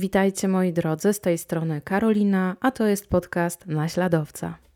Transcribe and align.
Witajcie 0.00 0.48
moi 0.48 0.72
drodzy, 0.72 1.12
z 1.12 1.20
tej 1.20 1.38
strony 1.38 1.80
Karolina, 1.80 2.56
a 2.60 2.70
to 2.70 2.86
jest 2.86 3.08
podcast 3.08 3.66
Naśladowca. 3.66 4.69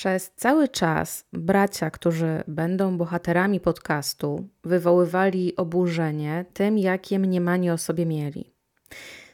Przez 0.00 0.30
cały 0.36 0.68
czas 0.68 1.24
bracia, 1.32 1.90
którzy 1.90 2.42
będą 2.48 2.96
bohaterami 2.98 3.60
podcastu, 3.60 4.48
wywoływali 4.64 5.56
oburzenie 5.56 6.44
tym, 6.52 6.78
jakie 6.78 7.18
mniemanie 7.18 7.72
o 7.72 7.78
sobie 7.78 8.06
mieli. 8.06 8.52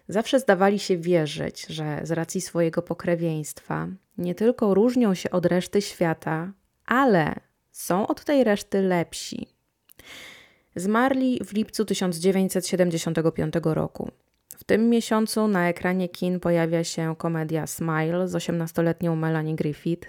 Zawsze 0.09 0.41
zdawali 0.41 0.79
się 0.79 0.97
wierzyć, 0.97 1.67
że 1.67 2.01
z 2.03 2.11
racji 2.11 2.41
swojego 2.41 2.83
pokrewieństwa 2.83 3.89
nie 4.19 4.35
tylko 4.35 4.75
różnią 4.75 5.15
się 5.15 5.31
od 5.31 5.47
reszty 5.47 5.83
świata, 5.83 6.53
ale 6.87 7.35
są 7.73 8.07
od 8.07 8.25
tej 8.25 8.45
reszty 8.45 8.83
lepsi. 8.83 9.49
Zmarli 10.77 11.41
w 11.45 11.53
lipcu 11.53 11.85
1975 11.85 13.55
roku. 13.63 14.11
Tym 14.67 14.91
miesiącu 14.91 15.49
na 15.49 15.69
ekranie 15.69 16.09
kin 16.09 16.41
pojawia 16.41 16.85
się 16.85 17.17
komedia 17.17 17.67
Smile 17.67 18.29
z 18.29 18.35
18-letnią 18.35 19.17
Melanie 19.17 19.57
Griffith. 19.57 20.09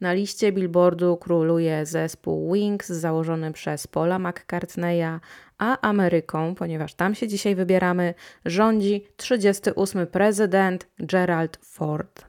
Na 0.00 0.12
liście 0.12 0.52
billboardu 0.52 1.16
króluje 1.16 1.86
zespół 1.86 2.54
Wings 2.54 2.88
założony 2.88 3.52
przez 3.52 3.86
Paula 3.86 4.18
McCartneya, 4.18 5.20
a 5.58 5.80
Ameryką, 5.80 6.54
ponieważ 6.54 6.94
tam 6.94 7.14
się 7.14 7.28
dzisiaj 7.28 7.54
wybieramy, 7.54 8.14
rządzi 8.44 9.06
38 9.16 10.06
prezydent 10.06 10.88
Gerald 10.98 11.58
Ford. 11.62 12.24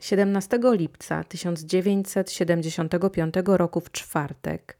17 0.00 0.58
lipca 0.62 1.24
1975 1.24 3.34
roku 3.46 3.80
w 3.80 3.90
czwartek 3.90 4.78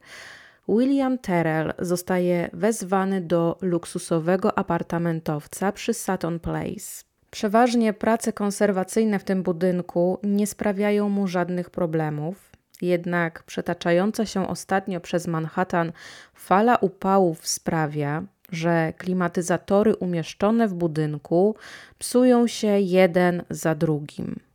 William 0.68 1.18
Terrell 1.18 1.72
zostaje 1.78 2.50
wezwany 2.52 3.20
do 3.20 3.58
luksusowego 3.60 4.58
apartamentowca 4.58 5.72
przy 5.72 5.94
Sutton 5.94 6.41
Place. 6.41 7.05
Przeważnie 7.30 7.92
prace 7.92 8.32
konserwacyjne 8.32 9.18
w 9.18 9.24
tym 9.24 9.42
budynku 9.42 10.18
nie 10.22 10.46
sprawiają 10.46 11.08
mu 11.08 11.27
żadnych 11.27 11.70
problemów, 11.70 12.50
jednak 12.83 13.42
przetaczająca 13.42 14.27
się 14.27 14.48
ostatnio 14.48 15.00
przez 15.00 15.27
Manhattan 15.27 15.92
fala 16.34 16.77
upałów 16.77 17.48
sprawia, 17.48 18.22
że 18.50 18.92
klimatyzatory 18.98 19.96
umieszczone 19.96 20.68
w 20.68 20.74
budynku 20.74 21.56
psują 21.98 22.46
się 22.46 22.80
jeden 22.80 23.42
za 23.50 23.74
drugim. 23.74 24.52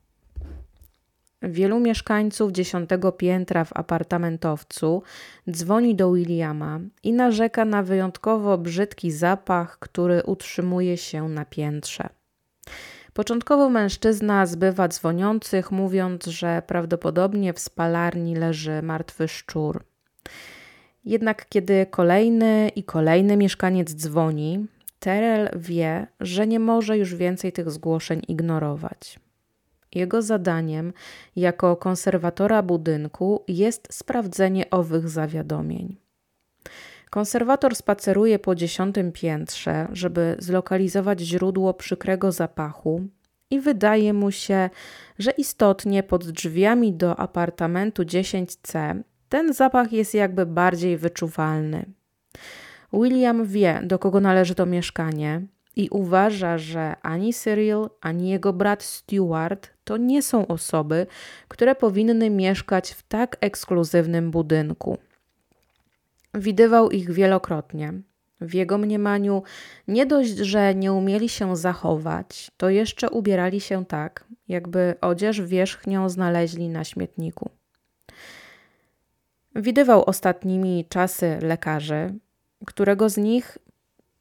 Wielu 1.42 1.80
mieszkańców 1.80 2.52
dziesiątego 2.52 3.12
piętra 3.12 3.64
w 3.64 3.78
apartamentowcu 3.78 5.04
dzwoni 5.52 5.96
do 5.96 6.12
Williama 6.12 6.80
i 7.04 7.14
narzeka 7.14 7.66
na 7.66 7.84
wyjątkowo 7.84 8.58
brzydki 8.58 9.12
zapach, 9.12 9.80
który 9.80 10.24
utrzymuje 10.24 10.98
się 10.98 11.30
na 11.30 11.46
piętrze. 11.46 12.10
Początkowo 13.14 13.70
mężczyzna 13.70 14.46
zbywa 14.46 14.88
dzwoniących, 14.88 15.72
mówiąc, 15.72 16.26
że 16.26 16.62
prawdopodobnie 16.68 17.54
w 17.54 17.60
spalarni 17.60 18.36
leży 18.36 18.82
martwy 18.82 19.28
szczur. 19.28 19.84
Jednak 21.06 21.50
kiedy 21.50 21.86
kolejny 21.86 22.72
i 22.76 22.84
kolejny 22.84 23.38
mieszkaniec 23.38 23.96
dzwoni, 23.96 24.68
Terrell 25.00 25.50
wie, 25.56 26.08
że 26.20 26.48
nie 26.48 26.60
może 26.60 26.98
już 26.98 27.16
więcej 27.16 27.52
tych 27.52 27.72
zgłoszeń 27.72 28.22
ignorować. 28.28 29.20
Jego 29.98 30.22
zadaniem 30.22 30.94
jako 31.36 31.76
konserwatora 31.76 32.62
budynku 32.62 33.44
jest 33.48 33.88
sprawdzenie 33.92 34.70
owych 34.70 35.10
zawiadomień. 35.10 35.98
Konserwator 37.10 37.76
spaceruje 37.76 38.40
po 38.40 38.56
dziesiątym 38.56 39.12
piętrze, 39.12 39.88
żeby 39.92 40.36
zlokalizować 40.40 41.20
źródło 41.20 41.74
przykrego 41.74 42.32
zapachu, 42.32 43.08
i 43.50 43.60
wydaje 43.60 44.14
mu 44.14 44.32
się, 44.32 44.70
że 45.20 45.32
istotnie 45.32 46.04
pod 46.04 46.28
drzwiami 46.32 46.94
do 46.94 47.20
apartamentu 47.20 48.04
10C 48.04 49.02
ten 49.30 49.54
zapach 49.54 49.94
jest 49.94 50.14
jakby 50.14 50.46
bardziej 50.46 50.98
wyczuwalny. 50.98 51.86
William 52.94 53.46
wie, 53.46 53.82
do 53.84 54.00
kogo 54.00 54.20
należy 54.20 54.56
to 54.56 54.66
mieszkanie, 54.66 55.42
i 55.78 55.90
uważa, 55.90 56.58
że 56.58 56.96
ani 57.02 57.34
Cyril, 57.34 57.90
ani 58.02 58.30
jego 58.30 58.54
brat 58.54 58.84
Stuart 58.84 59.70
to 59.84 59.98
nie 59.98 60.22
są 60.22 60.48
osoby, 60.48 61.08
które 61.48 61.76
powinny 61.76 62.30
mieszkać 62.30 62.92
w 62.92 63.04
tak 63.04 63.38
ekskluzywnym 63.42 64.32
budynku. 64.32 64.98
Widywał 66.34 66.92
ich 66.92 67.12
wielokrotnie. 67.12 67.94
W 68.42 68.54
jego 68.54 68.78
mniemaniu 68.78 69.44
nie 69.88 70.06
dość, 70.06 70.38
że 70.38 70.76
nie 70.76 70.94
umieli 70.94 71.30
się 71.30 71.56
zachować, 71.56 72.52
to 72.58 72.70
jeszcze 72.70 73.10
ubierali 73.10 73.62
się 73.62 73.86
tak, 73.86 74.26
jakby 74.48 74.96
odzież 75.02 75.42
wierzchnią 75.42 76.10
znaleźli 76.10 76.70
na 76.70 76.84
śmietniku. 76.84 77.50
Widywał 79.56 80.04
ostatnimi 80.06 80.86
czasy 80.90 81.40
lekarzy, 81.42 82.14
którego 82.66 83.10
z 83.10 83.18
nich 83.18 83.58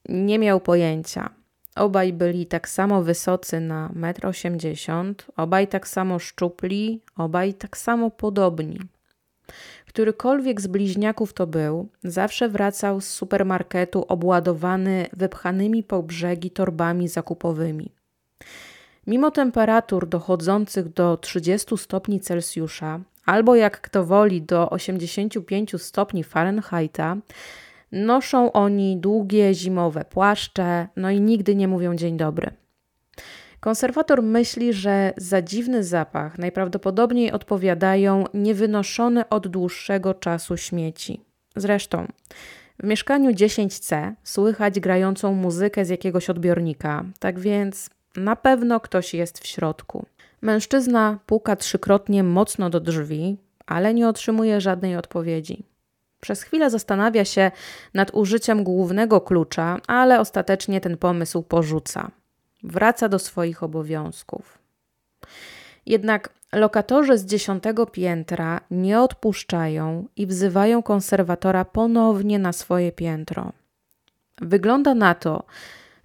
nie 0.09 0.39
miał 0.39 0.59
pojęcia, 0.59 1.36
Obaj 1.77 2.13
byli 2.13 2.45
tak 2.45 2.69
samo 2.69 3.03
wysocy 3.03 3.59
na 3.59 3.89
1,80 3.89 4.99
m, 4.99 5.15
obaj 5.37 5.67
tak 5.67 5.87
samo 5.87 6.19
szczupli, 6.19 7.01
obaj 7.17 7.53
tak 7.53 7.77
samo 7.77 8.11
podobni. 8.11 8.79
Którykolwiek 9.87 10.61
z 10.61 10.67
bliźniaków 10.67 11.33
to 11.33 11.47
był, 11.47 11.87
zawsze 12.03 12.49
wracał 12.49 13.01
z 13.01 13.07
supermarketu 13.07 14.05
obładowany 14.07 15.07
wypchanymi 15.13 15.83
po 15.83 16.03
brzegi 16.03 16.51
torbami 16.51 17.07
zakupowymi. 17.07 17.91
Mimo 19.07 19.31
temperatur 19.31 20.07
dochodzących 20.07 20.93
do 20.93 21.17
30 21.17 21.77
stopni 21.77 22.19
Celsjusza, 22.19 22.99
albo 23.25 23.55
jak 23.55 23.81
kto 23.81 24.05
woli 24.05 24.41
do 24.41 24.69
85 24.69 25.81
stopni 25.81 26.23
Fahrenheita, 26.23 27.17
Noszą 27.91 28.51
oni 28.51 28.97
długie 28.97 29.53
zimowe 29.53 30.05
płaszcze, 30.05 30.87
no 30.95 31.09
i 31.09 31.21
nigdy 31.21 31.55
nie 31.55 31.67
mówią 31.67 31.95
dzień 31.95 32.17
dobry. 32.17 32.51
Konserwator 33.59 34.23
myśli, 34.23 34.73
że 34.73 35.13
za 35.17 35.41
dziwny 35.41 35.83
zapach 35.83 36.37
najprawdopodobniej 36.37 37.31
odpowiadają 37.31 38.23
niewynoszone 38.33 39.29
od 39.29 39.47
dłuższego 39.47 40.13
czasu 40.13 40.57
śmieci. 40.57 41.21
Zresztą, 41.55 42.07
w 42.79 42.83
mieszkaniu 42.83 43.31
10C 43.31 44.13
słychać 44.23 44.79
grającą 44.79 45.33
muzykę 45.33 45.85
z 45.85 45.89
jakiegoś 45.89 46.29
odbiornika, 46.29 47.05
tak 47.19 47.39
więc 47.39 47.89
na 48.15 48.35
pewno 48.35 48.79
ktoś 48.79 49.13
jest 49.13 49.39
w 49.39 49.47
środku. 49.47 50.05
Mężczyzna 50.41 51.19
puka 51.25 51.55
trzykrotnie 51.55 52.23
mocno 52.23 52.69
do 52.69 52.79
drzwi, 52.79 53.37
ale 53.65 53.93
nie 53.93 54.07
otrzymuje 54.07 54.61
żadnej 54.61 54.95
odpowiedzi. 54.95 55.63
Przez 56.27 56.43
chwilę 56.43 56.69
zastanawia 56.69 57.25
się 57.25 57.51
nad 57.93 58.11
użyciem 58.13 58.63
głównego 58.63 59.21
klucza, 59.21 59.77
ale 59.87 60.19
ostatecznie 60.19 60.81
ten 60.81 60.97
pomysł 60.97 61.43
porzuca. 61.43 62.11
Wraca 62.63 63.09
do 63.09 63.19
swoich 63.19 63.63
obowiązków. 63.63 64.57
Jednak 65.85 66.29
lokatorzy 66.53 67.17
z 67.17 67.25
dziesiątego 67.25 67.85
piętra 67.85 68.61
nie 68.71 69.01
odpuszczają 69.01 70.07
i 70.15 70.27
wzywają 70.27 70.83
konserwatora 70.83 71.65
ponownie 71.65 72.39
na 72.39 72.53
swoje 72.53 72.91
piętro. 72.91 73.53
Wygląda 74.41 74.95
na 74.95 75.15
to, 75.15 75.43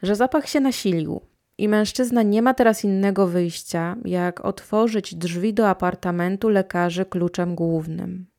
że 0.03 0.17
zapach 0.17 0.49
się 0.49 0.61
nasilił 0.61 1.21
i 1.59 1.69
mężczyzna 1.69 2.23
nie 2.23 2.43
ma 2.43 2.55
teraz 2.55 2.85
innego 2.85 3.27
wyjścia, 3.27 3.97
jak 4.05 4.45
otworzyć 4.45 5.15
drzwi 5.15 5.55
do 5.55 5.69
apartamentu 5.69 6.49
lekarzy 6.49 7.05
kluczem 7.05 7.55
głównym. 7.55 8.32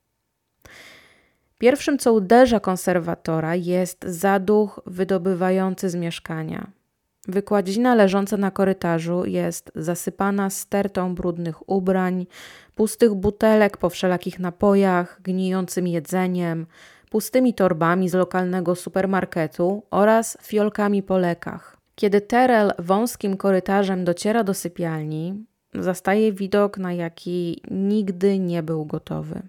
Pierwszym, 1.58 1.98
co 1.98 2.14
uderza 2.14 2.60
konserwatora, 2.60 3.56
jest 3.56 4.06
zaduch 4.06 4.80
wydobywający 4.86 5.90
z 5.90 5.96
mieszkania. 5.96 6.72
Wykładzina 7.28 7.96
leżąca 7.96 8.38
na 8.38 8.52
korytarzu 8.52 9.26
jest 9.26 9.72
zasypana 9.76 10.50
stertą 10.50 11.16
brudnych 11.16 11.70
ubrań, 11.70 12.26
pustych 12.76 13.14
butelek 13.14 13.78
po 13.78 13.90
wszelakich 13.90 14.40
napojach, 14.40 15.22
gnijącym 15.22 15.88
jedzeniem, 15.88 16.66
pustymi 17.10 17.54
torbami 17.54 18.10
z 18.10 18.14
lokalnego 18.14 18.76
supermarketu 18.76 19.84
oraz 19.92 20.38
fiolkami 20.42 21.04
po 21.04 21.18
lekach. 21.18 21.78
Kiedy 21.96 22.22
Terrell 22.22 22.74
wąskim 22.80 23.38
korytarzem 23.38 24.06
dociera 24.06 24.44
do 24.44 24.54
sypialni, 24.54 25.46
zastaje 25.74 26.34
widok, 26.34 26.78
na 26.78 26.94
jaki 26.94 27.62
nigdy 27.72 28.40
nie 28.40 28.64
był 28.64 28.86
gotowy. 28.86 29.42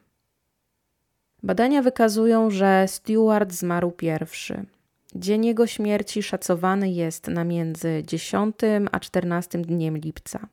Badania 1.44 1.82
wykazują, 1.82 2.50
że 2.50 2.85
Stewart 2.88 3.52
zmarł 3.52 3.91
pierwszy. 3.91 4.67
Dzień 5.14 5.46
jego 5.46 5.67
śmierci 5.67 6.23
szacowany 6.23 6.91
jest 6.91 7.29
na 7.29 7.44
między 7.44 8.02
10 8.06 8.56
a 8.93 9.00
14 9.00 9.58
dniem 9.58 9.99
lipca. 9.99 10.49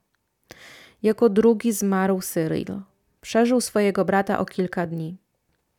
Jako 1.03 1.29
drugi 1.29 1.71
zmarł 1.71 2.21
Cyril. 2.21 2.81
Przeżył 3.21 3.61
swojego 3.61 4.05
brata 4.05 4.39
o 4.39 4.45
kilka 4.45 4.88
dni. 4.88 5.17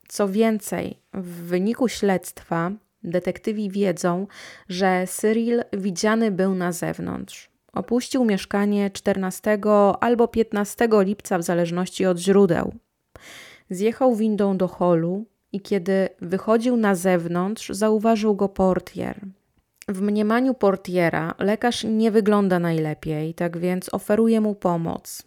Co 0.09 0.29
więcej, 0.29 0.99
w 1.15 1.27
wyniku 1.27 1.89
śledztwa 1.89 2.71
detektywi 3.03 3.71
wiedzą, 3.71 4.27
że 4.69 5.07
Cyril 5.07 5.63
widziany 5.73 6.31
był 6.31 6.55
na 6.55 6.73
zewnątrz. 6.73 7.51
Opuścił 7.73 8.25
mieszkanie 8.25 8.91
14 8.91 9.59
albo 10.01 10.29
15 10.29 10.89
lipca, 10.91 11.39
w 11.39 11.43
zależności 11.43 12.07
od 12.07 12.19
źródeł. 12.19 12.73
Zjechał 13.73 14.15
windą 14.15 14.57
do 14.57 14.69
holu 14.69 15.25
i 15.53 15.61
kiedy 15.61 16.09
wychodził 16.21 16.77
na 16.77 16.95
zewnątrz, 16.95 17.69
zauważył 17.69 18.35
go 18.37 18.49
portier. 18.49 19.21
W 19.89 20.01
mniemaniu 20.01 20.55
portiera 20.55 21.35
lekarz 21.39 21.85
nie 21.85 22.11
wygląda 22.11 22.59
najlepiej, 22.59 23.35
tak 23.35 23.59
więc 23.59 23.95
oferuje 23.95 24.41
mu 24.41 24.55
pomoc. 24.55 25.23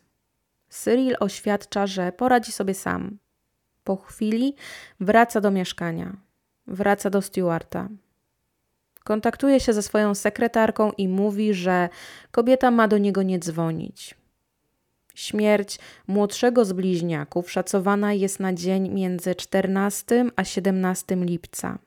Cyril 0.70 1.16
oświadcza, 1.20 1.88
że 1.88 2.12
poradzi 2.12 2.52
sobie 2.52 2.74
sam. 2.74 3.18
Po 3.84 3.96
chwili 3.96 4.56
wraca 5.00 5.42
do 5.42 5.52
mieszkania. 5.52 6.18
Wraca 6.68 7.10
do 7.10 7.22
Stewarta. 7.22 7.90
Kontaktuje 9.04 9.60
się 9.60 9.74
ze 9.74 9.82
swoją 9.82 10.16
sekretarką 10.16 10.92
i 10.92 11.08
mówi, 11.08 11.54
że 11.54 11.90
kobieta 12.32 12.72
ma 12.72 12.88
do 12.88 12.98
niego 12.98 13.24
nie 13.24 13.40
dzwonić. 13.40 14.16
Śmierć 15.16 15.80
młodszego 16.08 16.66
z 16.66 16.74
bliźniaków 16.74 17.52
szacowana 17.52 18.14
jest 18.14 18.40
na 18.40 18.54
dzień 18.54 18.90
między 18.90 19.36
14 19.36 20.26
a 20.36 20.44
17 20.44 21.16
lipca. 21.16 21.80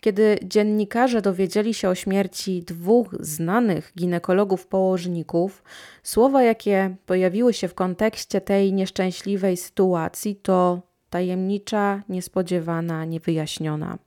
Kiedy 0.00 0.38
dziennikarze 0.44 1.22
dowiedzieli 1.22 1.74
się 1.74 1.88
o 1.88 1.94
śmierci 1.94 2.62
dwóch 2.62 3.14
znanych 3.20 3.92
ginekologów 3.98 4.66
położników, 4.66 5.62
słowa, 6.02 6.42
jakie 6.42 6.96
pojawiły 7.06 7.52
się 7.52 7.68
w 7.68 7.74
kontekście 7.74 8.40
tej 8.40 8.72
nieszczęśliwej 8.72 9.56
sytuacji, 9.56 10.36
to 10.36 10.82
tajemnicza, 11.10 12.02
niespodziewana, 12.08 13.04
niewyjaśniona. 13.04 13.98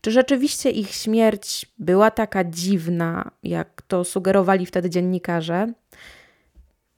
Czy 0.00 0.10
rzeczywiście 0.10 0.70
ich 0.70 0.90
śmierć 0.90 1.66
była 1.78 2.10
taka 2.10 2.44
dziwna, 2.44 3.30
jak 3.42 3.82
to 3.82 4.04
sugerowali 4.04 4.66
wtedy 4.66 4.90
dziennikarze? 4.90 5.72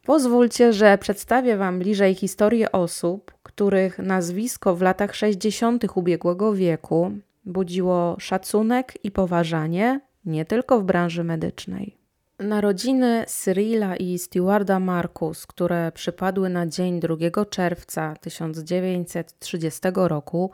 Pozwólcie, 0.07 0.73
że 0.73 0.99
przedstawię 0.99 1.57
Wam 1.57 1.79
bliżej 1.79 2.15
historię 2.15 2.73
osób, 2.73 3.33
których 3.43 3.99
nazwisko 3.99 4.77
w 4.77 4.83
latach 4.83 5.15
60. 5.15 5.85
ubiegłego 5.95 6.55
wieku 6.55 7.13
budziło 7.45 8.17
szacunek 8.19 9.05
i 9.05 9.11
poważanie 9.11 10.01
nie 10.25 10.45
tylko 10.45 10.81
w 10.81 10.85
branży 10.85 11.25
medycznej. 11.25 11.97
Narodziny 12.39 13.25
Cyrila 13.29 13.97
i 13.97 14.19
Stewarda 14.19 14.81
Marcus, 14.81 15.47
które 15.47 15.93
przypadły 15.93 16.49
na 16.49 16.67
dzień 16.67 17.01
2 17.01 17.45
czerwca 17.51 18.15
1930 18.21 19.81
roku, 19.95 20.51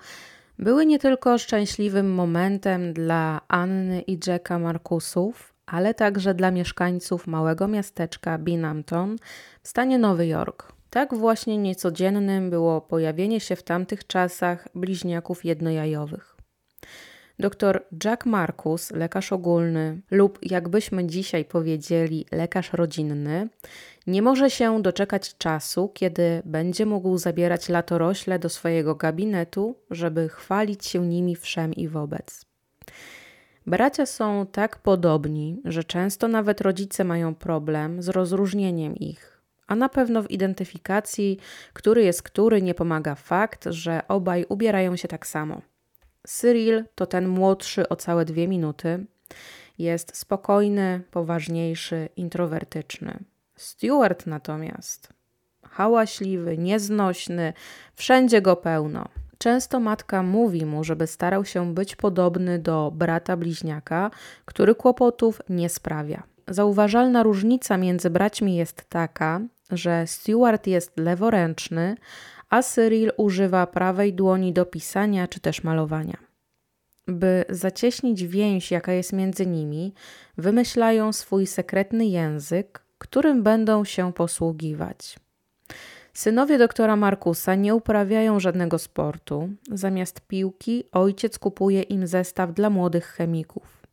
były 0.58 0.86
nie 0.86 0.98
tylko 0.98 1.38
szczęśliwym 1.38 2.14
momentem 2.14 2.92
dla 2.92 3.40
Anny 3.48 4.02
i 4.02 4.18
Jacka 4.26 4.58
Marcusów, 4.58 5.51
ale 5.72 5.94
także 5.94 6.34
dla 6.34 6.50
mieszkańców 6.50 7.26
małego 7.26 7.68
miasteczka 7.68 8.38
Binghamton 8.38 9.16
w 9.62 9.68
stanie 9.68 9.98
Nowy 9.98 10.26
Jork. 10.26 10.72
Tak 10.90 11.14
właśnie 11.14 11.58
niecodziennym 11.58 12.50
było 12.50 12.80
pojawienie 12.80 13.40
się 13.40 13.56
w 13.56 13.62
tamtych 13.62 14.06
czasach 14.06 14.68
bliźniaków 14.74 15.44
jednojajowych. 15.44 16.36
Dr 17.38 17.84
Jack 18.04 18.26
Marcus, 18.26 18.90
lekarz 18.90 19.32
ogólny, 19.32 20.00
lub 20.10 20.38
jakbyśmy 20.42 21.06
dzisiaj 21.06 21.44
powiedzieli, 21.44 22.26
lekarz 22.32 22.72
rodzinny, 22.72 23.48
nie 24.06 24.22
może 24.22 24.50
się 24.50 24.82
doczekać 24.82 25.36
czasu, 25.36 25.88
kiedy 25.94 26.42
będzie 26.44 26.86
mógł 26.86 27.18
zabierać 27.18 27.68
latorośle 27.68 28.38
do 28.38 28.48
swojego 28.48 28.94
gabinetu, 28.94 29.76
żeby 29.90 30.28
chwalić 30.28 30.86
się 30.86 31.06
nimi 31.06 31.36
wszem 31.36 31.74
i 31.74 31.88
wobec. 31.88 32.44
Bracia 33.66 34.06
są 34.06 34.46
tak 34.52 34.78
podobni, 34.78 35.60
że 35.64 35.84
często 35.84 36.28
nawet 36.28 36.60
rodzice 36.60 37.04
mają 37.04 37.34
problem 37.34 38.02
z 38.02 38.08
rozróżnieniem 38.08 38.96
ich, 38.96 39.42
a 39.66 39.74
na 39.74 39.88
pewno 39.88 40.22
w 40.22 40.30
identyfikacji, 40.30 41.38
który 41.72 42.02
jest 42.02 42.22
który, 42.22 42.62
nie 42.62 42.74
pomaga 42.74 43.14
fakt, 43.14 43.64
że 43.70 44.02
obaj 44.08 44.46
ubierają 44.48 44.96
się 44.96 45.08
tak 45.08 45.26
samo. 45.26 45.62
Cyril 46.26 46.84
to 46.94 47.06
ten 47.06 47.28
młodszy 47.28 47.88
o 47.88 47.96
całe 47.96 48.24
dwie 48.24 48.48
minuty. 48.48 49.06
Jest 49.78 50.16
spokojny, 50.16 51.02
poważniejszy, 51.10 52.08
introwertyczny. 52.16 53.18
Stuart 53.56 54.26
natomiast 54.26 55.08
hałaśliwy, 55.72 56.58
nieznośny, 56.58 57.52
wszędzie 57.94 58.42
go 58.42 58.56
pełno. 58.56 59.08
Często 59.42 59.80
matka 59.80 60.22
mówi 60.22 60.66
mu, 60.66 60.84
żeby 60.84 61.06
starał 61.06 61.44
się 61.44 61.74
być 61.74 61.96
podobny 61.96 62.58
do 62.58 62.92
brata 62.94 63.36
bliźniaka, 63.36 64.10
który 64.44 64.74
kłopotów 64.74 65.42
nie 65.48 65.68
sprawia. 65.68 66.22
Zauważalna 66.48 67.22
różnica 67.22 67.76
między 67.76 68.10
braćmi 68.10 68.56
jest 68.56 68.88
taka, 68.88 69.40
że 69.70 70.06
Stuart 70.06 70.66
jest 70.66 70.98
leworęczny, 70.98 71.96
a 72.50 72.62
Cyril 72.62 73.12
używa 73.16 73.66
prawej 73.66 74.14
dłoni 74.14 74.52
do 74.52 74.66
pisania 74.66 75.28
czy 75.28 75.40
też 75.40 75.64
malowania. 75.64 76.16
By 77.08 77.44
zacieśnić 77.48 78.26
więź, 78.26 78.70
jaka 78.70 78.92
jest 78.92 79.12
między 79.12 79.46
nimi, 79.46 79.94
wymyślają 80.38 81.12
swój 81.12 81.46
sekretny 81.46 82.06
język, 82.06 82.84
którym 82.98 83.42
będą 83.42 83.84
się 83.84 84.12
posługiwać. 84.12 85.21
Synowie 86.12 86.58
doktora 86.58 86.96
Markusa 86.96 87.54
nie 87.54 87.74
uprawiają 87.74 88.40
żadnego 88.40 88.78
sportu. 88.78 89.48
Zamiast 89.70 90.20
piłki, 90.20 90.84
ojciec 90.92 91.38
kupuje 91.38 91.82
im 91.82 92.06
zestaw 92.06 92.52
dla 92.54 92.70
młodych 92.70 93.06
chemików. 93.06 93.86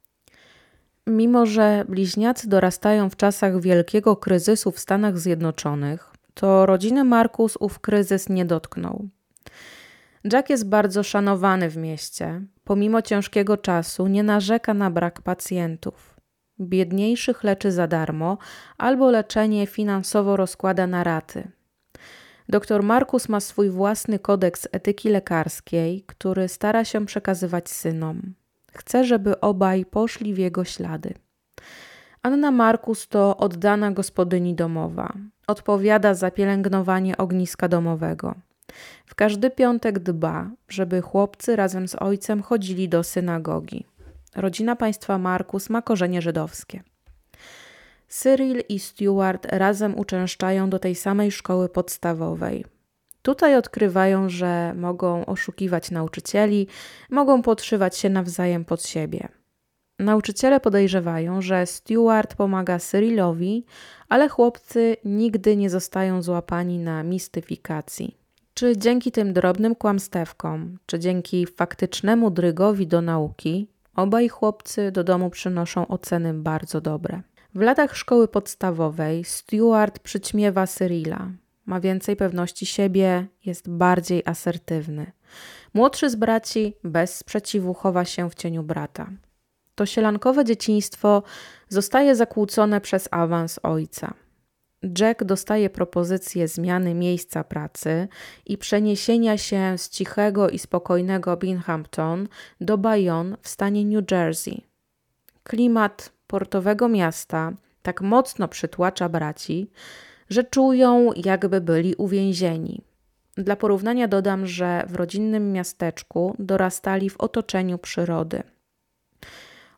Mimo, 1.07 1.45
że 1.45 1.85
bliźniacy 1.89 2.49
dorastają 2.49 3.09
w 3.09 3.15
czasach 3.15 3.61
wielkiego 3.61 4.15
kryzysu 4.15 4.71
w 4.71 4.79
Stanach 4.79 5.17
Zjednoczonych, 5.17 6.13
to 6.33 6.65
rodziny 6.65 7.03
Markus 7.03 7.57
ów 7.59 7.79
kryzys 7.79 8.29
nie 8.29 8.45
dotknął. 8.45 9.09
Jack 10.33 10.49
jest 10.49 10.69
bardzo 10.69 11.03
szanowany 11.03 11.69
w 11.69 11.77
mieście. 11.77 12.41
Pomimo 12.63 13.01
ciężkiego 13.01 13.57
czasu 13.57 14.07
nie 14.07 14.23
narzeka 14.23 14.73
na 14.73 14.91
brak 14.91 15.21
pacjentów. 15.21 16.15
Biedniejszych 16.59 17.43
leczy 17.43 17.71
za 17.71 17.87
darmo 17.87 18.37
albo 18.77 19.11
leczenie 19.11 19.67
finansowo 19.67 20.37
rozkłada 20.37 20.87
na 20.87 21.03
raty. 21.03 21.51
Dr 22.49 22.83
Markus 22.83 23.29
ma 23.29 23.39
swój 23.39 23.69
własny 23.69 24.19
kodeks 24.19 24.67
etyki 24.71 25.09
lekarskiej, 25.09 26.03
który 26.07 26.47
stara 26.47 26.85
się 26.85 27.05
przekazywać 27.05 27.69
synom. 27.69 28.21
Chce, 28.73 29.03
żeby 29.03 29.39
obaj 29.39 29.85
poszli 29.85 30.33
w 30.33 30.37
jego 30.37 30.63
ślady. 30.63 31.13
Anna 32.23 32.51
Markus 32.51 33.07
to 33.07 33.37
oddana 33.37 33.91
gospodyni 33.91 34.55
domowa. 34.55 35.13
Odpowiada 35.47 36.13
za 36.13 36.31
pielęgnowanie 36.31 37.17
ogniska 37.17 37.67
domowego. 37.67 38.35
W 39.05 39.15
każdy 39.15 39.49
piątek 39.49 39.99
dba, 39.99 40.49
żeby 40.69 41.01
chłopcy 41.01 41.55
razem 41.55 41.87
z 41.87 41.95
ojcem 41.95 42.41
chodzili 42.41 42.89
do 42.89 43.03
synagogi. 43.03 43.85
Rodzina 44.35 44.75
państwa 44.75 45.17
Markus 45.17 45.69
ma 45.69 45.81
korzenie 45.81 46.21
żydowskie. 46.21 46.83
Cyril 48.09 48.61
i 48.69 48.79
Stuart 48.79 49.47
razem 49.51 49.99
uczęszczają 49.99 50.69
do 50.69 50.79
tej 50.79 50.95
samej 50.95 51.31
szkoły 51.31 51.69
podstawowej. 51.69 52.65
Tutaj 53.21 53.55
odkrywają, 53.55 54.29
że 54.29 54.73
mogą 54.73 55.25
oszukiwać 55.25 55.91
nauczycieli, 55.91 56.67
mogą 57.09 57.41
podszywać 57.41 57.97
się 57.97 58.09
nawzajem 58.09 58.65
pod 58.65 58.85
siebie. 58.85 59.27
Nauczyciele 59.99 60.59
podejrzewają, 60.59 61.41
że 61.41 61.65
Stuart 61.65 62.35
pomaga 62.35 62.79
Cyrilowi, 62.79 63.65
ale 64.09 64.29
chłopcy 64.29 64.97
nigdy 65.05 65.57
nie 65.57 65.69
zostają 65.69 66.21
złapani 66.21 66.79
na 66.79 67.03
mistyfikacji. 67.03 68.17
Czy 68.53 68.77
dzięki 68.77 69.11
tym 69.11 69.33
drobnym 69.33 69.75
kłamstewkom, 69.75 70.77
czy 70.85 70.99
dzięki 70.99 71.45
faktycznemu 71.45 72.31
drygowi 72.31 72.87
do 72.87 73.01
nauki, 73.01 73.67
obaj 73.95 74.29
chłopcy 74.29 74.91
do 74.91 75.03
domu 75.03 75.29
przynoszą 75.29 75.87
oceny 75.87 76.33
bardzo 76.33 76.81
dobre. 76.81 77.21
W 77.59 77.61
latach 77.61 77.97
szkoły 77.97 78.27
podstawowej 78.27 79.23
Stuart 79.23 79.99
przyćmiewa 79.99 80.67
Cyrila. 80.67 81.31
Ma 81.65 81.79
więcej 81.79 82.15
pewności 82.15 82.65
siebie, 82.65 83.27
jest 83.45 83.69
bardziej 83.69 84.23
asertywny. 84.25 85.11
Młodszy 85.73 86.09
z 86.09 86.15
braci 86.15 86.73
bez 86.83 87.15
sprzeciwu 87.15 87.73
chowa 87.73 88.05
się 88.05 88.29
w 88.29 88.35
cieniu 88.35 88.63
brata. 88.63 89.09
To 89.75 89.85
sielankowe 89.85 90.45
dzieciństwo 90.45 91.23
zostaje 91.69 92.15
zakłócone 92.15 92.81
przez 92.81 93.07
awans 93.11 93.59
ojca. 93.63 94.13
Jack 94.99 95.23
dostaje 95.23 95.69
propozycję 95.69 96.47
zmiany 96.47 96.93
miejsca 96.93 97.43
pracy 97.43 98.07
i 98.45 98.57
przeniesienia 98.57 99.37
się 99.37 99.77
z 99.77 99.89
cichego 99.89 100.49
i 100.49 100.59
spokojnego 100.59 101.37
Binghamton 101.37 102.27
do 102.61 102.77
Bayonne 102.77 103.37
w 103.41 103.49
stanie 103.49 103.85
New 103.85 104.11
Jersey. 104.11 104.61
Klimat 105.43 106.18
portowego 106.29 106.89
miasta 106.89 107.51
tak 107.81 108.01
mocno 108.01 108.47
przytłacza 108.47 109.09
braci, 109.09 109.71
że 110.29 110.43
czują, 110.43 111.11
jakby 111.15 111.61
byli 111.61 111.95
uwięzieni. 111.95 112.81
Dla 113.35 113.55
porównania 113.55 114.07
dodam, 114.07 114.45
że 114.45 114.83
w 114.87 114.95
rodzinnym 114.95 115.51
miasteczku 115.51 116.35
dorastali 116.39 117.09
w 117.09 117.17
otoczeniu 117.17 117.77
przyrody. 117.77 118.43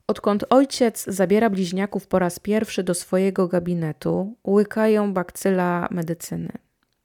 Odkąd 0.07 0.45
ojciec 0.49 1.05
zabiera 1.07 1.49
bliźniaków 1.49 2.07
po 2.07 2.19
raz 2.19 2.39
pierwszy 2.39 2.83
do 2.83 2.93
swojego 2.93 3.47
gabinetu, 3.47 4.35
łykają 4.47 5.13
bakcyla 5.13 5.87
medycyny. 5.91 6.51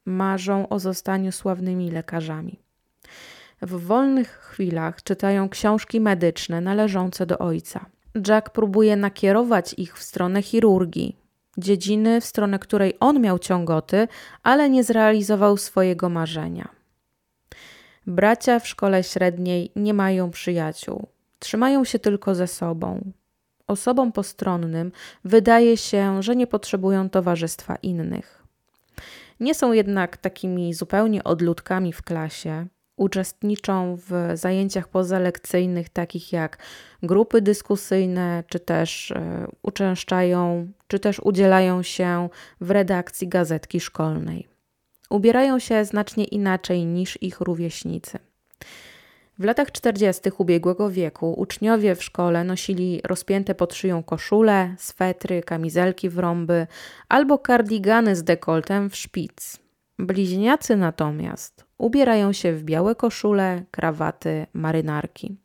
Marzą 0.04 0.68
o 0.68 0.78
zostaniu 0.78 1.32
sławnymi 1.32 1.90
lekarzami. 1.90 2.58
W 3.62 3.86
wolnych 3.86 4.28
chwilach 4.28 5.02
czytają 5.02 5.48
książki 5.48 6.00
medyczne 6.00 6.60
należące 6.60 7.26
do 7.26 7.38
ojca. 7.38 7.86
Jack 8.28 8.50
próbuje 8.50 8.96
nakierować 8.96 9.74
ich 9.78 9.98
w 9.98 10.02
stronę 10.02 10.42
chirurgii, 10.42 11.16
dziedziny, 11.58 12.20
w 12.20 12.24
stronę 12.24 12.58
której 12.58 12.94
on 13.00 13.20
miał 13.20 13.38
ciągoty, 13.38 14.08
ale 14.42 14.70
nie 14.70 14.84
zrealizował 14.84 15.56
swojego 15.56 16.08
marzenia. 16.08 16.68
Bracia 18.06 18.60
w 18.60 18.68
szkole 18.68 19.04
średniej 19.04 19.72
nie 19.76 19.94
mają 19.94 20.30
przyjaciół, 20.30 21.08
trzymają 21.38 21.84
się 21.84 21.98
tylko 21.98 22.34
ze 22.34 22.46
sobą. 22.46 23.12
Osobom 23.66 24.12
postronnym 24.12 24.92
wydaje 25.24 25.76
się, 25.76 26.22
że 26.22 26.36
nie 26.36 26.46
potrzebują 26.46 27.10
towarzystwa 27.10 27.76
innych. 27.76 28.42
Nie 29.40 29.54
są 29.54 29.72
jednak 29.72 30.16
takimi 30.16 30.74
zupełnie 30.74 31.24
odludkami 31.24 31.92
w 31.92 32.02
klasie, 32.02 32.66
uczestniczą 32.96 33.98
w 34.08 34.30
zajęciach 34.34 34.88
pozalekcyjnych, 34.88 35.88
takich 35.88 36.32
jak 36.32 36.58
grupy 37.02 37.42
dyskusyjne, 37.42 38.44
czy 38.48 38.60
też 38.60 39.10
e, 39.10 39.46
uczęszczają, 39.62 40.68
czy 40.88 40.98
też 40.98 41.20
udzielają 41.20 41.82
się 41.82 42.28
w 42.60 42.70
redakcji 42.70 43.28
gazetki 43.28 43.80
szkolnej. 43.80 44.48
Ubierają 45.10 45.58
się 45.58 45.84
znacznie 45.84 46.24
inaczej 46.24 46.86
niż 46.86 47.22
ich 47.22 47.40
rówieśnicy. 47.40 48.18
W 49.38 49.44
latach 49.44 49.72
40. 49.72 50.30
ubiegłego 50.38 50.90
wieku 50.90 51.32
uczniowie 51.32 51.94
w 51.94 52.04
szkole 52.04 52.44
nosili 52.44 53.00
rozpięte 53.04 53.54
pod 53.54 53.74
szyją 53.74 54.02
koszule, 54.02 54.74
swetry, 54.78 55.42
kamizelki 55.42 56.08
w 56.08 56.18
rąby 56.18 56.66
albo 57.08 57.38
kardigany 57.38 58.16
z 58.16 58.24
dekoltem 58.24 58.90
w 58.90 58.96
szpic. 58.96 59.58
Bliźniacy 59.98 60.76
natomiast 60.76 61.65
ubierają 61.78 62.32
się 62.32 62.52
w 62.52 62.62
białe 62.62 62.94
koszule, 62.94 63.62
krawaty, 63.70 64.46
marynarki. 64.52 65.36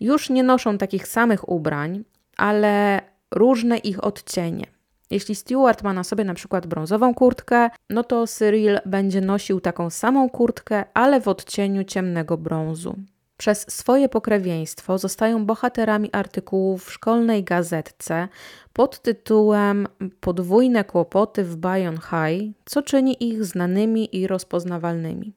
Już 0.00 0.30
nie 0.30 0.42
noszą 0.42 0.78
takich 0.78 1.08
samych 1.08 1.48
ubrań, 1.48 2.04
ale 2.36 3.00
różne 3.30 3.78
ich 3.78 4.04
odcienie. 4.04 4.66
Jeśli 5.10 5.34
Stewart 5.34 5.82
ma 5.82 5.92
na 5.92 6.04
sobie 6.04 6.24
na 6.24 6.34
przykład 6.34 6.66
brązową 6.66 7.14
kurtkę, 7.14 7.70
no 7.90 8.04
to 8.04 8.26
Cyril 8.26 8.78
będzie 8.86 9.20
nosił 9.20 9.60
taką 9.60 9.90
samą 9.90 10.28
kurtkę, 10.28 10.84
ale 10.94 11.20
w 11.20 11.28
odcieniu 11.28 11.84
ciemnego 11.84 12.36
brązu. 12.36 12.96
Przez 13.40 13.66
swoje 13.68 14.08
pokrewieństwo 14.08 14.98
zostają 14.98 15.46
bohaterami 15.46 16.12
artykułów 16.12 16.84
w 16.84 16.92
szkolnej 16.92 17.44
gazetce 17.44 18.28
pod 18.72 19.02
tytułem 19.02 19.88
Podwójne 20.20 20.84
kłopoty 20.84 21.44
w 21.44 21.56
Bayonne 21.56 22.00
High, 22.00 22.54
co 22.64 22.82
czyni 22.82 23.28
ich 23.28 23.44
znanymi 23.44 24.16
i 24.16 24.26
rozpoznawalnymi. 24.26 25.32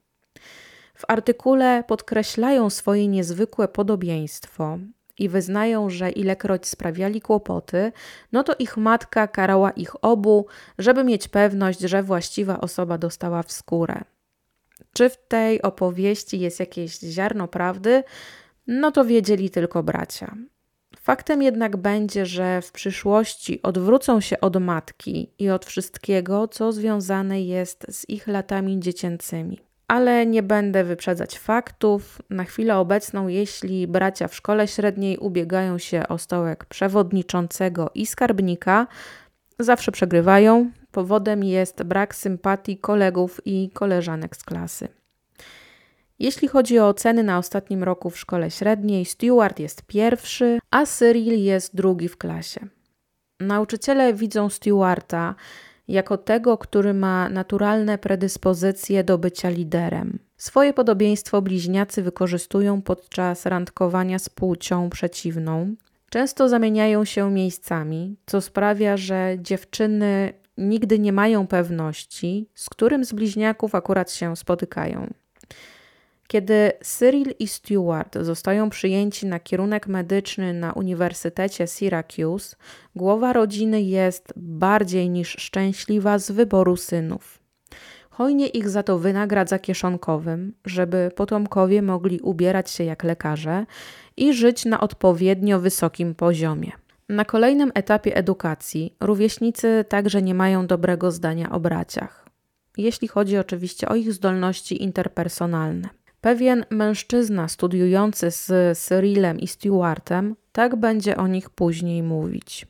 W 0.95 1.03
artykule 1.07 1.83
podkreślają 1.87 2.69
swoje 2.69 3.07
niezwykłe 3.07 3.67
podobieństwo 3.67 4.77
i 5.19 5.29
wyznają, 5.29 5.89
że 5.89 6.11
ilekroć 6.11 6.67
sprawiali 6.67 7.21
kłopoty, 7.21 7.91
no 8.31 8.43
to 8.43 8.53
ich 8.59 8.77
matka 8.77 9.27
karała 9.27 9.71
ich 9.71 10.03
obu, 10.03 10.45
żeby 10.77 11.03
mieć 11.03 11.27
pewność, 11.27 11.79
że 11.79 12.03
właściwa 12.03 12.61
osoba 12.61 12.97
dostała 12.97 13.43
w 13.43 13.51
skórę. 13.51 14.01
Czy 14.93 15.09
w 15.09 15.17
tej 15.27 15.61
opowieści 15.61 16.39
jest 16.39 16.59
jakieś 16.59 16.99
ziarno 16.99 17.47
prawdy? 17.47 18.03
No 18.67 18.91
to 18.91 19.05
wiedzieli 19.05 19.49
tylko 19.49 19.83
bracia. 19.83 20.35
Faktem 20.99 21.41
jednak 21.41 21.77
będzie, 21.77 22.25
że 22.25 22.61
w 22.61 22.71
przyszłości 22.71 23.61
odwrócą 23.61 24.21
się 24.21 24.39
od 24.39 24.57
matki 24.57 25.29
i 25.39 25.49
od 25.49 25.65
wszystkiego, 25.65 26.47
co 26.47 26.71
związane 26.71 27.41
jest 27.41 27.85
z 27.89 28.09
ich 28.09 28.27
latami 28.27 28.79
dziecięcymi. 28.79 29.59
Ale 29.87 30.25
nie 30.25 30.43
będę 30.43 30.83
wyprzedzać 30.83 31.39
faktów. 31.39 32.21
Na 32.29 32.43
chwilę 32.43 32.77
obecną, 32.77 33.27
jeśli 33.27 33.87
bracia 33.87 34.27
w 34.27 34.35
szkole 34.35 34.67
średniej 34.67 35.17
ubiegają 35.17 35.77
się 35.77 36.07
o 36.07 36.17
stołek 36.17 36.65
przewodniczącego 36.65 37.91
i 37.95 38.05
skarbnika, 38.05 38.87
zawsze 39.59 39.91
przegrywają. 39.91 40.71
Powodem 40.93 41.43
jest 41.43 41.83
brak 41.83 42.15
sympatii 42.15 42.77
kolegów 42.77 43.41
i 43.45 43.69
koleżanek 43.69 44.35
z 44.35 44.43
klasy. 44.43 44.87
Jeśli 46.19 46.47
chodzi 46.47 46.79
o 46.79 46.87
oceny 46.87 47.23
na 47.23 47.37
ostatnim 47.37 47.83
roku 47.83 48.09
w 48.09 48.19
szkole 48.19 48.51
średniej, 48.51 49.05
Stewart 49.05 49.59
jest 49.59 49.81
pierwszy, 49.81 50.59
a 50.71 50.85
Cyril 50.85 51.43
jest 51.43 51.75
drugi 51.75 52.07
w 52.07 52.17
klasie. 52.17 52.67
Nauczyciele 53.39 54.13
widzą 54.13 54.49
Stewarta 54.49 55.35
jako 55.87 56.17
tego, 56.17 56.57
który 56.57 56.93
ma 56.93 57.29
naturalne 57.29 57.97
predyspozycje 57.97 59.03
do 59.03 59.17
bycia 59.17 59.49
liderem. 59.49 60.19
Swoje 60.37 60.73
podobieństwo 60.73 61.41
bliźniacy 61.41 62.03
wykorzystują 62.03 62.81
podczas 62.81 63.45
randkowania 63.45 64.19
z 64.19 64.29
płcią 64.29 64.89
przeciwną. 64.89 65.75
Często 66.09 66.49
zamieniają 66.49 67.05
się 67.05 67.31
miejscami, 67.31 68.17
co 68.25 68.41
sprawia, 68.41 68.97
że 68.97 69.35
dziewczyny 69.39 70.33
nigdy 70.57 70.99
nie 70.99 71.13
mają 71.13 71.47
pewności, 71.47 72.49
z 72.55 72.69
którym 72.69 73.05
z 73.05 73.13
bliźniaków 73.13 73.75
akurat 73.75 74.11
się 74.11 74.35
spotykają. 74.35 75.13
Kiedy 76.27 76.71
Cyril 76.83 77.33
i 77.39 77.47
Stewart 77.47 78.17
zostają 78.21 78.69
przyjęci 78.69 79.25
na 79.25 79.39
kierunek 79.39 79.87
medyczny 79.87 80.53
na 80.53 80.73
Uniwersytecie 80.73 81.67
Syracuse, 81.67 82.55
głowa 82.95 83.33
rodziny 83.33 83.81
jest 83.81 84.33
bardziej 84.35 85.09
niż 85.09 85.29
szczęśliwa 85.29 86.19
z 86.19 86.31
wyboru 86.31 86.77
synów. 86.77 87.39
Hojnie 88.09 88.47
ich 88.47 88.69
za 88.69 88.83
to 88.83 88.99
wynagradza 88.99 89.59
kieszonkowym, 89.59 90.53
żeby 90.65 91.11
potomkowie 91.15 91.81
mogli 91.81 92.19
ubierać 92.19 92.71
się 92.71 92.83
jak 92.83 93.03
lekarze 93.03 93.65
i 94.17 94.33
żyć 94.33 94.65
na 94.65 94.79
odpowiednio 94.79 95.59
wysokim 95.59 96.15
poziomie. 96.15 96.71
Na 97.13 97.25
kolejnym 97.25 97.71
etapie 97.75 98.15
edukacji 98.15 98.95
rówieśnicy 98.99 99.85
także 99.89 100.21
nie 100.21 100.33
mają 100.33 100.67
dobrego 100.67 101.11
zdania 101.11 101.51
o 101.51 101.59
braciach, 101.59 102.25
jeśli 102.77 103.07
chodzi 103.07 103.37
oczywiście 103.37 103.89
o 103.89 103.95
ich 103.95 104.13
zdolności 104.13 104.83
interpersonalne. 104.83 105.89
Pewien 106.21 106.65
mężczyzna 106.69 107.47
studiujący 107.47 108.31
z 108.31 108.77
Cyrilem 108.79 109.39
i 109.39 109.47
Stewartem 109.47 110.35
tak 110.51 110.75
będzie 110.75 111.17
o 111.17 111.27
nich 111.27 111.49
później 111.49 112.03
mówić. 112.03 112.67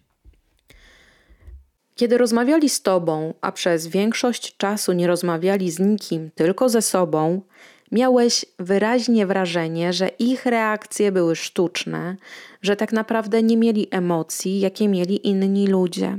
Kiedy 1.96 2.18
rozmawiali 2.18 2.70
z 2.70 2.82
tobą, 2.82 3.34
a 3.42 3.52
przez 3.52 3.88
większość 3.88 4.58
czasu 4.58 4.94
nie 4.94 5.08
rozmawiali 5.08 5.72
z 5.72 5.80
nikim, 5.80 6.32
tylko 6.36 6.70
ze 6.70 6.82
sobą, 6.82 7.42
miałeś 7.94 8.46
wyraźnie 8.60 9.28
wrażenie, 9.28 9.94
że 9.94 10.08
ich 10.08 10.46
reakcje 10.46 11.12
były 11.12 11.36
sztuczne, 11.36 12.16
że 12.62 12.76
tak 12.76 12.94
naprawdę 12.94 13.44
nie 13.44 13.58
mieli 13.58 13.88
emocji, 13.92 14.60
jakie 14.60 14.88
mieli 14.88 15.28
inni 15.28 15.68
ludzie. 15.68 16.18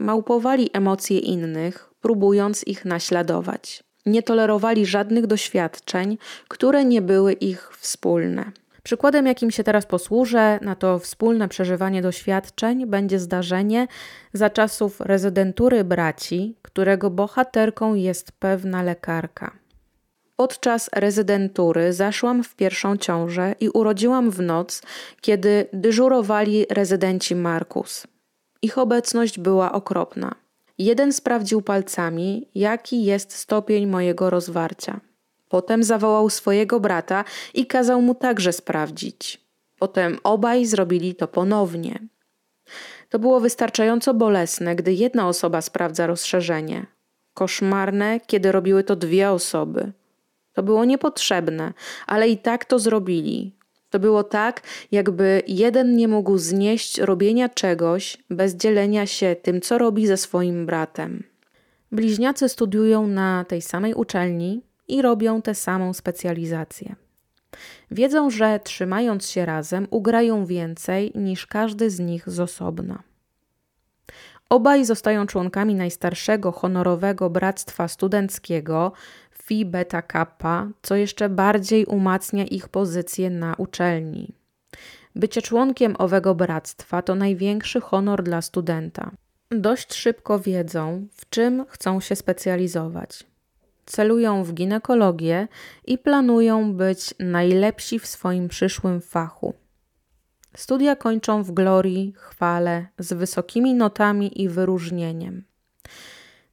Małpowali 0.00 0.70
emocje 0.72 1.18
innych, 1.18 1.90
próbując 2.00 2.66
ich 2.66 2.84
naśladować 2.84 3.86
nie 4.06 4.22
tolerowali 4.22 4.86
żadnych 4.86 5.26
doświadczeń, 5.26 6.18
które 6.48 6.84
nie 6.84 7.02
były 7.02 7.32
ich 7.32 7.70
wspólne. 7.78 8.52
Przykładem, 8.82 9.26
jakim 9.26 9.50
się 9.50 9.64
teraz 9.64 9.86
posłużę 9.86 10.58
na 10.62 10.74
to 10.74 10.98
wspólne 10.98 11.48
przeżywanie 11.48 12.02
doświadczeń, 12.02 12.86
będzie 12.86 13.18
zdarzenie 13.18 13.86
za 14.32 14.50
czasów 14.50 15.00
rezydentury 15.00 15.84
braci, 15.84 16.56
którego 16.62 17.10
bohaterką 17.10 17.94
jest 17.94 18.32
pewna 18.32 18.82
lekarka. 18.82 19.65
Podczas 20.36 20.90
rezydentury 20.92 21.92
zaszłam 21.92 22.44
w 22.44 22.54
pierwszą 22.54 22.96
ciążę 22.96 23.54
i 23.60 23.68
urodziłam 23.68 24.30
w 24.30 24.40
noc, 24.40 24.82
kiedy 25.20 25.66
dyżurowali 25.72 26.66
rezydenci 26.70 27.34
Markus. 27.34 28.06
Ich 28.62 28.78
obecność 28.78 29.38
była 29.38 29.72
okropna. 29.72 30.34
Jeden 30.78 31.12
sprawdził 31.12 31.62
palcami, 31.62 32.48
jaki 32.54 33.04
jest 33.04 33.32
stopień 33.32 33.86
mojego 33.86 34.30
rozwarcia. 34.30 35.00
Potem 35.48 35.84
zawołał 35.84 36.30
swojego 36.30 36.80
brata 36.80 37.24
i 37.54 37.66
kazał 37.66 38.02
mu 38.02 38.14
także 38.14 38.52
sprawdzić. 38.52 39.46
Potem 39.78 40.18
obaj 40.24 40.66
zrobili 40.66 41.14
to 41.14 41.28
ponownie. 41.28 41.98
To 43.08 43.18
było 43.18 43.40
wystarczająco 43.40 44.14
bolesne, 44.14 44.76
gdy 44.76 44.92
jedna 44.92 45.28
osoba 45.28 45.60
sprawdza 45.60 46.06
rozszerzenie. 46.06 46.86
Koszmarne, 47.34 48.20
kiedy 48.26 48.52
robiły 48.52 48.84
to 48.84 48.96
dwie 48.96 49.30
osoby. 49.30 49.92
To 50.56 50.62
było 50.62 50.84
niepotrzebne, 50.84 51.72
ale 52.06 52.28
i 52.28 52.38
tak 52.38 52.64
to 52.64 52.78
zrobili. 52.78 53.52
To 53.90 53.98
było 53.98 54.24
tak, 54.24 54.62
jakby 54.92 55.42
jeden 55.46 55.96
nie 55.96 56.08
mógł 56.08 56.38
znieść 56.38 56.98
robienia 56.98 57.48
czegoś 57.48 58.16
bez 58.30 58.54
dzielenia 58.54 59.06
się 59.06 59.36
tym, 59.42 59.60
co 59.60 59.78
robi 59.78 60.06
ze 60.06 60.16
swoim 60.16 60.66
bratem. 60.66 61.24
Bliźniacy 61.92 62.48
studiują 62.48 63.06
na 63.06 63.44
tej 63.44 63.62
samej 63.62 63.94
uczelni 63.94 64.62
i 64.88 65.02
robią 65.02 65.42
tę 65.42 65.54
samą 65.54 65.92
specjalizację. 65.92 66.96
Wiedzą, 67.90 68.30
że 68.30 68.60
trzymając 68.64 69.28
się 69.28 69.46
razem, 69.46 69.86
ugrają 69.90 70.46
więcej 70.46 71.12
niż 71.14 71.46
każdy 71.46 71.90
z 71.90 72.00
nich 72.00 72.30
z 72.30 72.40
osobna. 72.40 73.02
Obaj 74.50 74.84
zostają 74.84 75.26
członkami 75.26 75.74
najstarszego 75.74 76.52
honorowego 76.52 77.30
bractwa 77.30 77.88
studenckiego 77.88 78.92
Phi 79.46 79.64
Beta 79.64 80.02
Kappa, 80.02 80.68
co 80.82 80.96
jeszcze 80.96 81.28
bardziej 81.28 81.86
umacnia 81.86 82.44
ich 82.44 82.68
pozycję 82.68 83.30
na 83.30 83.54
uczelni. 83.54 84.34
Bycie 85.14 85.42
członkiem 85.42 85.94
owego 85.98 86.34
bractwa 86.34 87.02
to 87.02 87.14
największy 87.14 87.80
honor 87.80 88.22
dla 88.22 88.42
studenta. 88.42 89.10
Dość 89.50 89.94
szybko 89.94 90.38
wiedzą, 90.38 91.06
w 91.12 91.30
czym 91.30 91.64
chcą 91.68 92.00
się 92.00 92.16
specjalizować. 92.16 93.24
Celują 93.86 94.44
w 94.44 94.52
ginekologię 94.52 95.48
i 95.86 95.98
planują 95.98 96.72
być 96.74 97.14
najlepsi 97.18 97.98
w 97.98 98.06
swoim 98.06 98.48
przyszłym 98.48 99.00
fachu. 99.00 99.54
Studia 100.56 100.96
kończą 100.96 101.42
w 101.42 101.52
glorii, 101.52 102.12
chwale, 102.16 102.86
z 102.98 103.12
wysokimi 103.12 103.74
notami 103.74 104.42
i 104.42 104.48
wyróżnieniem. 104.48 105.44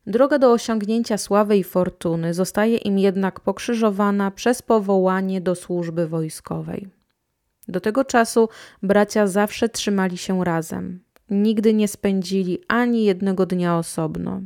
Droga 0.08 0.40
do 0.40 0.52
osiągnięcia 0.52 1.18
sławy 1.18 1.58
i 1.58 1.64
fortuny 1.64 2.34
zostaje 2.34 2.78
im 2.78 3.00
jednak 3.00 3.40
pokrzyżowana 3.40 4.32
przez 4.32 4.62
powołanie 4.62 5.42
do 5.42 5.56
służby 5.56 6.08
wojskowej. 6.08 6.88
Do 7.68 7.80
tego 7.82 8.06
czasu 8.06 8.50
bracia 8.82 9.28
zawsze 9.28 9.70
trzymali 9.70 10.18
się 10.18 10.44
razem. 10.44 11.04
Nigdy 11.30 11.74
nie 11.74 11.88
spędzili 11.88 12.60
ani 12.68 13.04
jednego 13.04 13.46
dnia 13.46 13.78
osobno. 13.78 14.42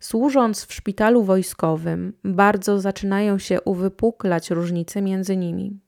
Służąc 0.00 0.64
w 0.64 0.74
szpitalu 0.74 1.22
wojskowym, 1.22 2.12
bardzo 2.24 2.80
zaczynają 2.80 3.38
się 3.38 3.60
uwypuklać 3.60 4.50
różnice 4.50 5.02
między 5.02 5.36
nimi. 5.36 5.80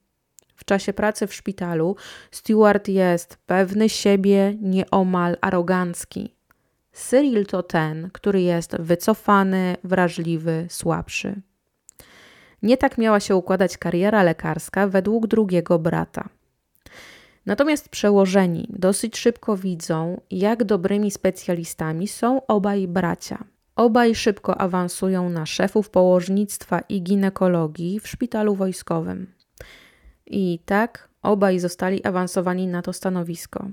W 0.55 0.65
czasie 0.65 0.93
pracy 0.93 1.27
w 1.27 1.35
szpitalu 1.35 1.97
Stewart 2.31 2.89
jest 2.89 3.37
pewny 3.47 3.89
siebie, 3.89 4.57
nieomal 4.61 5.37
arogancki. 5.41 6.34
Cyril 6.95 7.47
to 7.47 7.63
ten, 7.63 8.11
który 8.13 8.43
jest 8.43 8.77
wycofany, 8.77 9.77
wrażliwy, 9.85 10.67
słabszy. 10.71 11.41
Nie 12.63 12.77
tak 12.77 12.99
miała 12.99 13.21
się 13.21 13.37
układać 13.37 13.79
kariera 13.79 14.23
lekarska 14.23 14.89
według 14.89 15.27
drugiego 15.27 15.79
brata. 15.79 16.29
Natomiast 17.47 17.89
przełożeni 17.89 18.67
dosyć 18.71 19.17
szybko 19.17 19.57
widzą, 19.57 20.21
jak 20.31 20.65
dobrymi 20.65 21.11
specjalistami 21.11 22.09
są 22.09 22.47
obaj 22.47 22.89
bracia. 22.89 23.45
Obaj 23.77 24.15
szybko 24.15 24.61
awansują 24.61 25.31
na 25.31 25.47
szefów 25.47 25.91
położnictwa 25.91 26.81
i 26.89 27.03
ginekologii 27.03 28.01
w 28.01 28.09
szpitalu 28.09 28.55
wojskowym. 28.55 29.27
I 30.27 30.59
tak 30.65 31.09
obaj 31.23 31.59
zostali 31.59 32.05
awansowani 32.05 32.67
na 32.67 32.83
to 32.83 32.93
stanowisko. 32.93 33.69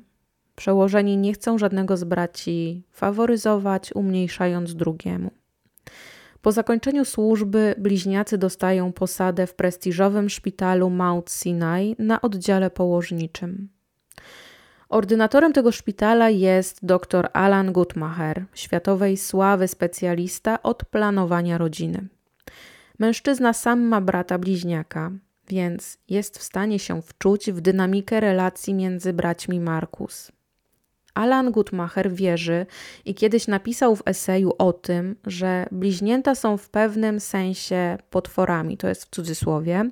Przełożeni 0.56 1.18
nie 1.18 1.34
chcą 1.34 1.58
żadnego 1.58 1.98
z 1.98 2.04
braci 2.04 2.84
faworyzować, 2.92 3.96
umniejszając 3.96 4.76
drugiemu. 4.76 5.32
Po 6.42 6.52
zakończeniu 6.52 7.06
służby 7.06 7.76
bliźniacy 7.78 8.38
dostają 8.38 8.94
posadę 8.94 9.48
w 9.48 9.54
prestiżowym 9.54 10.30
szpitalu 10.30 10.90
Mount 10.90 11.32
Sinai 11.32 11.96
na 12.00 12.22
oddziale 12.22 12.70
położniczym. 12.70 13.70
Ordynatorem 14.90 15.54
tego 15.54 15.72
szpitala 15.72 16.30
jest 16.30 16.86
dr 16.86 17.30
Alan 17.34 17.72
Gutmacher, 17.72 18.46
światowej 18.54 19.18
sławy 19.18 19.68
specjalista 19.68 20.64
od 20.64 20.86
planowania 20.86 21.58
rodziny. 21.58 22.08
Mężczyzna 23.00 23.54
sam 23.54 23.82
ma 23.82 24.02
brata 24.02 24.38
bliźniaka, 24.38 25.12
więc 25.48 25.98
jest 26.10 26.38
w 26.38 26.44
stanie 26.44 26.80
się 26.80 27.02
wczuć 27.02 27.52
w 27.52 27.62
dynamikę 27.62 28.20
relacji 28.20 28.74
między 28.74 29.14
braćmi 29.14 29.60
Markus. 29.60 30.32
Alan 31.14 31.52
Gutmacher 31.52 32.12
wierzy 32.12 32.66
i 33.06 33.16
kiedyś 33.16 33.48
napisał 33.48 33.96
w 33.96 34.04
eseju 34.06 34.54
o 34.58 34.74
tym, 34.74 35.16
że 35.26 35.66
bliźnięta 35.72 36.36
są 36.36 36.58
w 36.58 36.70
pewnym 36.70 37.20
sensie 37.20 37.98
potworami, 38.10 38.78
to 38.78 38.88
jest 38.88 39.06
w 39.06 39.10
cudzysłowie. 39.10 39.90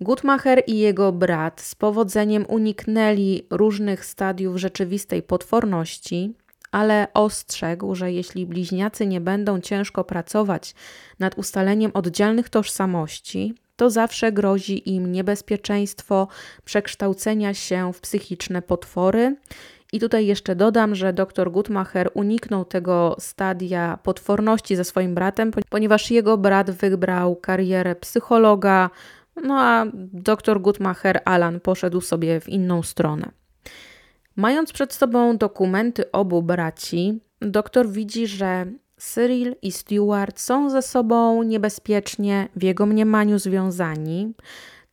Gutmacher 0.00 0.62
i 0.66 0.78
jego 0.78 1.12
brat 1.12 1.60
z 1.60 1.74
powodzeniem 1.74 2.44
uniknęli 2.48 3.46
różnych 3.50 4.04
stadiów 4.04 4.56
rzeczywistej 4.56 5.22
potworności, 5.22 6.34
ale 6.72 7.06
ostrzegł, 7.14 7.94
że 7.94 8.12
jeśli 8.12 8.46
bliźniacy 8.46 9.06
nie 9.06 9.20
będą 9.20 9.60
ciężko 9.60 10.04
pracować 10.04 10.74
nad 11.18 11.38
ustaleniem 11.38 11.90
oddzielnych 11.94 12.48
tożsamości, 12.48 13.54
to 13.76 13.90
zawsze 13.90 14.32
grozi 14.32 14.94
im 14.94 15.12
niebezpieczeństwo 15.12 16.28
przekształcenia 16.64 17.54
się 17.54 17.92
w 17.92 18.00
psychiczne 18.00 18.62
potwory 18.62 19.36
i 19.92 20.00
tutaj 20.00 20.26
jeszcze 20.26 20.56
dodam, 20.56 20.94
że 20.94 21.12
dr 21.12 21.50
Gutmacher 21.50 22.10
uniknął 22.14 22.64
tego 22.64 23.16
stadia 23.18 23.98
potworności 24.02 24.76
ze 24.76 24.84
swoim 24.84 25.14
bratem, 25.14 25.50
ponieważ 25.68 26.10
jego 26.10 26.38
brat 26.38 26.70
wybrał 26.70 27.36
karierę 27.36 27.96
psychologa, 27.96 28.90
no 29.44 29.60
a 29.60 29.86
dr 30.12 30.60
Gutmacher 30.60 31.20
Alan 31.24 31.60
poszedł 31.60 32.00
sobie 32.00 32.40
w 32.40 32.48
inną 32.48 32.82
stronę. 32.82 33.30
Mając 34.36 34.72
przed 34.72 34.94
sobą 34.94 35.36
dokumenty 35.36 36.12
obu 36.12 36.42
braci, 36.42 37.20
doktor 37.40 37.88
widzi, 37.88 38.26
że 38.26 38.66
Cyril 38.96 39.56
i 39.62 39.72
Stewart 39.72 40.40
są 40.40 40.70
ze 40.70 40.82
sobą 40.82 41.42
niebezpiecznie 41.42 42.48
w 42.56 42.62
jego 42.62 42.86
mniemaniu 42.86 43.38
związani, 43.38 44.34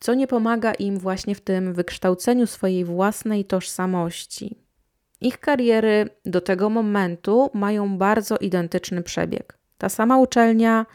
co 0.00 0.14
nie 0.14 0.26
pomaga 0.26 0.72
im 0.72 0.98
właśnie 0.98 1.34
w 1.34 1.40
tym 1.40 1.74
wykształceniu 1.74 2.46
swojej 2.46 2.84
własnej 2.84 3.44
tożsamości. 3.44 4.67
Ich 5.20 5.38
kariery 5.40 6.10
do 6.26 6.40
tego 6.40 6.70
momentu 6.70 7.50
mają 7.54 7.98
bardzo 7.98 8.36
identyczny 8.36 9.02
przebieg. 9.02 9.58
Ta 9.78 9.88
sama 9.88 10.18
uczelnia, 10.18 10.86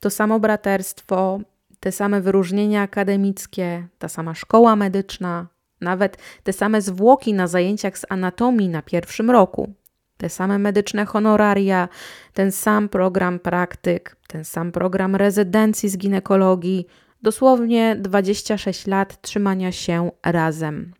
to 0.00 0.10
samo 0.10 0.40
braterstwo, 0.40 1.40
te 1.80 1.92
same 1.92 2.20
wyróżnienia 2.20 2.82
akademickie, 2.82 3.86
ta 3.98 4.08
sama 4.08 4.34
szkoła 4.34 4.76
medyczna, 4.76 5.46
nawet 5.80 6.18
te 6.42 6.52
same 6.52 6.82
zwłoki 6.82 7.34
na 7.34 7.46
zajęciach 7.46 7.98
z 7.98 8.06
anatomii 8.08 8.68
na 8.68 8.82
pierwszym 8.82 9.30
roku, 9.30 9.72
te 10.16 10.28
same 10.28 10.58
medyczne 10.58 11.04
honoraria, 11.04 11.88
ten 12.32 12.52
sam 12.52 12.88
program 12.88 13.38
praktyk, 13.38 14.16
ten 14.28 14.44
sam 14.44 14.72
program 14.72 15.16
rezydencji 15.16 15.88
z 15.88 15.98
ginekologii, 15.98 16.86
dosłownie 17.22 17.96
26 17.96 18.86
lat 18.86 19.20
trzymania 19.20 19.72
się 19.72 20.10
razem. 20.22 20.94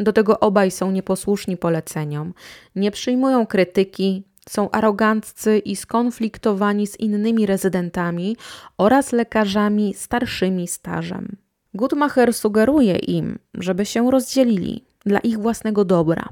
Do 0.00 0.12
tego 0.12 0.40
obaj 0.40 0.70
są 0.70 0.90
nieposłuszni 0.90 1.56
poleceniom, 1.56 2.34
nie 2.76 2.90
przyjmują 2.90 3.46
krytyki, 3.46 4.24
są 4.48 4.70
aroganccy 4.70 5.58
i 5.58 5.76
skonfliktowani 5.76 6.86
z 6.86 7.00
innymi 7.00 7.46
rezydentami 7.46 8.36
oraz 8.78 9.12
lekarzami 9.12 9.94
starszymi 9.94 10.68
stażem. 10.68 11.36
Gutmacher 11.74 12.34
sugeruje 12.34 12.96
im, 12.96 13.38
żeby 13.54 13.86
się 13.86 14.10
rozdzielili 14.10 14.84
dla 15.06 15.18
ich 15.18 15.38
własnego 15.38 15.84
dobra. 15.84 16.28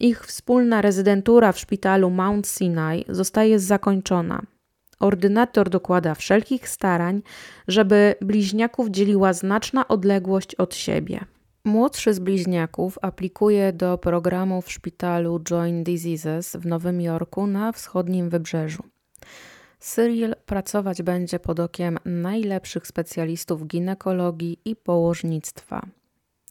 Ich 0.00 0.26
wspólna 0.26 0.82
rezydentura 0.82 1.52
w 1.52 1.58
szpitalu 1.58 2.10
Mount 2.10 2.46
Sinai 2.46 3.04
zostaje 3.08 3.58
zakończona. 3.58 4.42
Ordynator 5.00 5.70
dokłada 5.70 6.14
wszelkich 6.14 6.68
starań, 6.68 7.22
żeby 7.68 8.14
bliźniaków 8.20 8.88
dzieliła 8.88 9.32
znaczna 9.32 9.88
odległość 9.88 10.54
od 10.54 10.74
siebie. 10.74 11.24
Młodszy 11.68 12.14
z 12.14 12.18
bliźniaków 12.18 12.98
aplikuje 13.02 13.72
do 13.72 13.98
programu 13.98 14.62
w 14.62 14.72
szpitalu 14.72 15.40
Joint 15.40 15.86
Diseases 15.86 16.56
w 16.56 16.66
Nowym 16.66 17.00
Jorku 17.00 17.46
na 17.46 17.72
wschodnim 17.72 18.30
wybrzeżu. 18.30 18.82
Cyril 19.78 20.34
pracować 20.46 21.02
będzie 21.02 21.38
pod 21.38 21.60
okiem 21.60 21.98
najlepszych 22.04 22.86
specjalistów 22.86 23.66
ginekologii 23.66 24.58
i 24.64 24.76
położnictwa. 24.76 25.86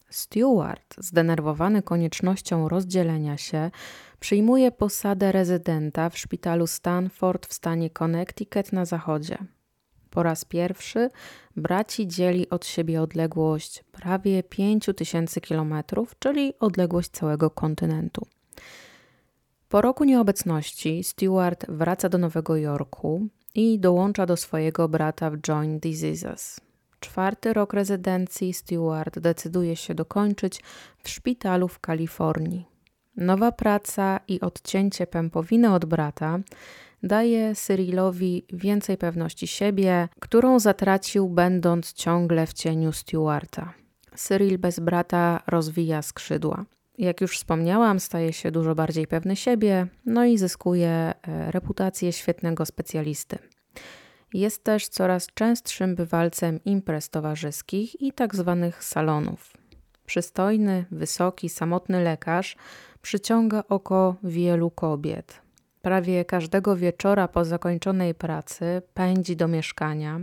Stewart, 0.10 0.96
zdenerwowany 0.98 1.82
koniecznością 1.82 2.70
rozdzielenia 2.70 3.38
się, 3.38 3.72
przyjmuje 4.20 4.72
posadę 4.72 5.32
rezydenta 5.32 6.10
w 6.10 6.18
szpitalu 6.18 6.68
Stanford 6.68 7.48
w 7.48 7.54
stanie 7.54 7.90
Connecticut 7.90 8.74
na 8.74 8.86
zachodzie. 8.86 9.38
Po 10.18 10.24
raz 10.24 10.46
pierwszy 10.46 11.10
braci 11.56 12.08
dzieli 12.08 12.50
od 12.50 12.66
siebie 12.66 13.02
odległość 13.02 13.84
prawie 13.92 14.44
5000 14.44 15.42
km, 15.42 15.74
czyli 16.20 16.54
odległość 16.60 17.10
całego 17.10 17.50
kontynentu. 17.50 18.28
Po 19.70 19.82
roku 19.82 20.04
nieobecności 20.04 21.04
Stewart 21.04 21.66
wraca 21.70 22.10
do 22.10 22.18
Nowego 22.18 22.56
Jorku 22.56 23.28
i 23.56 23.80
dołącza 23.80 24.26
do 24.26 24.38
swojego 24.38 24.90
brata 24.90 25.30
w 25.32 25.38
Joint 25.38 25.84
Diseases. 25.84 26.60
Czwarty 27.00 27.54
rok 27.54 27.74
rezydencji 27.74 28.54
Stewart 28.54 29.20
decyduje 29.20 29.76
się 29.76 29.96
dokończyć 29.96 30.64
w 31.04 31.10
szpitalu 31.10 31.68
w 31.68 31.80
Kalifornii. 31.80 32.66
Nowa 33.18 33.52
praca 33.52 34.20
i 34.28 34.42
odcięcie 34.42 35.08
pępowiny 35.08 35.74
od 35.74 35.86
brata 35.86 36.40
daje 37.04 37.56
Cyrillowi 37.56 38.46
więcej 38.54 38.98
pewności 38.98 39.48
siebie, 39.48 40.10
którą 40.20 40.60
zatracił 40.60 41.30
będąc 41.30 41.94
ciągle 41.94 42.48
w 42.48 42.54
cieniu 42.54 42.92
Stewarta. 42.92 43.74
Cyril 44.16 44.58
bez 44.58 44.80
brata 44.80 45.44
rozwija 45.48 46.02
skrzydła. 46.02 46.66
Jak 46.98 47.22
już 47.22 47.38
wspomniałam, 47.38 48.00
staje 48.00 48.34
się 48.34 48.52
dużo 48.52 48.76
bardziej 48.76 49.08
pewny 49.08 49.36
siebie, 49.36 49.88
no 50.06 50.26
i 50.26 50.38
zyskuje 50.38 50.90
e, 50.90 51.14
reputację 51.52 52.14
świetnego 52.14 52.66
specjalisty. 52.66 53.38
Jest 54.34 54.64
też 54.64 54.88
coraz 54.88 55.28
częstszym 55.28 55.96
bywalcem 55.96 56.60
imprez 56.66 57.10
towarzyskich 57.10 58.02
i 58.02 58.12
tak 58.14 58.36
zwanych 58.36 58.84
salonów. 58.84 59.54
Przystojny, 60.06 60.86
wysoki, 60.92 61.50
samotny 61.50 62.04
lekarz 62.04 62.56
przyciąga 63.02 63.64
oko 63.70 64.16
wielu 64.24 64.72
kobiet. 64.72 65.47
Prawie 65.88 66.26
każdego 66.26 66.76
wieczora 66.76 67.28
po 67.28 67.46
zakończonej 67.46 68.16
pracy 68.16 68.82
pędzi 68.94 69.36
do 69.36 69.48
mieszkania. 69.48 70.20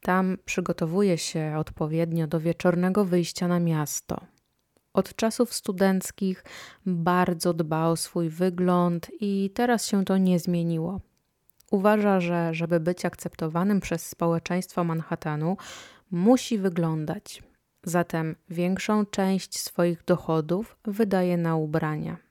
Tam 0.00 0.38
przygotowuje 0.44 1.18
się 1.18 1.54
odpowiednio 1.58 2.26
do 2.26 2.40
wieczornego 2.40 3.04
wyjścia 3.04 3.48
na 3.48 3.60
miasto. 3.60 4.20
Od 4.92 5.16
czasów 5.16 5.54
studenckich 5.54 6.44
bardzo 6.86 7.54
dba 7.54 7.86
o 7.86 7.96
swój 7.96 8.28
wygląd 8.28 9.10
i 9.20 9.50
teraz 9.54 9.86
się 9.86 10.04
to 10.04 10.18
nie 10.18 10.38
zmieniło. 10.38 11.00
Uważa, 11.70 12.20
że 12.20 12.54
żeby 12.54 12.80
być 12.80 13.04
akceptowanym 13.04 13.80
przez 13.80 14.06
społeczeństwo 14.06 14.84
Manhattanu, 14.84 15.56
musi 16.10 16.58
wyglądać. 16.58 17.42
Zatem 17.82 18.36
większą 18.50 19.06
część 19.06 19.58
swoich 19.58 20.04
dochodów 20.04 20.76
wydaje 20.84 21.36
na 21.36 21.56
ubrania. 21.56 22.29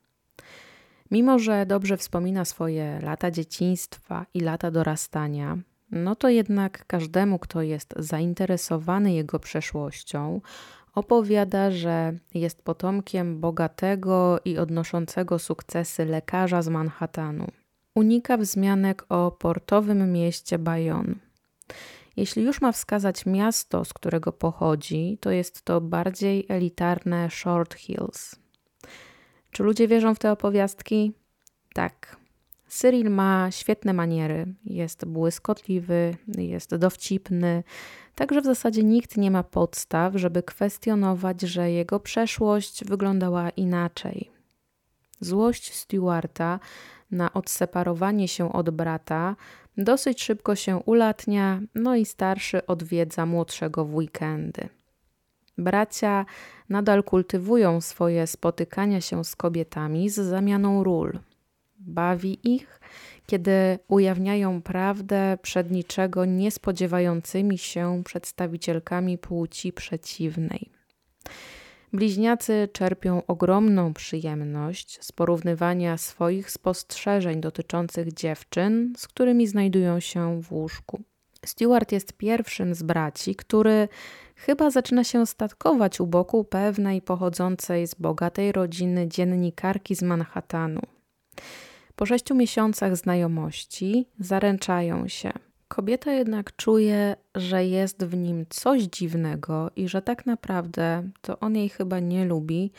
Mimo, 1.11 1.39
że 1.39 1.65
dobrze 1.65 1.97
wspomina 1.97 2.45
swoje 2.45 2.99
lata 3.03 3.31
dzieciństwa 3.31 4.25
i 4.33 4.39
lata 4.39 4.71
dorastania, 4.71 5.57
no 5.91 6.15
to 6.15 6.29
jednak 6.29 6.85
każdemu, 6.87 7.39
kto 7.39 7.61
jest 7.61 7.93
zainteresowany 7.97 9.13
jego 9.13 9.39
przeszłością, 9.39 10.41
opowiada, 10.95 11.71
że 11.71 12.13
jest 12.33 12.61
potomkiem 12.61 13.39
bogatego 13.39 14.39
i 14.45 14.57
odnoszącego 14.57 15.39
sukcesy 15.39 16.05
lekarza 16.05 16.61
z 16.61 16.69
Manhattanu. 16.69 17.47
Unika 17.95 18.37
wzmianek 18.37 19.05
o 19.09 19.31
portowym 19.31 20.11
mieście 20.11 20.59
Bayonne. 20.59 21.15
Jeśli 22.17 22.43
już 22.43 22.61
ma 22.61 22.71
wskazać 22.71 23.25
miasto, 23.25 23.85
z 23.85 23.93
którego 23.93 24.31
pochodzi, 24.31 25.17
to 25.21 25.31
jest 25.31 25.61
to 25.61 25.81
bardziej 25.81 26.45
elitarne 26.49 27.29
Short 27.29 27.73
Hills. 27.75 28.35
Czy 29.51 29.63
ludzie 29.63 29.87
wierzą 29.87 30.15
w 30.15 30.19
te 30.19 30.31
opowiastki? 30.31 31.13
Tak. 31.73 32.17
Cyril 32.67 33.09
ma 33.09 33.51
świetne 33.51 33.93
maniery, 33.93 34.45
jest 34.65 35.05
błyskotliwy, 35.05 36.15
jest 36.37 36.75
dowcipny, 36.75 37.63
także 38.15 38.41
w 38.41 38.45
zasadzie 38.45 38.83
nikt 38.83 39.17
nie 39.17 39.31
ma 39.31 39.43
podstaw, 39.43 40.15
żeby 40.15 40.43
kwestionować, 40.43 41.41
że 41.41 41.71
jego 41.71 41.99
przeszłość 41.99 42.85
wyglądała 42.85 43.49
inaczej. 43.49 44.31
Złość 45.19 45.73
Stewarta 45.73 46.59
na 47.11 47.33
odseparowanie 47.33 48.27
się 48.27 48.53
od 48.53 48.69
brata 48.69 49.35
dosyć 49.77 50.23
szybko 50.23 50.55
się 50.55 50.77
ulatnia, 50.77 51.61
no 51.75 51.95
i 51.95 52.05
starszy 52.05 52.65
odwiedza 52.65 53.25
młodszego 53.25 53.85
w 53.85 53.95
weekendy. 53.95 54.69
Bracia 55.59 56.25
nadal 56.69 57.03
kultywują 57.03 57.81
swoje 57.81 58.27
spotykania 58.27 59.01
się 59.01 59.23
z 59.23 59.35
kobietami 59.35 60.09
z 60.09 60.15
zamianą 60.15 60.83
ról. 60.83 61.19
Bawi 61.79 62.39
ich, 62.55 62.79
kiedy 63.25 63.79
ujawniają 63.87 64.61
prawdę 64.61 65.37
przed 65.41 65.71
niczego 65.71 66.25
niespodziewającymi 66.25 67.57
się 67.57 68.01
przedstawicielkami 68.05 69.17
płci 69.17 69.73
przeciwnej. 69.73 70.69
Bliźniacy 71.93 72.69
czerpią 72.73 73.25
ogromną 73.27 73.93
przyjemność 73.93 74.97
z 75.01 75.11
porównywania 75.11 75.97
swoich 75.97 76.51
spostrzeżeń 76.51 77.41
dotyczących 77.41 78.13
dziewczyn, 78.13 78.93
z 78.97 79.07
którymi 79.07 79.47
znajdują 79.47 79.99
się 79.99 80.41
w 80.41 80.51
łóżku. 80.51 81.01
Stuart 81.45 81.91
jest 81.91 82.13
pierwszym 82.13 82.75
z 82.75 82.83
braci, 82.83 83.35
który 83.35 83.87
chyba 84.39 84.71
zaczyna 84.71 85.03
się 85.03 85.25
statkować 85.25 85.99
u 85.99 86.07
boku 86.07 86.43
pewnej 86.43 87.01
pochodzącej 87.01 87.87
z 87.87 87.95
bogatej 87.95 88.51
rodziny 88.51 89.07
dziennikarki 89.07 89.95
z 89.95 90.01
Manhattanu. 90.01 90.81
Po 91.95 92.05
sześciu 92.05 92.35
miesiącach 92.35 92.97
znajomości 92.97 94.07
zaręczają 94.19 95.07
się. 95.07 95.31
Kobieta 95.67 96.11
jednak 96.11 96.55
czuje, 96.55 97.15
że 97.35 97.65
jest 97.65 98.05
w 98.05 98.17
nim 98.17 98.45
coś 98.49 98.81
dziwnego 98.83 99.71
i 99.75 99.87
że 99.87 100.01
tak 100.01 100.25
naprawdę 100.25 101.09
to 101.21 101.39
on 101.39 101.55
jej 101.55 101.69
chyba 101.69 101.99
nie 101.99 102.25
lubi, 102.25 102.71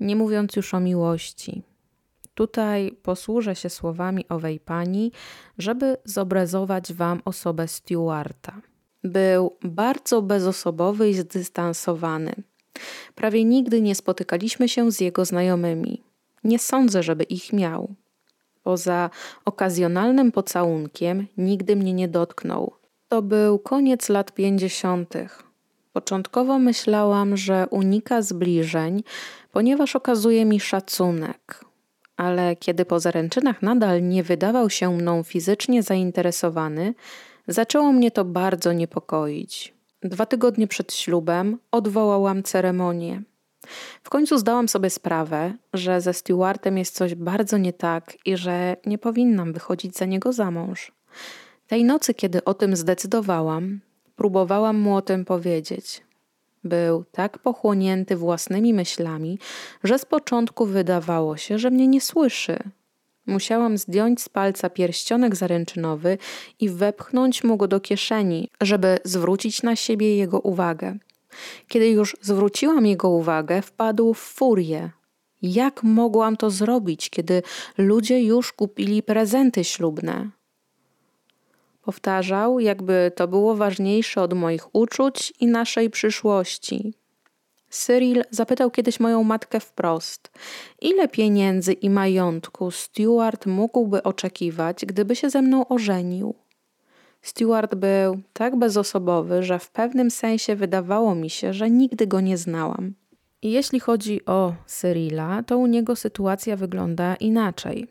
nie 0.00 0.16
mówiąc 0.16 0.56
już 0.56 0.74
o 0.74 0.80
miłości. 0.80 1.62
Tutaj 2.34 2.92
posłużę 3.02 3.54
się 3.54 3.70
słowami 3.70 4.28
owej 4.28 4.60
pani, 4.60 5.12
żeby 5.58 5.96
zobrazować 6.04 6.92
Wam 6.92 7.22
osobę 7.24 7.68
Stewarta. 7.68 8.60
Był 9.04 9.56
bardzo 9.62 10.22
bezosobowy 10.22 11.10
i 11.10 11.14
zdystansowany. 11.14 12.34
Prawie 13.14 13.44
nigdy 13.44 13.82
nie 13.82 13.94
spotykaliśmy 13.94 14.68
się 14.68 14.92
z 14.92 15.00
jego 15.00 15.24
znajomymi. 15.24 16.02
Nie 16.44 16.58
sądzę, 16.58 17.02
żeby 17.02 17.24
ich 17.24 17.52
miał. 17.52 17.94
Poza 18.62 19.10
okazjonalnym 19.44 20.32
pocałunkiem 20.32 21.26
nigdy 21.36 21.76
mnie 21.76 21.92
nie 21.92 22.08
dotknął. 22.08 22.72
To 23.08 23.22
był 23.22 23.58
koniec 23.58 24.08
lat 24.08 24.32
pięćdziesiątych. 24.32 25.42
Początkowo 25.92 26.58
myślałam, 26.58 27.36
że 27.36 27.66
unika 27.70 28.22
zbliżeń, 28.22 29.02
ponieważ 29.52 29.96
okazuje 29.96 30.44
mi 30.44 30.60
szacunek, 30.60 31.64
ale 32.16 32.56
kiedy 32.56 32.84
po 32.84 33.00
zaręczynach 33.00 33.62
nadal 33.62 34.08
nie 34.08 34.22
wydawał 34.22 34.70
się 34.70 34.96
mną 34.96 35.22
fizycznie 35.22 35.82
zainteresowany, 35.82 36.94
zaczęło 37.48 37.92
mnie 37.92 38.10
to 38.10 38.24
bardzo 38.24 38.72
niepokoić. 38.72 39.74
Dwa 40.02 40.26
tygodnie 40.26 40.66
przed 40.66 40.94
ślubem 40.94 41.58
odwołałam 41.70 42.42
ceremonię. 42.42 43.22
W 44.02 44.10
końcu 44.10 44.38
zdałam 44.38 44.68
sobie 44.68 44.90
sprawę, 44.90 45.54
że 45.74 46.00
ze 46.00 46.14
Stewartem 46.14 46.78
jest 46.78 46.94
coś 46.94 47.14
bardzo 47.14 47.58
nie 47.58 47.72
tak 47.72 48.16
i 48.26 48.36
że 48.36 48.76
nie 48.86 48.98
powinnam 48.98 49.52
wychodzić 49.52 49.96
za 49.96 50.04
niego 50.04 50.32
za 50.32 50.50
mąż. 50.50 50.92
Tej 51.66 51.84
nocy, 51.84 52.14
kiedy 52.14 52.44
o 52.44 52.54
tym 52.54 52.76
zdecydowałam, 52.76 53.80
próbowałam 54.16 54.78
mu 54.78 54.96
o 54.96 55.02
tym 55.02 55.24
powiedzieć. 55.24 56.02
Był 56.64 57.04
tak 57.12 57.38
pochłonięty 57.38 58.16
własnymi 58.16 58.74
myślami, 58.74 59.38
że 59.84 59.98
z 59.98 60.04
początku 60.04 60.66
wydawało 60.66 61.36
się, 61.36 61.58
że 61.58 61.70
mnie 61.70 61.88
nie 61.88 62.00
słyszy. 62.00 62.58
Musiałam 63.28 63.78
zdjąć 63.78 64.22
z 64.22 64.28
palca 64.28 64.70
pierścionek 64.70 65.36
zaręczynowy 65.36 66.18
i 66.60 66.68
wepchnąć 66.70 67.44
mu 67.44 67.56
go 67.56 67.68
do 67.68 67.80
kieszeni, 67.80 68.48
żeby 68.60 68.98
zwrócić 69.04 69.62
na 69.62 69.76
siebie 69.76 70.16
jego 70.16 70.40
uwagę. 70.40 70.98
Kiedy 71.68 71.88
już 71.88 72.16
zwróciłam 72.20 72.86
jego 72.86 73.08
uwagę, 73.08 73.62
wpadł 73.62 74.14
w 74.14 74.18
furię. 74.18 74.90
Jak 75.42 75.82
mogłam 75.82 76.36
to 76.36 76.50
zrobić, 76.50 77.10
kiedy 77.10 77.42
ludzie 77.78 78.22
już 78.22 78.52
kupili 78.52 79.02
prezenty 79.02 79.64
ślubne? 79.64 80.30
Powtarzał, 81.82 82.60
jakby 82.60 83.12
to 83.16 83.28
było 83.28 83.54
ważniejsze 83.56 84.22
od 84.22 84.34
moich 84.34 84.74
uczuć 84.74 85.32
i 85.40 85.46
naszej 85.46 85.90
przyszłości. 85.90 86.94
Cyril 87.70 88.24
zapytał 88.30 88.70
kiedyś 88.70 89.00
moją 89.00 89.24
matkę 89.24 89.60
wprost, 89.60 90.30
ile 90.80 91.08
pieniędzy 91.08 91.72
i 91.72 91.90
majątku 91.90 92.70
Stuart 92.70 93.46
mógłby 93.46 94.02
oczekiwać, 94.02 94.86
gdyby 94.86 95.16
się 95.16 95.30
ze 95.30 95.42
mną 95.42 95.68
ożenił. 95.68 96.34
Stuart 97.22 97.74
był 97.74 98.20
tak 98.32 98.56
bezosobowy, 98.56 99.42
że 99.42 99.58
w 99.58 99.70
pewnym 99.70 100.10
sensie 100.10 100.56
wydawało 100.56 101.14
mi 101.14 101.30
się, 101.30 101.52
że 101.52 101.70
nigdy 101.70 102.06
go 102.06 102.20
nie 102.20 102.36
znałam. 102.36 102.94
I 103.42 103.52
jeśli 103.52 103.80
chodzi 103.80 104.24
o 104.26 104.54
Cyrila, 104.66 105.42
to 105.42 105.58
u 105.58 105.66
niego 105.66 105.96
sytuacja 105.96 106.56
wygląda 106.56 107.16
inaczej. 107.16 107.88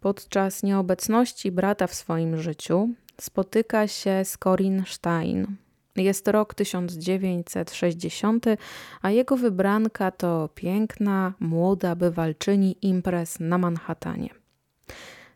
Podczas 0.00 0.62
nieobecności 0.62 1.52
brata 1.52 1.86
w 1.86 1.94
swoim 1.94 2.36
życiu 2.36 2.88
spotyka 3.20 3.88
się 3.88 4.24
z 4.24 4.38
Corinne 4.38 4.84
Stein. 4.86 5.56
Jest 5.96 6.28
rok 6.28 6.54
1960, 6.54 8.46
a 9.02 9.10
jego 9.10 9.36
wybranka 9.36 10.10
to 10.10 10.48
piękna, 10.54 11.32
młoda 11.40 11.96
bywalczyni 11.96 12.76
imprez 12.82 13.40
na 13.40 13.58
Manhattanie. 13.58 14.28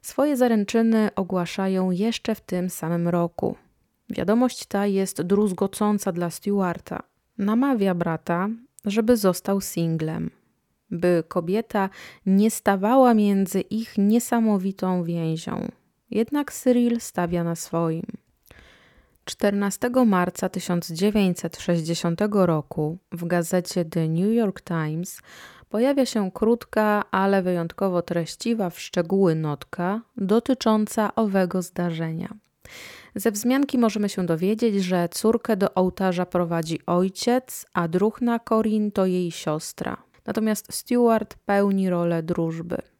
Swoje 0.03 0.37
zaręczyny 0.37 1.11
ogłaszają 1.15 1.91
jeszcze 1.91 2.35
w 2.35 2.41
tym 2.41 2.71
samym 2.71 3.09
roku. 3.09 3.57
Wiadomość 4.11 4.67
ta 4.67 4.87
jest 4.87 5.23
druzgocąca 5.23 6.13
dla 6.13 6.31
Stewarta. 6.31 7.03
Namawia 7.39 7.95
brata, 7.95 8.49
żeby 8.85 9.17
został 9.17 9.61
singlem, 9.61 10.31
by 10.91 11.25
kobieta 11.29 11.91
nie 12.27 12.51
stawała 12.51 13.15
między 13.15 13.61
ich 13.61 13.99
niesamowitą 13.99 15.05
więzią. 15.05 15.69
Jednak 16.11 16.53
Cyril 16.53 17.01
stawia 17.01 17.45
na 17.45 17.55
swoim. 17.55 18.26
14 19.27 19.91
marca 20.07 20.49
1960 20.49 22.21
roku 22.31 22.99
w 23.13 23.25
gazecie 23.25 23.85
The 23.85 24.09
New 24.09 24.35
York 24.35 24.61
Times 24.61 25.21
pojawia 25.69 26.07
się 26.07 26.31
krótka, 26.31 27.05
ale 27.11 27.43
wyjątkowo 27.43 28.03
treściwa 28.03 28.71
w 28.71 28.81
szczegóły 28.81 29.35
notka 29.35 30.01
dotycząca 30.17 31.15
owego 31.15 31.63
zdarzenia. 31.63 32.29
Ze 33.15 33.31
wzmianki 33.31 33.79
możemy 33.79 34.09
się 34.09 34.27
dowiedzieć, 34.27 34.85
że 34.85 35.09
córkę 35.09 35.57
do 35.57 35.75
ołtarza 35.75 36.27
prowadzi 36.27 36.81
ojciec, 36.87 37.67
a 37.73 37.89
druhna 37.89 38.41
Corin 38.49 38.93
to 38.93 39.07
jej 39.07 39.31
siostra. 39.31 40.03
Natomiast 40.27 40.75
Stuart 40.75 41.35
pełni 41.47 41.91
rolę 41.91 42.23
drużby. 42.23 42.96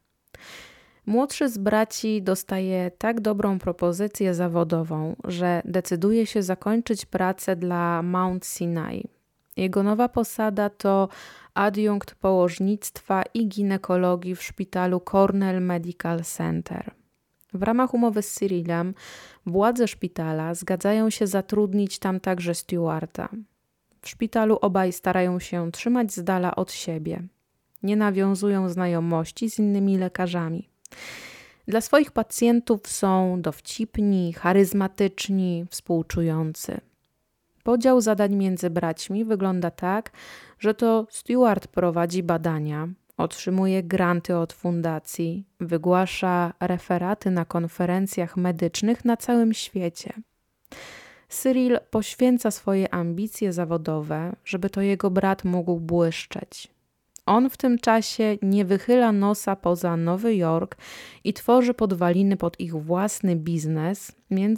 Młodszy 1.07 1.49
z 1.49 1.57
braci 1.57 2.21
dostaje 2.21 2.91
tak 2.97 3.21
dobrą 3.21 3.59
propozycję 3.59 4.33
zawodową, 4.33 5.15
że 5.23 5.61
decyduje 5.65 6.25
się 6.25 6.43
zakończyć 6.43 7.05
pracę 7.05 7.55
dla 7.55 8.01
Mount 8.01 8.45
Sinai. 8.45 9.09
Jego 9.57 9.83
nowa 9.83 10.09
posada 10.09 10.69
to 10.69 11.09
adiunkt 11.53 12.15
położnictwa 12.15 13.23
i 13.33 13.47
ginekologii 13.47 14.35
w 14.35 14.43
szpitalu 14.43 14.99
Cornell 14.99 15.61
Medical 15.61 16.23
Center. 16.23 16.91
W 17.53 17.63
ramach 17.63 17.93
umowy 17.93 18.21
z 18.21 18.31
Cyrilem 18.33 18.93
władze 19.45 19.87
szpitala 19.87 20.53
zgadzają 20.53 21.09
się 21.09 21.27
zatrudnić 21.27 21.99
tam 21.99 22.19
także 22.19 22.55
Stewarta. 22.55 23.29
W 24.01 24.09
szpitalu 24.09 24.57
obaj 24.61 24.93
starają 24.93 25.39
się 25.39 25.71
trzymać 25.71 26.13
z 26.13 26.23
dala 26.23 26.55
od 26.55 26.71
siebie. 26.71 27.23
Nie 27.83 27.95
nawiązują 27.95 28.69
znajomości 28.69 29.49
z 29.49 29.59
innymi 29.59 29.97
lekarzami. 29.97 30.69
Dla 31.67 31.81
swoich 31.81 32.11
pacjentów 32.11 32.87
są 32.87 33.41
dowcipni, 33.41 34.33
charyzmatyczni, 34.33 35.65
współczujący. 35.69 36.81
Podział 37.63 38.01
zadań 38.01 38.35
między 38.35 38.69
braćmi 38.69 39.25
wygląda 39.25 39.71
tak, 39.71 40.11
że 40.59 40.73
to 40.73 41.07
Stewart 41.09 41.67
prowadzi 41.67 42.23
badania, 42.23 42.87
otrzymuje 43.17 43.83
granty 43.83 44.37
od 44.37 44.53
fundacji, 44.53 45.45
wygłasza 45.59 46.53
referaty 46.59 47.31
na 47.31 47.45
konferencjach 47.45 48.37
medycznych 48.37 49.05
na 49.05 49.17
całym 49.17 49.53
świecie. 49.53 50.13
Cyril 51.29 51.79
poświęca 51.91 52.51
swoje 52.51 52.93
ambicje 52.93 53.53
zawodowe, 53.53 54.35
żeby 54.45 54.69
to 54.69 54.81
jego 54.81 55.09
brat 55.09 55.43
mógł 55.43 55.79
błyszczeć. 55.79 56.76
On 57.27 57.49
w 57.49 57.57
tym 57.57 57.79
czasie 57.79 58.37
nie 58.41 58.65
wychyla 58.65 59.11
nosa 59.11 59.55
poza 59.55 59.97
Nowy 59.97 60.35
Jork 60.35 60.77
i 61.23 61.33
tworzy 61.33 61.73
podwaliny 61.73 62.37
pod 62.37 62.59
ich 62.59 62.75
własny 62.75 63.35
biznes, 63.35 64.11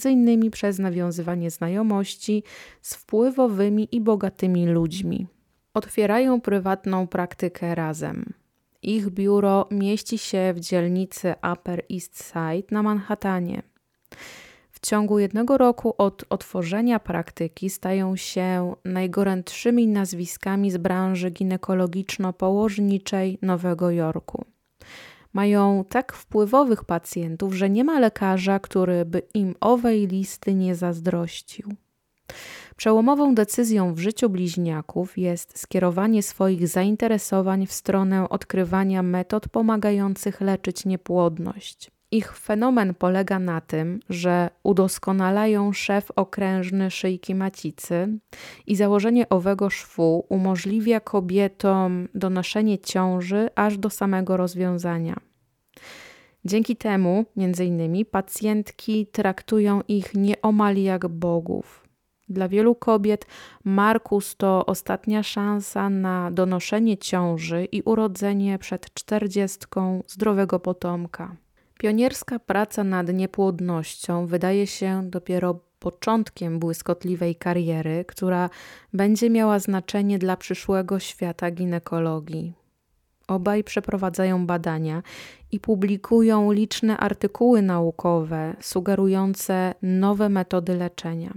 innymi 0.10 0.50
przez 0.50 0.80
nawiązywanie 0.80 1.52
znajomości 1.52 2.44
z 2.82 2.96
wpływowymi 2.96 3.88
i 3.92 4.02
bogatymi 4.02 4.68
ludźmi. 4.68 5.28
Otwierają 5.74 6.42
prywatną 6.42 7.08
praktykę 7.08 7.76
razem. 7.76 8.34
Ich 8.82 9.10
biuro 9.10 9.68
mieści 9.72 10.18
się 10.18 10.54
w 10.56 10.60
dzielnicy 10.60 11.36
Upper 11.54 11.84
East 11.94 12.24
Side 12.24 12.68
na 12.72 12.84
Manhattanie. 12.84 13.62
W 14.82 14.86
ciągu 14.86 15.20
jednego 15.20 15.58
roku 15.58 15.94
od 15.98 16.26
otworzenia 16.30 17.00
praktyki 17.00 17.70
stają 17.70 18.16
się 18.16 18.76
najgorętszymi 18.86 19.88
nazwiskami 19.88 20.72
z 20.72 20.78
branży 20.78 21.32
ginekologiczno-położniczej 21.32 23.38
Nowego 23.42 23.92
Jorku. 23.92 24.46
Mają 25.34 25.86
tak 25.90 26.14
wpływowych 26.14 26.84
pacjentów, 26.84 27.54
że 27.54 27.70
nie 27.70 27.84
ma 27.84 28.00
lekarza, 28.00 28.60
który 28.60 29.06
by 29.06 29.22
im 29.34 29.56
owej 29.60 30.08
listy 30.08 30.54
nie 30.54 30.76
zazdrościł. 30.76 31.74
Przełomową 32.76 33.36
decyzją 33.36 33.94
w 33.94 34.00
życiu 34.00 34.30
bliźniaków 34.30 35.18
jest 35.18 35.60
skierowanie 35.60 36.24
swoich 36.24 36.68
zainteresowań 36.68 37.68
w 37.68 37.74
stronę 37.74 38.30
odkrywania 38.30 39.04
metod 39.04 39.50
pomagających 39.50 40.42
leczyć 40.42 40.86
niepłodność. 40.86 41.92
Ich 42.12 42.34
fenomen 42.38 42.94
polega 42.94 43.40
na 43.40 43.62
tym, 43.62 44.00
że 44.10 44.50
udoskonalają 44.64 45.74
szef 45.74 46.12
okrężny 46.16 46.92
szyjki 46.92 47.36
macicy 47.36 48.20
i 48.68 48.76
założenie 48.76 49.30
owego 49.30 49.70
szwu 49.70 50.26
umożliwia 50.30 51.00
kobietom 51.00 52.08
donoszenie 52.16 52.80
ciąży 52.80 53.50
aż 53.56 53.78
do 53.78 53.90
samego 53.90 54.38
rozwiązania. 54.38 55.16
Dzięki 56.46 56.76
temu, 56.76 57.26
między 57.36 57.66
innymi, 57.66 58.06
pacjentki 58.06 59.08
traktują 59.08 59.82
ich 59.88 60.14
nieomal 60.14 60.78
jak 60.78 61.08
bogów. 61.08 61.88
Dla 62.30 62.48
wielu 62.48 62.76
kobiet 62.76 63.26
Markus 63.64 64.36
to 64.36 64.66
ostatnia 64.66 65.24
szansa 65.24 65.90
na 65.90 66.32
donoszenie 66.32 66.98
ciąży 66.98 67.66
i 67.66 67.82
urodzenie 67.82 68.60
przed 68.60 68.94
czterdziestką 68.94 70.04
zdrowego 70.08 70.60
potomka. 70.60 71.36
Pionierska 71.80 72.40
praca 72.40 72.84
nad 72.84 73.14
niepłodnością 73.14 74.26
wydaje 74.28 74.68
się 74.68 75.10
dopiero 75.10 75.60
początkiem 75.80 76.60
błyskotliwej 76.60 77.36
kariery, 77.36 78.06
która 78.08 78.50
będzie 78.94 79.30
miała 79.30 79.60
znaczenie 79.60 80.20
dla 80.20 80.38
przyszłego 80.38 81.00
świata 81.00 81.52
ginekologii. 81.52 82.54
Obaj 83.28 83.64
przeprowadzają 83.64 84.46
badania 84.46 85.04
i 85.52 85.60
publikują 85.60 86.52
liczne 86.52 86.98
artykuły 86.98 87.62
naukowe 87.62 88.56
sugerujące 88.62 89.74
nowe 89.82 90.30
metody 90.30 90.76
leczenia. 90.76 91.34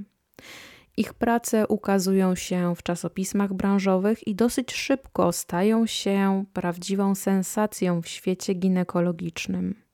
Ich 0.97 1.15
prace 1.15 1.69
ukazują 1.69 2.35
się 2.35 2.75
w 2.77 2.83
czasopismach 2.83 3.55
branżowych 3.55 4.29
i 4.29 4.35
dosyć 4.35 4.73
szybko 4.73 5.33
stają 5.33 5.87
się 5.87 6.45
prawdziwą 6.53 7.15
sensacją 7.15 8.03
w 8.03 8.09
świecie 8.09 8.55
ginekologicznym. 8.55 9.92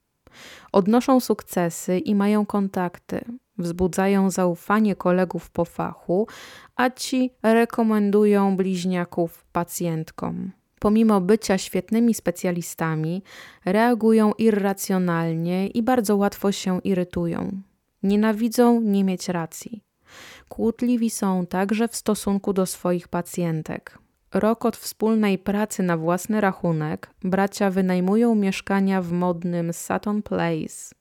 Odnoszą 0.72 1.20
sukcesy 1.20 1.98
i 1.98 2.14
mają 2.14 2.46
kontakty, 2.46 3.24
wzbudzają 3.58 4.30
zaufanie 4.30 4.96
kolegów 4.96 5.50
po 5.50 5.64
fachu, 5.64 6.26
a 6.76 6.90
ci 6.90 7.30
rekomendują 7.42 8.56
bliźniaków 8.56 9.44
pacjentkom. 9.52 10.52
Pomimo 10.78 11.20
bycia 11.20 11.58
świetnymi 11.58 12.14
specjalistami, 12.14 13.22
reagują 13.64 14.32
irracjonalnie 14.32 15.66
i 15.66 15.82
bardzo 15.82 16.16
łatwo 16.16 16.52
się 16.52 16.80
irytują. 16.80 17.62
Nienawidzą 18.02 18.80
nie 18.80 19.04
mieć 19.04 19.28
racji. 19.28 19.84
Kłótliwi 20.48 21.10
są 21.10 21.46
także 21.46 21.88
w 21.88 21.96
stosunku 21.96 22.52
do 22.52 22.66
swoich 22.66 23.08
pacjentek. 23.08 23.98
Rok 24.34 24.64
od 24.64 24.76
wspólnej 24.76 25.38
pracy 25.38 25.82
na 25.82 25.96
własny 25.96 26.40
rachunek 26.40 27.10
bracia 27.24 27.70
wynajmują 27.70 28.34
mieszkania 28.34 29.02
w 29.02 29.12
modnym 29.12 29.72
Sutton 29.72 30.22
Place. 30.22 30.94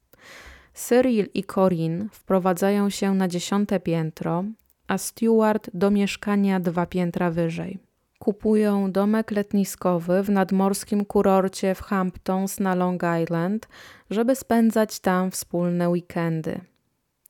Cyril 0.73 1.27
i 1.33 1.43
Corin 1.43 2.09
wprowadzają 2.11 2.89
się 2.89 3.15
na 3.15 3.27
dziesiąte 3.27 3.79
piętro, 3.79 4.43
a 4.87 4.97
Stewart 4.97 5.69
do 5.73 5.91
mieszkania 5.91 6.59
dwa 6.59 6.85
piętra 6.85 7.31
wyżej. 7.31 7.79
Kupują 8.19 8.91
domek 8.91 9.31
letniskowy 9.31 10.23
w 10.23 10.29
nadmorskim 10.29 11.05
kurorcie 11.05 11.75
w 11.75 11.81
Hamptons 11.81 12.59
na 12.59 12.75
Long 12.75 13.01
Island, 13.23 13.67
żeby 14.09 14.35
spędzać 14.35 14.99
tam 14.99 15.31
wspólne 15.31 15.89
weekendy. 15.89 16.59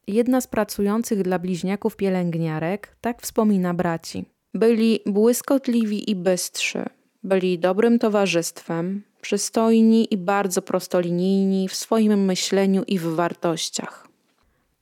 Jedna 0.08 0.42
z 0.42 0.48
pracujących 0.48 1.22
dla 1.22 1.40
bliźniaków 1.40 1.96
pielęgniarek 1.96 2.96
tak 3.02 3.22
wspomina 3.22 3.74
braci. 3.74 4.37
Byli 4.58 5.00
błyskotliwi 5.06 6.12
i 6.12 6.16
bystrzy, 6.16 6.86
byli 7.24 7.60
dobrym 7.60 8.00
towarzystwem, 8.00 9.04
przystojni 9.22 10.14
i 10.14 10.18
bardzo 10.18 10.62
prostolinijni 10.62 11.70
w 11.70 11.76
swoim 11.76 12.26
myśleniu 12.26 12.84
i 12.88 13.00
w 13.00 13.04
wartościach. 13.04 14.08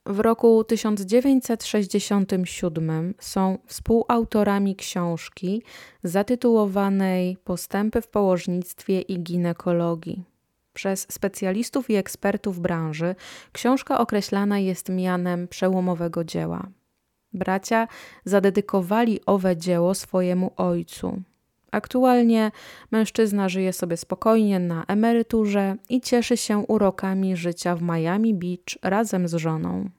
W 0.06 0.20
roku 0.20 0.64
1967 0.64 3.14
są 3.18 3.58
współautorami 3.66 4.76
książki 4.76 5.62
zatytułowanej 6.02 7.36
Postępy 7.44 8.02
w 8.02 8.08
położnictwie 8.08 9.00
i 9.00 9.22
ginekologii. 9.22 10.24
Przez 10.72 11.06
specjalistów 11.10 11.90
i 11.90 11.94
ekspertów 11.94 12.60
branży 12.60 13.14
książka 13.52 13.98
określana 13.98 14.58
jest 14.58 14.88
mianem 14.88 15.48
przełomowego 15.48 16.24
dzieła. 16.24 16.68
Bracia 17.32 17.88
zadedykowali 18.24 19.20
owe 19.26 19.56
dzieło 19.56 19.94
swojemu 19.94 20.52
ojcu, 20.56 21.22
Aktualnie 21.76 22.50
mężczyzna 22.90 23.48
żyje 23.48 23.72
sobie 23.72 23.96
spokojnie 23.96 24.58
na 24.58 24.84
emeryturze 24.84 25.76
i 25.88 26.00
cieszy 26.00 26.36
się 26.36 26.58
urokami 26.58 27.36
życia 27.36 27.76
w 27.76 27.82
Miami 27.82 28.34
Beach 28.34 28.78
razem 28.82 29.28
z 29.28 29.34
żoną. 29.34 29.90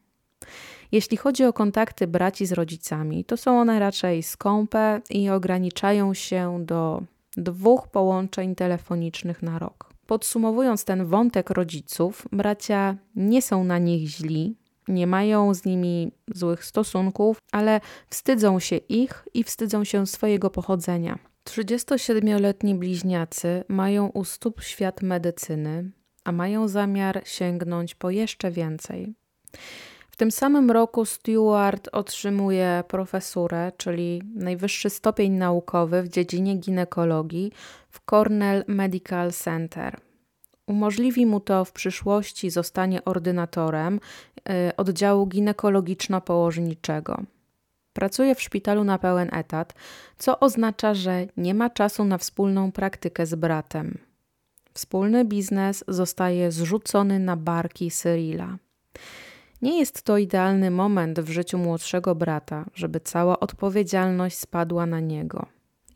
Jeśli 0.92 1.18
chodzi 1.18 1.44
o 1.44 1.54
kontakty 1.54 2.08
braci 2.08 2.46
z 2.46 2.52
rodzicami, 2.52 3.26
to 3.26 3.38
są 3.38 3.60
one 3.60 3.80
raczej 3.80 4.24
skąpe 4.24 5.02
i 5.10 5.30
ograniczają 5.30 6.14
się 6.14 6.66
do 6.66 7.04
dwóch 7.38 7.88
połączeń 7.88 8.56
telefonicznych 8.56 9.44
na 9.44 9.60
rok. 9.60 9.94
Podsumowując 10.08 10.86
ten 10.86 11.06
wątek 11.06 11.50
rodziców, 11.50 12.28
bracia 12.32 12.96
nie 13.16 13.42
są 13.42 13.64
na 13.64 13.78
nich 13.78 14.10
źli, 14.10 14.56
nie 14.88 15.08
mają 15.08 15.54
z 15.54 15.66
nimi 15.66 16.12
złych 16.36 16.66
stosunków, 16.66 17.38
ale 17.52 17.82
wstydzą 18.10 18.60
się 18.60 18.76
ich 18.76 19.28
i 19.34 19.44
wstydzą 19.44 19.84
się 19.84 20.08
swojego 20.08 20.50
pochodzenia. 20.50 21.20
37-letni 21.46 22.76
bliźniacy 22.76 23.64
mają 23.68 24.08
u 24.08 24.24
stóp 24.24 24.64
świat 24.64 25.02
medycyny, 25.02 25.92
a 26.24 26.32
mają 26.32 26.68
zamiar 26.68 27.22
sięgnąć 27.26 27.96
po 27.96 28.10
jeszcze 28.10 28.52
więcej. 28.52 29.14
W 30.12 30.16
tym 30.18 30.32
samym 30.32 30.72
roku 30.72 31.06
Stewart 31.06 31.90
otrzymuje 31.92 32.84
profesurę, 32.88 33.72
czyli 33.78 34.22
najwyższy 34.36 34.90
stopień 34.90 35.32
naukowy 35.32 36.04
w 36.04 36.10
dziedzinie 36.10 36.56
ginekologii 36.56 37.52
w 37.90 38.06
Cornell 38.06 38.64
Medical 38.68 39.32
Center. 39.32 40.07
Umożliwi 40.68 41.26
mu 41.26 41.40
to 41.40 41.66
w 41.66 41.72
przyszłości 41.72 42.50
zostanie 42.50 43.06
ordynatorem 43.06 44.00
y, 44.38 44.76
oddziału 44.76 45.28
ginekologiczno-położniczego. 45.28 47.24
Pracuje 47.94 48.36
w 48.36 48.42
szpitalu 48.42 48.84
na 48.84 48.98
pełen 48.98 49.30
etat, 49.34 49.74
co 50.18 50.40
oznacza, 50.40 50.94
że 50.94 51.28
nie 51.38 51.54
ma 51.54 51.70
czasu 51.70 52.06
na 52.06 52.18
wspólną 52.18 52.72
praktykę 52.72 53.26
z 53.26 53.36
bratem. 53.36 53.98
Wspólny 54.74 55.26
biznes 55.26 55.84
zostaje 55.88 56.52
zrzucony 56.52 57.20
na 57.20 57.36
barki 57.36 57.92
Cyrila. 57.92 58.58
Nie 59.62 59.80
jest 59.80 60.02
to 60.02 60.18
idealny 60.18 60.72
moment 60.72 61.20
w 61.20 61.30
życiu 61.30 61.58
młodszego 61.58 62.16
brata, 62.16 62.66
żeby 62.74 63.00
cała 63.00 63.40
odpowiedzialność 63.40 64.38
spadła 64.38 64.86
na 64.86 65.00
niego. 65.00 65.46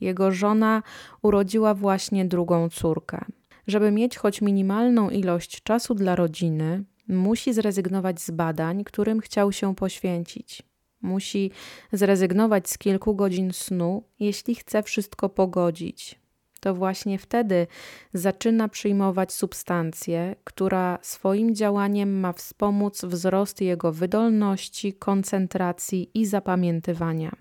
Jego 0.01 0.31
żona 0.31 0.83
urodziła 1.21 1.73
właśnie 1.73 2.25
drugą 2.25 2.69
córkę. 2.69 3.25
Żeby 3.67 3.91
mieć 3.91 4.17
choć 4.17 4.41
minimalną 4.41 5.09
ilość 5.09 5.63
czasu 5.63 5.95
dla 5.95 6.15
rodziny, 6.15 6.83
musi 7.07 7.53
zrezygnować 7.53 8.21
z 8.21 8.31
badań, 8.31 8.83
którym 8.83 9.19
chciał 9.19 9.51
się 9.51 9.75
poświęcić. 9.75 10.63
Musi 11.01 11.51
zrezygnować 11.91 12.69
z 12.69 12.77
kilku 12.77 13.15
godzin 13.15 13.53
snu, 13.53 14.03
jeśli 14.19 14.55
chce 14.55 14.83
wszystko 14.83 15.29
pogodzić. 15.29 16.21
To 16.59 16.75
właśnie 16.75 17.17
wtedy 17.17 17.67
zaczyna 18.13 18.67
przyjmować 18.67 19.33
substancję, 19.33 20.35
która 20.43 20.99
swoim 21.01 21.55
działaniem 21.55 22.19
ma 22.19 22.33
wspomóc 22.33 23.05
wzrost 23.05 23.61
jego 23.61 23.91
wydolności, 23.91 24.93
koncentracji 24.93 26.11
i 26.13 26.25
zapamiętywania. 26.25 27.31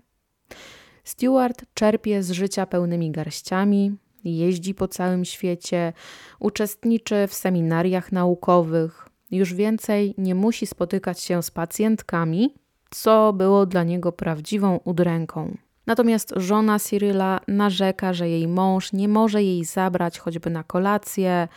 Stewart 1.03 1.65
czerpie 1.73 2.23
z 2.23 2.31
życia 2.31 2.65
pełnymi 2.65 3.11
garściami, 3.11 3.95
jeździ 4.23 4.73
po 4.73 4.87
całym 4.87 5.25
świecie, 5.25 5.93
uczestniczy 6.39 7.27
w 7.27 7.33
seminariach 7.33 8.11
naukowych. 8.11 9.07
Już 9.31 9.53
więcej 9.53 10.15
nie 10.17 10.35
musi 10.35 10.67
spotykać 10.67 11.19
się 11.19 11.43
z 11.43 11.51
pacjentkami, 11.51 12.55
co 12.89 13.33
było 13.33 13.65
dla 13.65 13.83
niego 13.83 14.11
prawdziwą 14.11 14.79
udręką. 14.83 15.57
Natomiast 15.85 16.33
żona 16.35 16.79
Cyryla 16.79 17.39
narzeka, 17.47 18.13
że 18.13 18.29
jej 18.29 18.47
mąż 18.47 18.93
nie 18.93 19.07
może 19.07 19.43
jej 19.43 19.65
zabrać 19.65 20.19
choćby 20.19 20.49
na 20.49 20.63
kolację, 20.63 21.47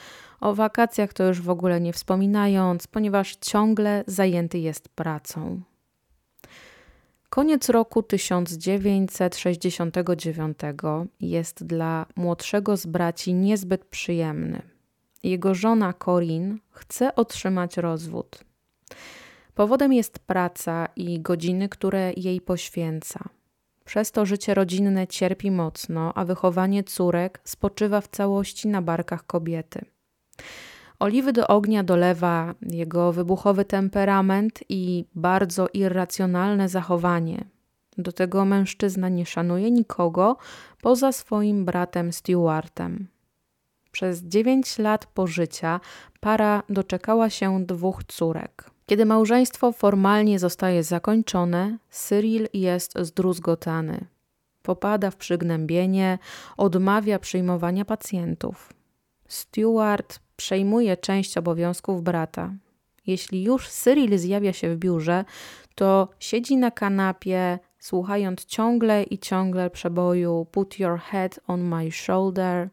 o 0.40 0.55
wakacjach 0.55 1.12
to 1.12 1.24
już 1.24 1.40
w 1.40 1.50
ogóle 1.50 1.81
nie 1.81 1.92
wspominając, 1.92 2.87
ponieważ 2.87 3.37
ciągle 3.37 4.05
zajęty 4.07 4.59
jest 4.59 4.88
pracą. 4.88 5.61
Koniec 7.34 7.68
roku 7.68 8.02
1969 8.02 10.58
jest 11.20 11.64
dla 11.64 12.06
młodszego 12.16 12.76
z 12.76 12.86
braci 12.86 13.34
niezbyt 13.34 13.84
przyjemny. 13.84 14.62
Jego 15.22 15.54
żona 15.54 15.92
Corinne 15.92 16.56
chce 16.70 17.14
otrzymać 17.14 17.76
rozwód. 17.76 18.44
Powodem 19.54 19.92
jest 19.92 20.18
praca 20.18 20.88
i 20.96 21.20
godziny, 21.20 21.68
które 21.68 22.12
jej 22.16 22.40
poświęca. 22.40 23.28
Przez 23.84 24.12
to 24.12 24.26
życie 24.26 24.54
rodzinne 24.54 25.06
cierpi 25.06 25.50
mocno, 25.50 26.12
a 26.14 26.24
wychowanie 26.24 26.84
córek 26.84 27.40
spoczywa 27.44 28.00
w 28.00 28.08
całości 28.08 28.68
na 28.68 28.82
barkach 28.82 29.26
kobiety. 29.26 29.84
Oliwy 30.98 31.33
do 31.33 31.46
ognia 31.46 31.83
dolewa 31.83 32.54
jego 32.62 33.12
wybuchowy 33.12 33.64
temperament 33.64 34.61
i 34.68 35.04
bardzo 35.14 35.68
irracjonalne 35.72 36.68
zachowanie. 36.68 37.44
Do 37.98 38.12
tego 38.12 38.44
mężczyzna 38.44 39.09
nie 39.09 39.26
szanuje 39.26 39.70
nikogo 39.70 40.37
poza 40.83 41.12
swoim 41.12 41.64
bratem 41.64 42.12
Stewartem. 42.12 43.09
Przez 43.92 44.22
dziewięć 44.22 44.78
lat 44.78 45.07
pożycia 45.07 45.80
para 46.20 46.62
doczekała 46.68 47.30
się 47.30 47.64
dwóch 47.66 48.04
córek. 48.04 48.70
Kiedy 48.87 49.07
małżeństwo 49.07 49.72
formalnie 49.72 50.38
zostaje 50.38 50.83
zakończone, 50.83 51.78
Cyril 51.90 52.48
jest 52.54 52.98
zdruzgotany. 52.98 54.07
Popada 54.62 55.11
w 55.11 55.16
przygnębienie, 55.16 56.18
odmawia 56.57 57.18
przyjmowania 57.18 57.85
pacjentów. 57.85 58.72
Stewart 59.28 60.23
przejmuje 60.36 60.96
część 60.96 61.38
obowiązków 61.38 62.02
brata. 62.02 62.52
Jeśli 63.06 63.42
już 63.42 63.68
Cyril 63.68 64.18
zjawia 64.18 64.52
się 64.52 64.74
w 64.74 64.78
biurze, 64.78 65.24
to 65.74 66.08
siedzi 66.18 66.56
na 66.56 66.70
kanapie, 66.70 67.58
słuchając 67.78 68.44
ciągle 68.44 69.02
i 69.02 69.18
ciągle 69.18 69.70
przeboju 69.70 70.46
Put 70.52 70.78
your 70.78 70.98
head 70.98 71.40
on 71.46 71.62
my 71.62 71.92
shoulder. 71.92 72.68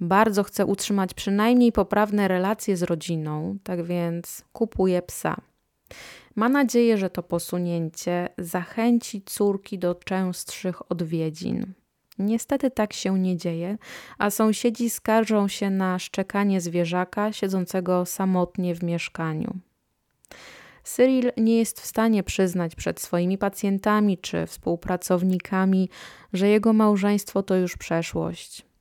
Bardzo 0.00 0.42
chce 0.42 0.66
utrzymać 0.66 1.14
przynajmniej 1.14 1.72
poprawne 1.72 2.28
relacje 2.28 2.76
z 2.76 2.82
rodziną, 2.82 3.58
tak 3.62 3.82
więc 3.84 4.44
kupuje 4.52 5.02
psa. 5.02 5.36
Ma 6.34 6.48
nadzieję, 6.48 6.98
że 6.98 7.10
to 7.10 7.22
posunięcie 7.22 8.28
zachęci 8.38 9.22
córki 9.22 9.78
do 9.78 9.94
częstszych 9.94 10.90
odwiedzin. 10.92 11.72
Niestety 12.18 12.70
tak 12.70 12.92
się 12.92 13.18
nie 13.18 13.36
dzieje, 13.36 13.78
a 14.18 14.30
sąsiedzi 14.30 14.90
skarżą 14.90 15.48
się 15.48 15.70
na 15.70 15.98
szczekanie 15.98 16.60
zwierzaka 16.60 17.32
siedzącego 17.32 18.06
samotnie 18.06 18.74
w 18.74 18.82
mieszkaniu. 18.82 19.58
Cyril 20.84 21.32
nie 21.36 21.58
jest 21.58 21.80
w 21.80 21.86
stanie 21.86 22.22
przyznać 22.22 22.74
przed 22.74 23.00
swoimi 23.00 23.38
pacjentami 23.38 24.18
czy 24.18 24.46
współpracownikami, 24.46 25.88
że 26.32 26.48
jego 26.48 26.72
małżeństwo 26.72 27.42
to 27.42 27.56
już 27.56 27.76
przeszłość. 27.76 28.71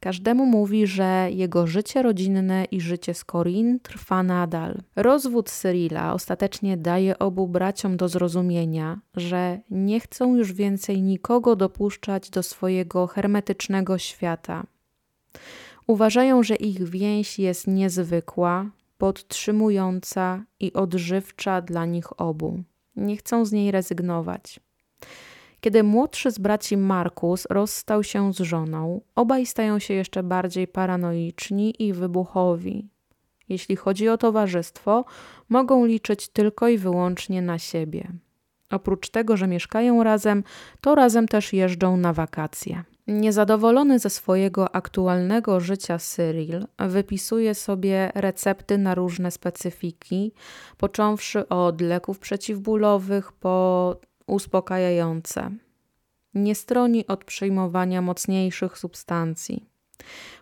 Każdemu 0.00 0.46
mówi, 0.46 0.86
że 0.86 1.28
jego 1.30 1.66
życie 1.66 2.02
rodzinne 2.02 2.64
i 2.64 2.80
życie 2.80 3.14
z 3.14 3.24
Corin 3.24 3.80
trwa 3.80 4.22
nadal. 4.22 4.78
Rozwód 4.96 5.50
Cyrila 5.50 6.14
ostatecznie 6.14 6.76
daje 6.76 7.18
obu 7.18 7.48
braciom 7.48 7.96
do 7.96 8.08
zrozumienia, 8.08 9.00
że 9.16 9.60
nie 9.70 10.00
chcą 10.00 10.36
już 10.36 10.52
więcej 10.52 11.02
nikogo 11.02 11.56
dopuszczać 11.56 12.30
do 12.30 12.42
swojego 12.42 13.06
hermetycznego 13.06 13.98
świata. 13.98 14.64
Uważają, 15.86 16.42
że 16.42 16.56
ich 16.56 16.88
więź 16.88 17.38
jest 17.38 17.66
niezwykła, 17.66 18.70
podtrzymująca 18.98 20.44
i 20.60 20.72
odżywcza 20.72 21.62
dla 21.62 21.86
nich 21.86 22.20
obu. 22.20 22.62
Nie 22.96 23.16
chcą 23.16 23.44
z 23.44 23.52
niej 23.52 23.70
rezygnować. 23.70 24.60
Kiedy 25.60 25.82
młodszy 25.82 26.30
z 26.30 26.38
braci 26.38 26.76
Markus 26.76 27.46
rozstał 27.50 28.02
się 28.04 28.32
z 28.32 28.38
żoną, 28.38 29.00
obaj 29.14 29.46
stają 29.46 29.78
się 29.78 29.94
jeszcze 29.94 30.22
bardziej 30.22 30.68
paranoiczni 30.68 31.82
i 31.82 31.92
wybuchowi. 31.92 32.88
Jeśli 33.48 33.76
chodzi 33.76 34.08
o 34.08 34.18
towarzystwo, 34.18 35.04
mogą 35.48 35.84
liczyć 35.84 36.28
tylko 36.28 36.68
i 36.68 36.78
wyłącznie 36.78 37.42
na 37.42 37.58
siebie. 37.58 38.12
Oprócz 38.70 39.10
tego, 39.10 39.36
że 39.36 39.46
mieszkają 39.46 40.02
razem, 40.02 40.44
to 40.80 40.94
razem 40.94 41.28
też 41.28 41.52
jeżdżą 41.52 41.96
na 41.96 42.12
wakacje. 42.12 42.84
Niezadowolony 43.06 43.98
ze 43.98 44.10
swojego 44.10 44.74
aktualnego 44.74 45.60
życia 45.60 45.98
Cyril 45.98 46.66
wypisuje 46.78 47.54
sobie 47.54 48.12
recepty 48.14 48.78
na 48.78 48.94
różne 48.94 49.30
specyfiki, 49.30 50.32
począwszy 50.78 51.48
od 51.48 51.80
leków 51.80 52.18
przeciwbólowych 52.18 53.32
po 53.32 53.96
uspokajające. 54.30 55.50
Nie 56.34 56.54
stroni 56.54 57.06
od 57.06 57.24
przyjmowania 57.24 58.02
mocniejszych 58.02 58.78
substancji. 58.78 59.70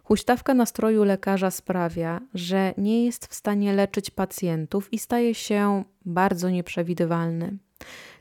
Huśtawka 0.04 0.54
nastroju 0.54 1.04
lekarza 1.04 1.50
sprawia, 1.50 2.20
że 2.34 2.74
nie 2.78 3.04
jest 3.04 3.26
w 3.26 3.34
stanie 3.34 3.72
leczyć 3.72 4.10
pacjentów 4.10 4.92
i 4.92 4.98
staje 4.98 5.34
się 5.34 5.84
bardzo 6.04 6.50
nieprzewidywalny. 6.50 7.58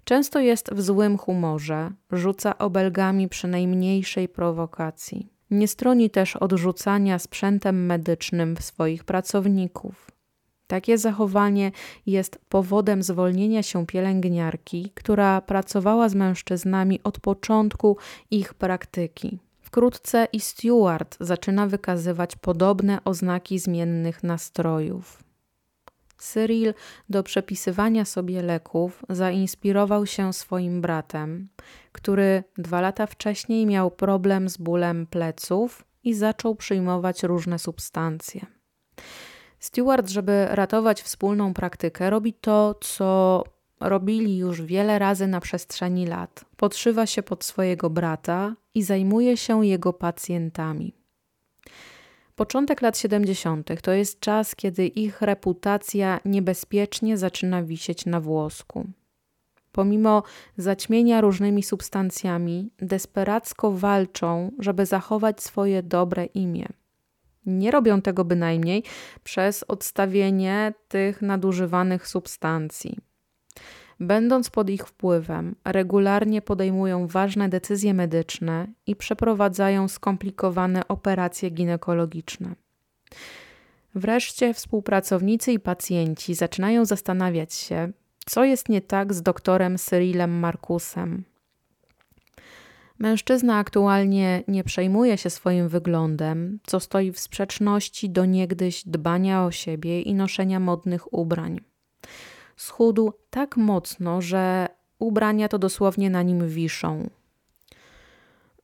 Często 0.03 0.39
jest 0.39 0.74
w 0.74 0.82
złym 0.82 1.18
humorze, 1.18 1.91
rzuca 2.11 2.57
obelgami 2.57 3.30
przy 3.30 3.47
najmniejszej 3.47 4.30
prowokacji. 4.30 5.30
Nie 5.51 5.68
stroni 5.68 6.09
też 6.09 6.36
od 6.36 6.51
rzucania 6.51 7.20
sprzętem 7.20 7.86
medycznym 7.86 8.57
swoich 8.57 9.03
pracowników. 9.03 10.16
Takie 10.68 10.97
zachowanie 10.97 11.72
jest 12.05 12.39
powodem 12.49 13.03
zwolnienia 13.03 13.63
się 13.63 13.86
pielęgniarki, 13.86 14.91
która 14.95 15.41
pracowała 15.41 16.09
z 16.09 16.15
mężczyznami 16.15 16.99
od 17.03 17.20
początku 17.20 17.97
ich 18.32 18.53
praktyki. 18.53 19.39
Wkrótce 19.61 20.28
i 20.34 20.39
Stewart 20.39 21.18
zaczyna 21.20 21.68
wykazywać 21.68 22.36
podobne 22.36 23.03
oznaki 23.03 23.59
zmiennych 23.59 24.24
nastrojów. 24.24 25.24
Cyril 26.18 26.74
do 27.09 27.24
przepisywania 27.24 28.05
sobie 28.05 28.41
leków 28.41 29.05
zainspirował 29.09 30.05
się 30.05 30.34
swoim 30.34 30.82
bratem, 30.82 31.47
który 31.91 32.43
dwa 32.57 32.82
lata 32.82 33.07
wcześniej 33.07 33.65
miał 33.65 33.91
problem 33.91 34.49
z 34.49 34.57
bólem 34.57 35.07
pleców 35.07 35.86
i 36.03 36.13
zaczął 36.13 36.55
przyjmować 36.55 37.24
różne 37.24 37.59
substancje. 37.59 38.57
Stewart, 39.60 40.10
żeby 40.10 40.47
ratować 40.49 41.01
wspólną 41.01 41.53
praktykę, 41.53 42.10
robi 42.10 42.34
to, 42.34 42.76
co 42.82 43.43
robili 43.80 44.38
już 44.38 44.62
wiele 44.62 44.99
razy 44.99 45.28
na 45.28 45.39
przestrzeni 45.39 46.08
lat. 46.08 46.45
Podszywa 46.58 47.05
się 47.05 47.24
pod 47.24 47.43
swojego 47.43 47.89
brata 47.89 48.55
i 48.74 48.84
zajmuje 48.84 49.38
się 49.38 49.66
jego 49.66 49.93
pacjentami. 49.93 50.93
Początek 52.36 52.82
lat 52.82 52.97
70. 52.97 53.82
to 53.82 53.91
jest 53.91 54.20
czas, 54.20 54.55
kiedy 54.55 54.88
ich 54.88 55.22
reputacja 55.22 56.20
niebezpiecznie 56.26 57.18
zaczyna 57.18 57.64
wisieć 57.64 58.05
na 58.05 58.22
włosku. 58.22 58.88
Pomimo 59.72 60.24
zaćmienia 60.58 61.22
różnymi 61.22 61.64
substancjami, 61.64 62.70
desperacko 62.80 63.72
walczą, 63.72 64.51
żeby 64.60 64.86
zachować 64.86 65.43
swoje 65.43 65.84
dobre 65.84 66.26
imię. 66.26 66.68
Nie 67.48 67.72
robią 67.72 68.02
tego 68.02 68.26
bynajmniej 68.26 68.84
przez 69.24 69.64
odstawienie 69.68 70.74
tych 70.88 71.22
nadużywanych 71.22 72.08
substancji. 72.08 72.98
Będąc 74.00 74.50
pod 74.50 74.70
ich 74.70 74.88
wpływem, 74.88 75.56
regularnie 75.66 76.41
podejmują 76.41 77.08
ważne 77.08 77.50
decyzje 77.50 77.93
medyczne 77.93 78.68
i 78.88 78.95
przeprowadzają 78.95 79.88
skomplikowane 79.88 80.88
operacje 80.88 81.50
ginekologiczne. 81.50 82.56
Wreszcie 83.95 84.54
współpracownicy 84.54 85.52
i 85.52 85.60
pacjenci 85.60 86.36
zaczynają 86.36 86.86
zastanawiać 86.86 87.54
się, 87.54 87.91
co 88.26 88.43
jest 88.43 88.70
nie 88.70 88.82
tak 88.82 89.14
z 89.14 89.22
doktorem 89.22 89.78
Cyrilem 89.78 90.39
Markusem. 90.39 91.24
Mężczyzna 93.00 93.58
aktualnie 93.58 94.43
nie 94.48 94.64
przejmuje 94.64 95.18
się 95.18 95.30
swoim 95.30 95.68
wyglądem, 95.68 96.60
co 96.66 96.80
stoi 96.80 97.12
w 97.12 97.20
sprzeczności 97.20 98.10
do 98.10 98.26
niegdyś 98.26 98.84
dbania 98.86 99.45
o 99.45 99.52
siebie 99.52 100.02
i 100.02 100.14
noszenia 100.14 100.60
modnych 100.60 101.14
ubrań 101.14 101.60
schudł 102.58 103.14
tak 103.30 103.58
mocno, 103.58 104.22
że 104.22 104.68
ubrania 105.00 105.48
to 105.48 105.60
dosłownie 105.60 106.10
na 106.10 106.24
nim 106.24 106.50
wiszą. 106.50 107.10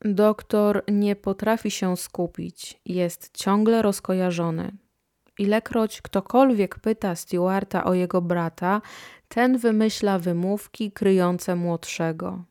Doktor 0.02 0.84
nie 0.92 1.16
potrafi 1.16 1.72
się 1.72 1.98
skupić, 1.98 2.82
jest 2.86 3.38
ciągle 3.38 3.82
rozkojarzony. 3.82 4.72
Ilekroć 5.40 6.02
ktokolwiek 6.02 6.80
pyta 6.80 7.16
Stewarta 7.16 7.84
o 7.84 7.94
jego 7.94 8.22
brata, 8.22 8.82
ten 9.28 9.58
wymyśla 9.58 10.20
wymówki 10.20 10.92
kryjące 10.92 11.56
młodszego. 11.56 12.44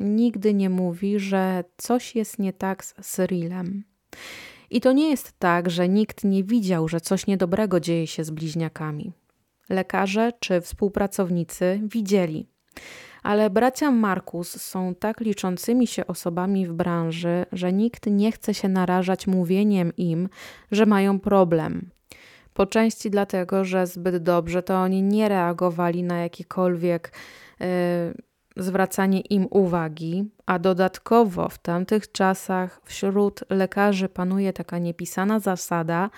Nigdy 0.00 0.54
nie 0.54 0.70
mówi, 0.70 1.18
że 1.18 1.64
coś 1.76 2.16
jest 2.16 2.38
nie 2.38 2.52
tak 2.52 2.84
z 2.84 2.94
Cyrilem. 3.00 3.84
I 4.70 4.80
to 4.80 4.92
nie 4.92 5.10
jest 5.10 5.32
tak, 5.38 5.70
że 5.70 5.88
nikt 5.88 6.24
nie 6.24 6.44
widział, 6.44 6.88
że 6.88 7.00
coś 7.00 7.26
niedobrego 7.26 7.80
dzieje 7.80 8.06
się 8.06 8.24
z 8.24 8.30
bliźniakami 8.30 9.12
lekarze 9.68 10.32
czy 10.40 10.60
współpracownicy 10.60 11.80
widzieli. 11.82 12.46
Ale 13.22 13.50
bracia 13.50 13.90
Markus 13.90 14.60
są 14.60 14.94
tak 14.94 15.20
liczącymi 15.20 15.86
się 15.86 16.06
osobami 16.06 16.66
w 16.66 16.72
branży, 16.72 17.46
że 17.52 17.72
nikt 17.72 18.06
nie 18.06 18.32
chce 18.32 18.54
się 18.54 18.68
narażać 18.68 19.26
mówieniem 19.26 19.92
im, 19.96 20.28
że 20.72 20.86
mają 20.86 21.20
problem. 21.20 21.90
Po 22.54 22.66
części 22.66 23.10
dlatego, 23.10 23.64
że 23.64 23.86
zbyt 23.86 24.16
dobrze 24.22 24.62
to 24.62 24.76
oni 24.76 25.02
nie 25.02 25.28
reagowali 25.28 26.02
na 26.02 26.18
jakiekolwiek 26.18 27.12
yy, 27.60 27.66
zwracanie 28.58 29.20
im 29.20 29.46
uwagi, 29.50 30.24
a 30.46 30.58
dodatkowo 30.58 31.48
w 31.48 31.58
tamtych 31.58 32.12
czasach 32.12 32.80
wśród 32.84 33.44
lekarzy 33.50 34.08
panuje 34.08 34.52
taka 34.52 34.78
niepisana 34.78 35.40
zasada, 35.40 36.10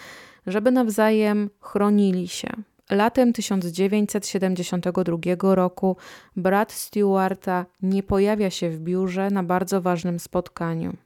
żeby 0.46 0.70
nawzajem 0.70 1.50
chronili 1.60 2.28
się. 2.28 2.48
Latem 2.90 3.32
1972 3.32 5.54
roku 5.54 5.96
brat 6.36 6.72
Stewarta 6.72 7.66
nie 7.82 8.02
pojawia 8.02 8.50
się 8.50 8.70
w 8.70 8.80
biurze 8.80 9.30
na 9.30 9.42
bardzo 9.42 9.80
ważnym 9.80 10.18
spotkaniu. 10.18 10.96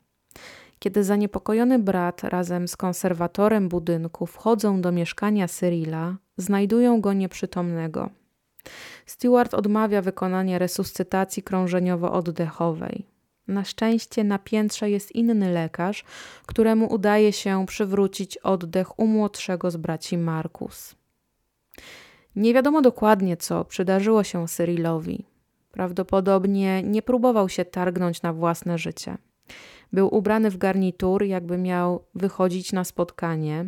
Kiedy 0.78 1.04
zaniepokojony 1.04 1.78
brat 1.78 2.24
razem 2.24 2.68
z 2.68 2.76
konserwatorem 2.76 3.68
budynku 3.68 4.26
wchodzą 4.26 4.80
do 4.80 4.92
mieszkania 4.92 5.48
Cyrila, 5.48 6.16
znajdują 6.36 7.00
go 7.00 7.12
nieprzytomnego. 7.12 8.10
Stewart 9.06 9.54
odmawia 9.54 10.02
wykonania 10.02 10.58
resuscytacji 10.58 11.42
krążeniowo-oddechowej. 11.42 13.02
Na 13.48 13.64
szczęście 13.64 14.24
na 14.24 14.38
piętrze 14.38 14.90
jest 14.90 15.12
inny 15.12 15.52
lekarz, 15.52 16.04
któremu 16.46 16.92
udaje 16.92 17.32
się 17.32 17.66
przywrócić 17.66 18.38
oddech 18.38 18.98
u 18.98 19.06
młodszego 19.06 19.70
z 19.70 19.76
braci 19.76 20.18
Markus. 20.18 20.94
Nie 22.36 22.54
wiadomo 22.54 22.82
dokładnie, 22.82 23.36
co 23.36 23.64
przydarzyło 23.64 24.24
się 24.24 24.48
Cyrilowi. 24.48 25.24
Prawdopodobnie 25.70 26.82
nie 26.82 27.02
próbował 27.02 27.48
się 27.48 27.64
targnąć 27.64 28.22
na 28.22 28.32
własne 28.32 28.78
życie. 28.78 29.18
Był 29.92 30.14
ubrany 30.14 30.50
w 30.50 30.56
garnitur, 30.56 31.22
jakby 31.22 31.58
miał 31.58 32.04
wychodzić 32.14 32.72
na 32.72 32.84
spotkanie, 32.84 33.64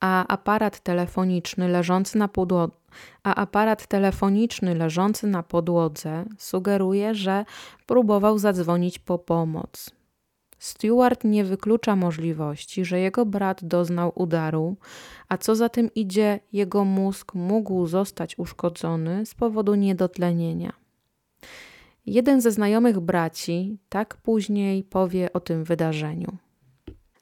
a 0.00 0.26
aparat 0.26 0.80
telefoniczny 0.80 1.68
leżący 1.68 2.18
na 2.18 2.28
podłodze, 2.28 2.76
a 3.22 3.34
aparat 3.34 3.86
telefoniczny 3.86 4.74
leżący 4.74 5.26
na 5.26 5.42
podłodze 5.42 6.24
sugeruje, 6.38 7.14
że 7.14 7.44
próbował 7.86 8.38
zadzwonić 8.38 8.98
po 8.98 9.18
pomoc. 9.18 9.90
Stewart 10.58 11.24
nie 11.24 11.44
wyklucza 11.44 11.96
możliwości, 11.96 12.84
że 12.84 13.00
jego 13.00 13.26
brat 13.26 13.64
doznał 13.64 14.12
udaru, 14.14 14.76
a 15.28 15.38
co 15.38 15.54
za 15.54 15.68
tym 15.68 15.94
idzie, 15.94 16.40
jego 16.52 16.84
mózg 16.84 17.34
mógł 17.34 17.86
zostać 17.86 18.38
uszkodzony 18.38 19.26
z 19.26 19.34
powodu 19.34 19.74
niedotlenienia. 19.74 20.72
Jeden 22.06 22.40
ze 22.40 22.50
znajomych 22.50 23.00
braci 23.00 23.78
tak 23.88 24.16
później 24.16 24.84
powie 24.84 25.32
o 25.32 25.40
tym 25.40 25.64
wydarzeniu. 25.64 26.36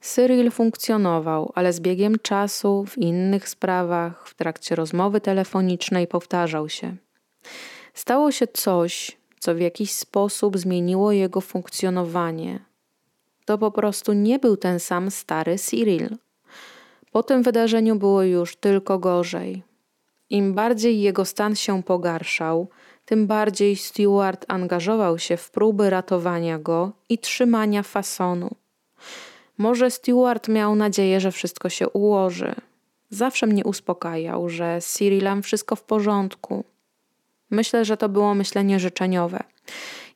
Cyril 0.02 0.50
funkcjonował, 0.50 1.52
ale 1.54 1.72
z 1.72 1.80
biegiem 1.80 2.18
czasu 2.22 2.84
w 2.88 2.98
innych 2.98 3.48
sprawach, 3.48 4.28
w 4.28 4.34
trakcie 4.34 4.74
rozmowy 4.74 5.20
telefonicznej 5.20 6.06
powtarzał 6.06 6.68
się. 6.68 6.96
Stało 7.94 8.32
się 8.32 8.46
coś, 8.46 9.16
co 9.38 9.54
w 9.54 9.60
jakiś 9.60 9.92
sposób 9.92 10.58
zmieniło 10.58 11.12
jego 11.12 11.40
funkcjonowanie, 11.40 12.58
to 13.44 13.58
po 13.58 13.70
prostu 13.70 14.12
nie 14.12 14.38
był 14.38 14.56
ten 14.56 14.80
sam 14.80 15.10
stary 15.10 15.58
Cyril. 15.58 16.16
Po 17.12 17.22
tym 17.22 17.42
wydarzeniu 17.42 17.96
było 17.96 18.22
już 18.22 18.56
tylko 18.56 18.98
gorzej. 18.98 19.62
Im 20.30 20.54
bardziej 20.54 21.00
jego 21.00 21.24
stan 21.24 21.56
się 21.56 21.82
pogarszał, 21.82 22.68
tym 23.04 23.26
bardziej 23.26 23.76
Stewart 23.76 24.44
angażował 24.48 25.18
się 25.18 25.36
w 25.36 25.50
próby 25.50 25.90
ratowania 25.90 26.58
go 26.58 26.92
i 27.08 27.18
trzymania 27.18 27.82
fasonu. 27.82 28.50
Może 29.58 29.90
Stewart 29.90 30.48
miał 30.48 30.74
nadzieję, 30.74 31.20
że 31.20 31.32
wszystko 31.32 31.68
się 31.68 31.88
ułoży. 31.88 32.54
Zawsze 33.10 33.46
mnie 33.46 33.64
uspokajał, 33.64 34.48
że 34.48 34.80
z 34.80 34.92
Cyrilem 34.92 35.42
wszystko 35.42 35.76
w 35.76 35.82
porządku. 35.82 36.64
Myślę, 37.50 37.84
że 37.84 37.96
to 37.96 38.08
było 38.08 38.34
myślenie 38.34 38.80
życzeniowe 38.80 39.44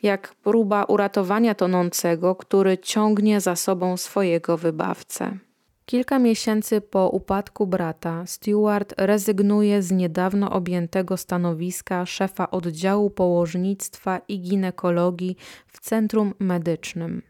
jak 0.02 0.34
próba 0.34 0.84
uratowania 0.84 1.54
tonącego, 1.54 2.34
który 2.34 2.78
ciągnie 2.78 3.40
za 3.40 3.56
sobą 3.56 3.96
swojego 3.96 4.56
wybawcę. 4.56 5.38
Kilka 5.86 6.18
miesięcy 6.18 6.80
po 6.80 7.08
upadku 7.08 7.66
brata, 7.66 8.26
Stewart 8.26 8.94
rezygnuje 8.96 9.82
z 9.82 9.92
niedawno 9.92 10.52
objętego 10.52 11.16
stanowiska 11.16 12.06
szefa 12.06 12.50
oddziału 12.50 13.10
położnictwa 13.10 14.20
i 14.28 14.40
ginekologii 14.40 15.36
w 15.66 15.80
centrum 15.80 16.34
medycznym. 16.38 17.22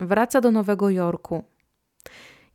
Wraca 0.00 0.40
do 0.40 0.50
Nowego 0.50 0.90
Jorku. 0.90 1.44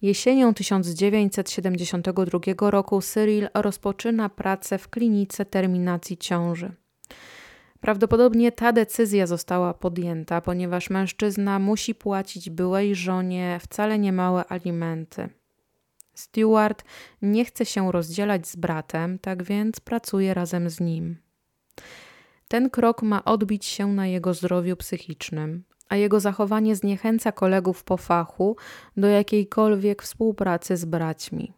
Jesienią 0.02 0.54
1972 0.54 2.72
roku 2.72 3.02
Cyril 3.02 3.50
rozpoczyna 3.54 4.30
pracę 4.30 4.78
w 4.78 4.90
klinice 4.90 5.46
terminacji 5.46 6.18
ciąży. 6.18 6.72
Prawdopodobnie 7.80 8.52
ta 8.52 8.74
decyzja 8.74 9.28
została 9.28 9.74
podjęta, 9.74 10.42
ponieważ 10.42 10.90
mężczyzna 10.90 11.60
musi 11.60 11.96
płacić 11.96 12.50
byłej 12.50 12.96
żonie 12.96 13.60
wcale 13.62 14.00
niemałe 14.00 14.48
alimenty. 14.48 15.30
Stewart 16.14 16.84
nie 17.22 17.46
chce 17.46 17.66
się 17.66 17.92
rozdzielać 17.92 18.48
z 18.48 18.56
bratem, 18.56 19.20
tak 19.20 19.44
więc 19.44 19.80
pracuje 19.80 20.34
razem 20.34 20.70
z 20.70 20.80
nim. 20.80 21.18
Ten 22.48 22.70
krok 22.70 23.02
ma 23.02 23.26
odbić 23.26 23.66
się 23.66 23.88
na 23.88 24.08
jego 24.08 24.34
zdrowiu 24.34 24.76
psychicznym, 24.76 25.64
a 25.92 25.96
jego 25.96 26.20
zachowanie 26.20 26.76
zniechęca 26.76 27.32
kolegów 27.32 27.84
po 27.84 27.98
fachu 27.98 28.56
do 28.98 29.08
jakiejkolwiek 29.08 30.04
współpracy 30.04 30.78
z 30.78 30.86
braćmi. 30.86 31.54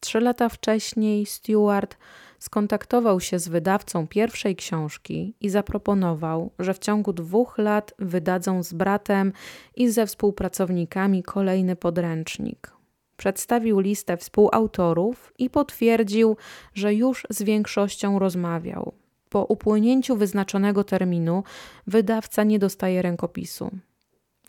Trzy 0.00 0.20
lata 0.20 0.48
wcześniej 0.48 1.26
Stewart 1.26 1.96
skontaktował 2.38 3.20
się 3.20 3.38
z 3.38 3.48
wydawcą 3.48 4.06
pierwszej 4.06 4.56
książki 4.56 5.34
i 5.40 5.48
zaproponował, 5.48 6.50
że 6.58 6.74
w 6.74 6.78
ciągu 6.78 7.12
dwóch 7.12 7.58
lat 7.58 7.94
wydadzą 7.98 8.62
z 8.62 8.72
bratem 8.72 9.32
i 9.76 9.90
ze 9.90 10.06
współpracownikami 10.06 11.22
kolejny 11.22 11.76
podręcznik. 11.76 12.72
Przedstawił 13.16 13.80
listę 13.80 14.16
współautorów 14.16 15.32
i 15.38 15.50
potwierdził, 15.50 16.36
że 16.74 16.94
już 16.94 17.26
z 17.30 17.42
większością 17.42 18.18
rozmawiał. 18.18 19.01
Po 19.32 19.44
upłynięciu 19.44 20.16
wyznaczonego 20.16 20.84
terminu 20.84 21.44
wydawca 21.86 22.44
nie 22.44 22.58
dostaje 22.58 23.02
rękopisu. 23.02 23.70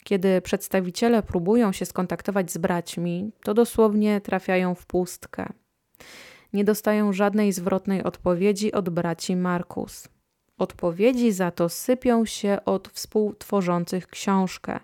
Kiedy 0.04 0.42
przedstawiciele 0.42 1.24
próbują 1.24 1.72
się 1.72 1.86
skontaktować 1.86 2.52
z 2.52 2.58
braćmi, 2.58 3.32
to 3.44 3.54
dosłownie 3.54 4.22
trafiają 4.22 4.76
w 4.76 4.86
pustkę. 4.86 5.54
Nie 6.54 6.64
dostają 6.64 7.14
żadnej 7.14 7.54
zwrotnej 7.54 8.04
odpowiedzi 8.04 8.72
od 8.72 8.90
braci 8.90 9.36
Markus. 9.36 10.08
Odpowiedzi 10.58 11.32
za 11.32 11.52
to 11.52 11.70
sypią 11.70 12.26
się 12.26 12.58
od 12.66 12.88
współtworzących 12.88 14.08
książkę. 14.08 14.80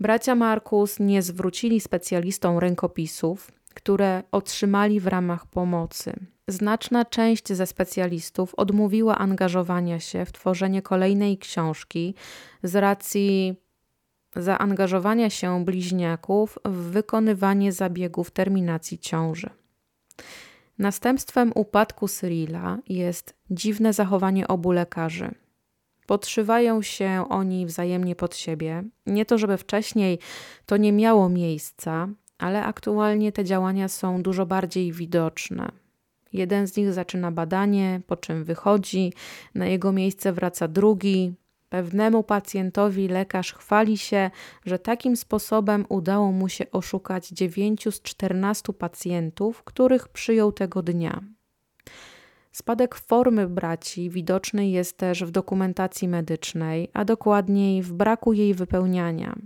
Bracia 0.00 0.34
Markus 0.34 1.00
nie 1.00 1.22
zwrócili 1.22 1.80
specjalistom 1.80 2.58
rękopisów, 2.58 3.52
które 3.74 4.22
otrzymali 4.32 5.00
w 5.00 5.06
ramach 5.06 5.46
pomocy. 5.46 6.12
Znaczna 6.48 7.04
część 7.04 7.52
ze 7.52 7.66
specjalistów 7.66 8.54
odmówiła 8.54 9.18
angażowania 9.18 10.00
się 10.00 10.24
w 10.24 10.32
tworzenie 10.32 10.82
kolejnej 10.82 11.38
książki 11.38 12.14
z 12.62 12.76
racji 12.76 13.56
zaangażowania 14.36 15.30
się 15.30 15.64
bliźniaków 15.64 16.58
w 16.64 16.90
wykonywanie 16.90 17.72
zabiegów 17.72 18.30
terminacji 18.30 18.98
ciąży. 18.98 19.50
Następstwem 20.78 21.52
upadku 21.54 22.08
Cyrilla 22.08 22.78
jest 22.88 23.34
dziwne 23.50 23.92
zachowanie 23.92 24.48
obu 24.48 24.72
lekarzy. 24.72 25.34
Podszywają 26.06 26.82
się 26.82 27.24
oni 27.28 27.66
wzajemnie 27.66 28.16
pod 28.16 28.36
siebie. 28.36 28.84
Nie 29.06 29.26
to, 29.26 29.38
żeby 29.38 29.56
wcześniej 29.56 30.18
to 30.66 30.76
nie 30.76 30.92
miało 30.92 31.28
miejsca, 31.28 32.08
ale 32.38 32.64
aktualnie 32.64 33.32
te 33.32 33.44
działania 33.44 33.88
są 33.88 34.22
dużo 34.22 34.46
bardziej 34.46 34.92
widoczne. 34.92 35.72
Jeden 36.32 36.66
z 36.66 36.76
nich 36.76 36.92
zaczyna 36.92 37.30
badanie, 37.32 38.00
po 38.06 38.16
czym 38.16 38.44
wychodzi, 38.44 39.12
na 39.54 39.66
jego 39.66 39.92
miejsce 39.92 40.32
wraca 40.32 40.68
drugi. 40.68 41.34
Pewnemu 41.68 42.22
pacjentowi 42.22 43.08
lekarz 43.08 43.52
chwali 43.52 43.98
się, 43.98 44.30
że 44.66 44.78
takim 44.78 45.16
sposobem 45.16 45.86
udało 45.88 46.32
mu 46.32 46.48
się 46.48 46.70
oszukać 46.70 47.28
9 47.28 47.84
z 47.90 48.02
14 48.02 48.72
pacjentów, 48.72 49.64
których 49.64 50.08
przyjął 50.08 50.52
tego 50.52 50.82
dnia. 50.82 51.20
Spadek 52.52 52.94
formy 52.94 53.48
braci 53.48 54.10
widoczny 54.10 54.68
jest 54.68 54.98
też 54.98 55.24
w 55.24 55.30
dokumentacji 55.30 56.08
medycznej, 56.08 56.90
a 56.92 57.04
dokładniej 57.04 57.82
w 57.82 57.92
braku 57.92 58.32
jej 58.32 58.54
wypełniania. 58.54 59.36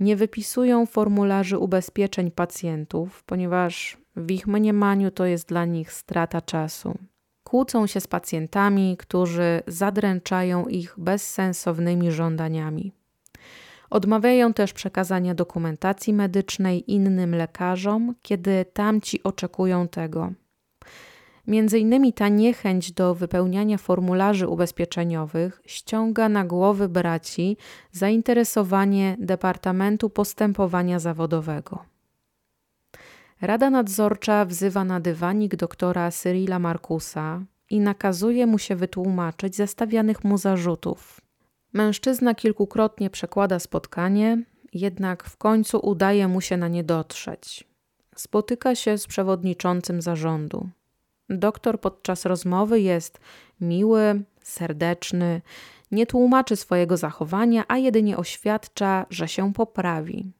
Nie 0.00 0.16
wypisują 0.16 0.86
formularzy 0.86 1.58
ubezpieczeń 1.58 2.30
pacjentów, 2.30 3.22
ponieważ 3.24 3.96
w 4.16 4.30
ich 4.30 4.46
mniemaniu 4.46 5.10
to 5.10 5.24
jest 5.24 5.48
dla 5.48 5.64
nich 5.64 5.92
strata 5.92 6.40
czasu. 6.40 6.98
Kłócą 7.44 7.86
się 7.86 8.00
z 8.00 8.06
pacjentami, 8.06 8.96
którzy 8.96 9.62
zadręczają 9.66 10.66
ich 10.66 10.94
bezsensownymi 10.98 12.10
żądaniami. 12.10 12.92
Odmawiają 13.90 14.52
też 14.52 14.72
przekazania 14.72 15.34
dokumentacji 15.34 16.12
medycznej 16.12 16.92
innym 16.92 17.34
lekarzom, 17.34 18.14
kiedy 18.22 18.64
tamci 18.72 19.22
oczekują 19.22 19.88
tego. 19.88 20.32
Między 21.46 21.78
innymi 21.78 22.12
ta 22.12 22.28
niechęć 22.28 22.92
do 22.92 23.14
wypełniania 23.14 23.78
formularzy 23.78 24.48
ubezpieczeniowych 24.48 25.62
ściąga 25.66 26.28
na 26.28 26.44
głowy 26.44 26.88
braci 26.88 27.56
zainteresowanie 27.92 29.16
Departamentu 29.20 30.10
Postępowania 30.10 30.98
Zawodowego. 30.98 31.84
Rada 33.40 33.70
nadzorcza 33.70 34.44
wzywa 34.44 34.84
na 34.84 35.00
dywanik 35.00 35.56
doktora 35.56 36.10
Cyrila 36.10 36.58
Markusa 36.58 37.42
i 37.70 37.80
nakazuje 37.80 38.46
mu 38.46 38.58
się 38.58 38.76
wytłumaczyć 38.76 39.56
ze 39.56 39.66
stawianych 39.66 40.24
mu 40.24 40.38
zarzutów. 40.38 41.20
Mężczyzna 41.72 42.34
kilkukrotnie 42.34 43.10
przekłada 43.10 43.58
spotkanie, 43.58 44.42
jednak 44.72 45.24
w 45.24 45.36
końcu 45.36 45.78
udaje 45.78 46.28
mu 46.28 46.40
się 46.40 46.56
na 46.56 46.68
nie 46.68 46.84
dotrzeć. 46.84 47.64
Spotyka 48.16 48.74
się 48.74 48.98
z 48.98 49.06
przewodniczącym 49.06 50.02
zarządu. 50.02 50.68
Doktor 51.30 51.80
podczas 51.80 52.24
rozmowy 52.24 52.80
jest 52.80 53.20
miły, 53.60 54.22
serdeczny, 54.42 55.42
nie 55.90 56.06
tłumaczy 56.06 56.56
swojego 56.56 56.96
zachowania, 56.96 57.64
a 57.68 57.78
jedynie 57.78 58.16
oświadcza, 58.16 59.06
że 59.10 59.28
się 59.28 59.52
poprawi. 59.52 60.32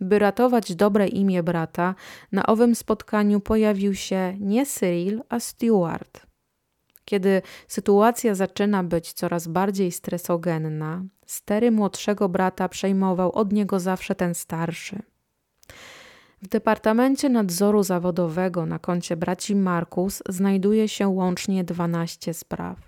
By 0.00 0.18
ratować 0.18 0.74
dobre 0.74 1.08
imię 1.08 1.42
brata, 1.42 1.94
na 2.32 2.46
owym 2.46 2.74
spotkaniu 2.74 3.40
pojawił 3.40 3.94
się 3.94 4.36
nie 4.40 4.66
Cyril, 4.66 5.22
a 5.28 5.40
Stewart. 5.40 6.26
Kiedy 7.04 7.42
sytuacja 7.68 8.34
zaczyna 8.34 8.82
być 8.82 9.12
coraz 9.12 9.48
bardziej 9.48 9.92
stresogenna, 9.92 11.02
stery 11.26 11.70
młodszego 11.70 12.28
brata 12.28 12.68
przejmował 12.68 13.32
od 13.32 13.52
niego 13.52 13.80
zawsze 13.80 14.14
ten 14.14 14.34
starszy. 14.34 15.02
W 16.44 16.48
Departamencie 16.48 17.28
Nadzoru 17.28 17.82
Zawodowego 17.82 18.66
na 18.66 18.78
koncie 18.78 19.16
braci 19.16 19.56
Markus 19.56 20.22
znajduje 20.28 20.88
się 20.88 21.08
łącznie 21.08 21.64
12 21.64 22.34
spraw. 22.34 22.78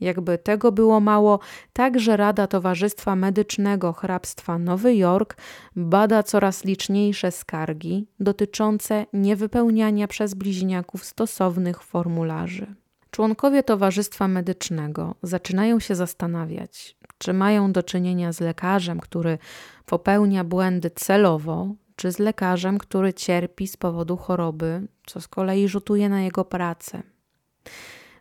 Jakby 0.00 0.38
tego 0.38 0.72
było 0.72 1.00
mało, 1.00 1.38
także 1.72 2.16
Rada 2.16 2.46
Towarzystwa 2.46 3.16
Medycznego 3.16 3.92
Hrabstwa 3.92 4.58
Nowy 4.58 4.96
Jork 4.96 5.36
bada 5.76 6.22
coraz 6.22 6.64
liczniejsze 6.64 7.32
skargi 7.32 8.06
dotyczące 8.20 9.06
niewypełniania 9.12 10.08
przez 10.08 10.34
bliźniaków 10.34 11.04
stosownych 11.04 11.82
formularzy. 11.82 12.74
Członkowie 13.10 13.62
Towarzystwa 13.62 14.28
Medycznego 14.28 15.14
zaczynają 15.22 15.80
się 15.80 15.94
zastanawiać, 15.94 16.96
czy 17.18 17.32
mają 17.32 17.72
do 17.72 17.82
czynienia 17.82 18.32
z 18.32 18.40
lekarzem, 18.40 19.00
który 19.00 19.38
popełnia 19.86 20.44
błędy 20.44 20.90
celowo, 20.90 21.74
czy 21.96 22.12
z 22.12 22.18
lekarzem, 22.18 22.78
który 22.78 23.14
cierpi 23.14 23.66
z 23.66 23.76
powodu 23.76 24.16
choroby, 24.16 24.88
co 25.06 25.20
z 25.20 25.28
kolei 25.28 25.68
rzutuje 25.68 26.08
na 26.08 26.22
jego 26.22 26.44
pracę. 26.44 27.02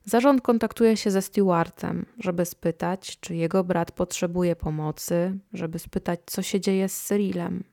Zarząd 0.05 0.41
kontaktuje 0.41 0.97
się 0.97 1.11
ze 1.11 1.21
Stewartem, 1.21 2.05
żeby 2.19 2.45
spytać, 2.45 3.19
czy 3.19 3.35
jego 3.35 3.63
brat 3.63 3.91
potrzebuje 3.91 4.55
pomocy, 4.55 5.37
żeby 5.53 5.79
spytać, 5.79 6.19
co 6.25 6.41
się 6.41 6.59
dzieje 6.59 6.89
z 6.89 7.03
Cyrilem. 7.03 7.63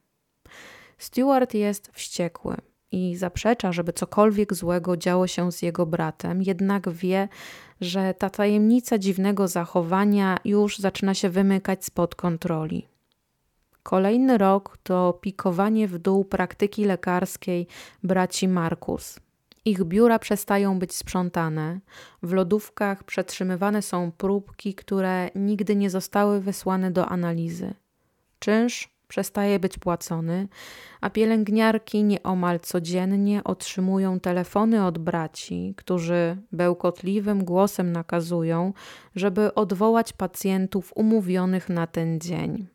Stewart 0.98 1.54
jest 1.54 1.90
wściekły 1.92 2.56
i 2.92 3.16
zaprzecza, 3.16 3.72
żeby 3.72 3.92
cokolwiek 3.92 4.54
złego 4.54 4.96
działo 4.96 5.26
się 5.26 5.52
z 5.52 5.62
jego 5.62 5.86
bratem, 5.86 6.42
jednak 6.42 6.90
wie, 6.90 7.28
że 7.80 8.14
ta 8.14 8.30
tajemnica 8.30 8.98
dziwnego 8.98 9.48
zachowania 9.48 10.38
już 10.44 10.78
zaczyna 10.78 11.14
się 11.14 11.28
wymykać 11.28 11.84
spod 11.84 12.14
kontroli. 12.14 12.91
Kolejny 13.82 14.38
rok 14.38 14.78
to 14.82 15.18
pikowanie 15.20 15.88
w 15.88 15.98
dół 15.98 16.24
praktyki 16.24 16.84
lekarskiej 16.84 17.66
braci 18.02 18.48
Markus. 18.48 19.20
Ich 19.64 19.84
biura 19.84 20.18
przestają 20.18 20.78
być 20.78 20.94
sprzątane, 20.94 21.80
w 22.22 22.32
lodówkach 22.32 23.04
przetrzymywane 23.04 23.82
są 23.82 24.12
próbki, 24.12 24.74
które 24.74 25.30
nigdy 25.34 25.76
nie 25.76 25.90
zostały 25.90 26.40
wysłane 26.40 26.90
do 26.90 27.06
analizy. 27.06 27.74
Czynsz 28.38 28.88
przestaje 29.08 29.58
być 29.58 29.78
płacony, 29.78 30.48
a 31.00 31.10
pielęgniarki 31.10 32.04
nieomal 32.04 32.60
codziennie 32.60 33.44
otrzymują 33.44 34.20
telefony 34.20 34.84
od 34.84 34.98
braci, 34.98 35.74
którzy 35.76 36.36
bełkotliwym 36.52 37.44
głosem 37.44 37.92
nakazują, 37.92 38.72
żeby 39.16 39.54
odwołać 39.54 40.12
pacjentów 40.12 40.92
umówionych 40.96 41.68
na 41.68 41.86
ten 41.86 42.20
dzień. 42.20 42.66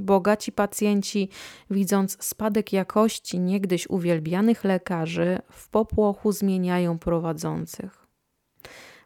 Bogaci 0.00 0.52
pacjenci, 0.52 1.28
widząc 1.70 2.24
spadek 2.24 2.72
jakości 2.72 3.40
niegdyś 3.40 3.90
uwielbianych 3.90 4.64
lekarzy, 4.64 5.38
w 5.50 5.68
popłochu 5.68 6.32
zmieniają 6.32 6.98
prowadzących. 6.98 8.06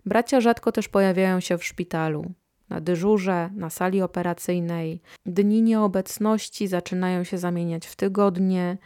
Bracia 0.07 0.40
rzadko 0.40 0.72
też 0.72 0.88
pojawiają 0.88 1.40
się 1.40 1.59
w 1.59 1.64
szpitalu. 1.64 2.32
Na 2.68 2.80
dyżurze, 2.80 3.51
na 3.55 3.70
sali 3.70 4.03
operacyjnej. 4.03 5.01
Dni 5.26 5.62
nieobecności 5.62 6.68
zaczynają 6.68 7.24
się 7.24 7.38
zamieniać 7.38 7.86
w 7.86 7.97
tygodnie, 7.97 8.78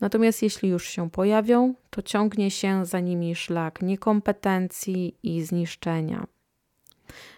natomiast 0.00 0.42
jeśli 0.42 0.68
już 0.68 0.88
się 0.88 1.10
pojawią, 1.10 1.74
to 1.90 2.02
ciągnie 2.02 2.50
się 2.50 2.86
za 2.86 3.00
nimi 3.00 3.34
szlak 3.34 3.82
niekompetencji 3.82 5.18
i 5.22 5.42
zniszczenia. 5.42 6.26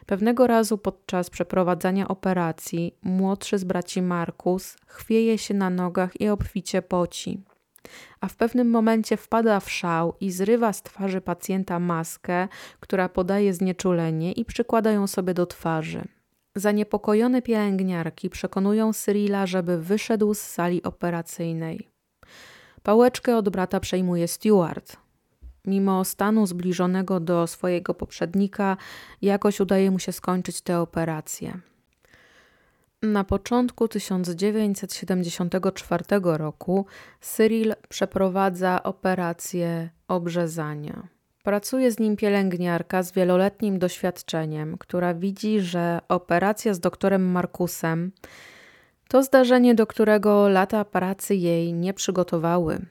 Pewnego 0.07 0.47
razu 0.47 0.79
podczas 0.79 1.31
przeprowadzania 1.31 2.09
operacji 2.09 2.97
młodszy 3.03 3.59
z 3.59 3.65
braci 3.65 4.03
Markus 4.03 4.77
chwieje 4.87 5.39
się 5.39 5.55
na 5.55 5.71
nogach 5.71 6.21
i 6.21 6.29
obficie 6.29 6.83
poci. 6.83 7.43
A 8.21 8.29
w 8.29 8.37
pewnym 8.37 8.71
momencie 8.71 9.17
wpada 9.17 9.61
w 9.61 9.71
szał 9.71 10.15
i 10.21 10.31
zrywa 10.31 10.73
z 10.73 10.83
twarzy 10.83 11.21
pacjenta 11.21 11.79
maskę, 11.79 12.49
która 12.81 13.09
podaje 13.09 13.55
znieczulenie 13.55 14.33
i 14.33 14.45
przykłada 14.45 14.93
ją 14.93 15.07
sobie 15.07 15.35
do 15.35 15.47
twarzy. 15.47 16.05
Zaniepokojone 16.55 17.43
pielęgniarki 17.43 18.31
przekonują 18.31 18.93
Cyrila, 18.93 19.47
żeby 19.47 19.79
wyszedł 19.79 20.35
z 20.35 20.41
sali 20.41 20.83
operacyjnej. 20.83 21.89
Pałeczkę 22.83 23.37
od 23.37 23.49
brata 23.49 23.81
przejmuje 23.81 24.29
Stewart, 24.29 24.97
Mimo 25.67 26.05
stanu 26.05 26.47
zbliżonego 26.47 27.21
do 27.21 27.47
swojego 27.47 27.95
poprzednika, 27.95 28.77
jakoś 29.23 29.61
udaje 29.61 29.91
mu 29.91 29.99
się 29.99 30.13
skończyć 30.13 30.61
tę 30.61 30.81
operację. 30.81 31.61
Na 33.03 33.25
początku 33.25 33.89
1974 33.89 36.05
roku 36.23 36.87
Cyril 37.21 37.75
przeprowadza 37.89 38.83
operację 38.83 39.91
obrzezania. 40.09 41.09
Pracuje 41.43 41.93
z 41.93 41.99
nim 41.99 42.17
pielęgniarka 42.17 43.03
z 43.03 43.13
wieloletnim 43.13 43.79
doświadczeniem, 43.79 44.79
która 44.79 45.15
widzi, 45.15 45.61
że 45.61 46.01
operacja 46.09 46.75
z 46.75 46.81
doktorem 46.81 47.31
Markusem 47.31 48.13
to 49.09 49.23
zdarzenie, 49.23 49.75
do 49.75 49.87
którego 49.87 50.49
lata 50.49 50.85
pracy 50.85 51.35
jej 51.35 51.75
nie 51.75 51.95
przygotowały. 51.95 52.87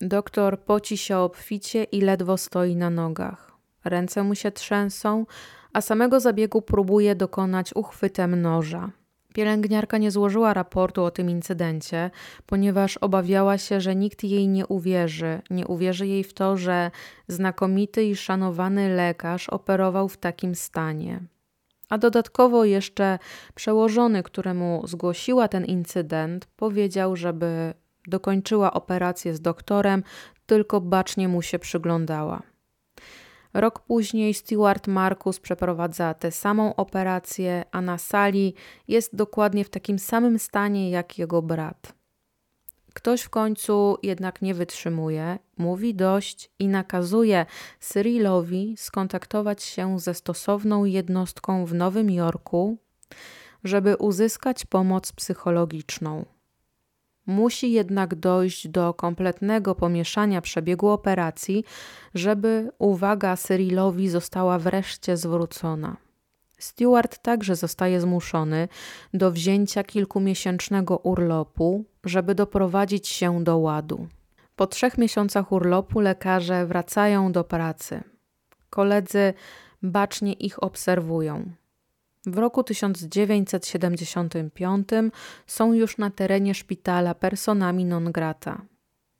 Doktor 0.00 0.60
poci 0.60 0.96
się 0.96 1.18
obficie 1.18 1.84
i 1.84 2.00
ledwo 2.00 2.36
stoi 2.36 2.76
na 2.76 2.90
nogach. 2.90 3.52
Ręce 3.84 4.22
mu 4.22 4.34
się 4.34 4.50
trzęsą, 4.50 5.26
a 5.72 5.80
samego 5.80 6.20
zabiegu 6.20 6.62
próbuje 6.62 7.14
dokonać 7.14 7.70
uchwytem 7.74 8.42
noża. 8.42 8.90
Pielęgniarka 9.34 9.98
nie 9.98 10.10
złożyła 10.10 10.54
raportu 10.54 11.04
o 11.04 11.10
tym 11.10 11.30
incydencie, 11.30 12.10
ponieważ 12.46 12.96
obawiała 12.96 13.58
się, 13.58 13.80
że 13.80 13.96
nikt 13.96 14.24
jej 14.24 14.48
nie 14.48 14.66
uwierzy. 14.66 15.40
Nie 15.50 15.66
uwierzy 15.66 16.06
jej 16.06 16.24
w 16.24 16.34
to, 16.34 16.56
że 16.56 16.90
znakomity 17.28 18.04
i 18.04 18.16
szanowany 18.16 18.88
lekarz 18.88 19.48
operował 19.48 20.08
w 20.08 20.16
takim 20.16 20.54
stanie. 20.54 21.20
A 21.88 21.98
dodatkowo 21.98 22.64
jeszcze 22.64 23.18
przełożony, 23.54 24.22
któremu 24.22 24.82
zgłosiła 24.86 25.48
ten 25.48 25.64
incydent, 25.64 26.46
powiedział, 26.46 27.16
żeby 27.16 27.74
Dokończyła 28.08 28.72
operację 28.72 29.34
z 29.34 29.40
doktorem, 29.40 30.02
tylko 30.46 30.80
bacznie 30.80 31.28
mu 31.28 31.42
się 31.42 31.58
przyglądała. 31.58 32.42
Rok 33.54 33.80
później 33.80 34.34
Stewart 34.34 34.86
Marcus 34.86 35.40
przeprowadza 35.40 36.14
tę 36.14 36.30
samą 36.30 36.76
operację, 36.76 37.64
a 37.72 37.80
na 37.80 37.98
sali 37.98 38.54
jest 38.88 39.16
dokładnie 39.16 39.64
w 39.64 39.70
takim 39.70 39.98
samym 39.98 40.38
stanie 40.38 40.90
jak 40.90 41.18
jego 41.18 41.42
brat. 41.42 41.92
Ktoś 42.94 43.22
w 43.22 43.30
końcu 43.30 43.96
jednak 44.02 44.42
nie 44.42 44.54
wytrzymuje, 44.54 45.38
mówi 45.56 45.94
dość 45.94 46.50
i 46.58 46.68
nakazuje 46.68 47.46
Cyrilowi 47.80 48.74
skontaktować 48.76 49.62
się 49.62 49.98
ze 49.98 50.14
stosowną 50.14 50.84
jednostką 50.84 51.66
w 51.66 51.74
Nowym 51.74 52.10
Jorku, 52.10 52.78
żeby 53.64 53.96
uzyskać 53.96 54.66
pomoc 54.66 55.12
psychologiczną. 55.12 56.37
Musi 57.28 57.72
jednak 57.72 58.14
dojść 58.14 58.68
do 58.68 58.94
kompletnego 58.94 59.74
pomieszania 59.74 60.40
przebiegu 60.40 60.88
operacji, 60.88 61.64
żeby 62.14 62.70
uwaga 62.78 63.36
Cyrilowi 63.36 64.08
została 64.08 64.58
wreszcie 64.58 65.16
zwrócona. 65.16 65.96
Stewart 66.58 67.18
także 67.18 67.56
zostaje 67.56 68.00
zmuszony 68.00 68.68
do 69.14 69.30
wzięcia 69.30 69.84
kilkumiesięcznego 69.84 70.96
urlopu, 70.96 71.84
żeby 72.04 72.34
doprowadzić 72.34 73.08
się 73.08 73.44
do 73.44 73.58
ładu. 73.58 74.06
Po 74.56 74.66
trzech 74.66 74.98
miesiącach 74.98 75.52
urlopu 75.52 76.00
lekarze 76.00 76.66
wracają 76.66 77.32
do 77.32 77.44
pracy. 77.44 78.02
Koledzy 78.70 79.34
bacznie 79.82 80.32
ich 80.32 80.62
obserwują. 80.62 81.52
W 82.26 82.38
roku 82.38 82.64
1975 82.64 84.88
są 85.46 85.72
już 85.72 85.98
na 85.98 86.10
terenie 86.10 86.54
szpitala 86.54 87.14
personami 87.14 87.84
non 87.84 88.12
grata. 88.12 88.62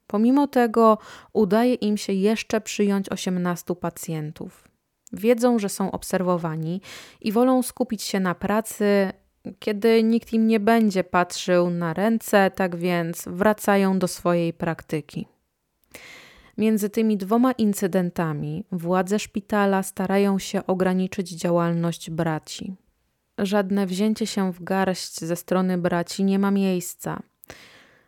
Pomimo 0.07 0.47
tego 0.47 0.99
udaje 1.33 1.75
im 1.75 1.97
się 1.97 2.13
jeszcze 2.13 2.61
przyjąć 2.61 3.09
18 3.09 3.75
pacjentów. 3.75 4.69
Wiedzą, 5.13 5.59
że 5.59 5.69
są 5.69 5.91
obserwowani 5.91 6.81
i 7.21 7.33
wolą 7.33 7.63
skupić 7.63 8.03
się 8.03 8.21
na 8.21 8.35
pracy, 8.35 9.13
kiedy 9.59 10.03
nikt 10.03 10.33
im 10.33 10.47
nie 10.47 10.61
będzie 10.61 11.05
patrzył 11.05 11.71
na 11.71 11.95
ręce, 11.95 12.51
tak 12.51 12.77
więc 12.77 13.25
wracają 13.27 13.99
do 13.99 14.09
swojej 14.09 14.53
praktyki. 14.53 15.27
Między 16.59 16.91
tymi 16.91 17.17
dwoma 17.17 17.53
incydentami 17.53 18.65
władze 18.73 19.19
szpitala 19.19 19.83
starają 19.83 20.39
się 20.39 20.67
ograniczyć 20.67 21.31
działalność 21.31 22.11
braci 22.11 22.77
żadne 23.39 23.87
wzięcie 23.87 24.27
się 24.27 24.53
w 24.53 24.65
garść 24.65 25.21
ze 25.21 25.37
strony 25.37 25.79
braci 25.79 26.25
nie 26.25 26.39
ma 26.39 26.51
miejsca. 26.51 27.23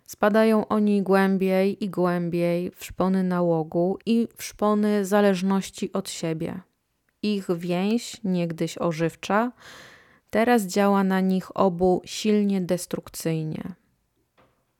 Spadają 0.07 0.68
oni 0.68 1.03
głębiej 1.03 1.85
i 1.85 1.91
głębiej 1.91 2.70
w 2.76 2.85
szpony 2.85 3.22
nałogu 3.24 3.99
i 4.07 4.28
w 4.37 4.43
szpony 4.43 5.05
zależności 5.05 5.93
od 5.93 6.11
siebie. 6.11 6.61
Ich 7.22 7.47
więź, 7.57 8.16
niegdyś 8.24 8.78
ożywcza, 8.78 9.53
teraz 10.31 10.62
działa 10.62 11.05
na 11.05 11.20
nich 11.20 11.57
obu 11.57 12.03
silnie 12.05 12.61
destrukcyjnie. 12.61 13.74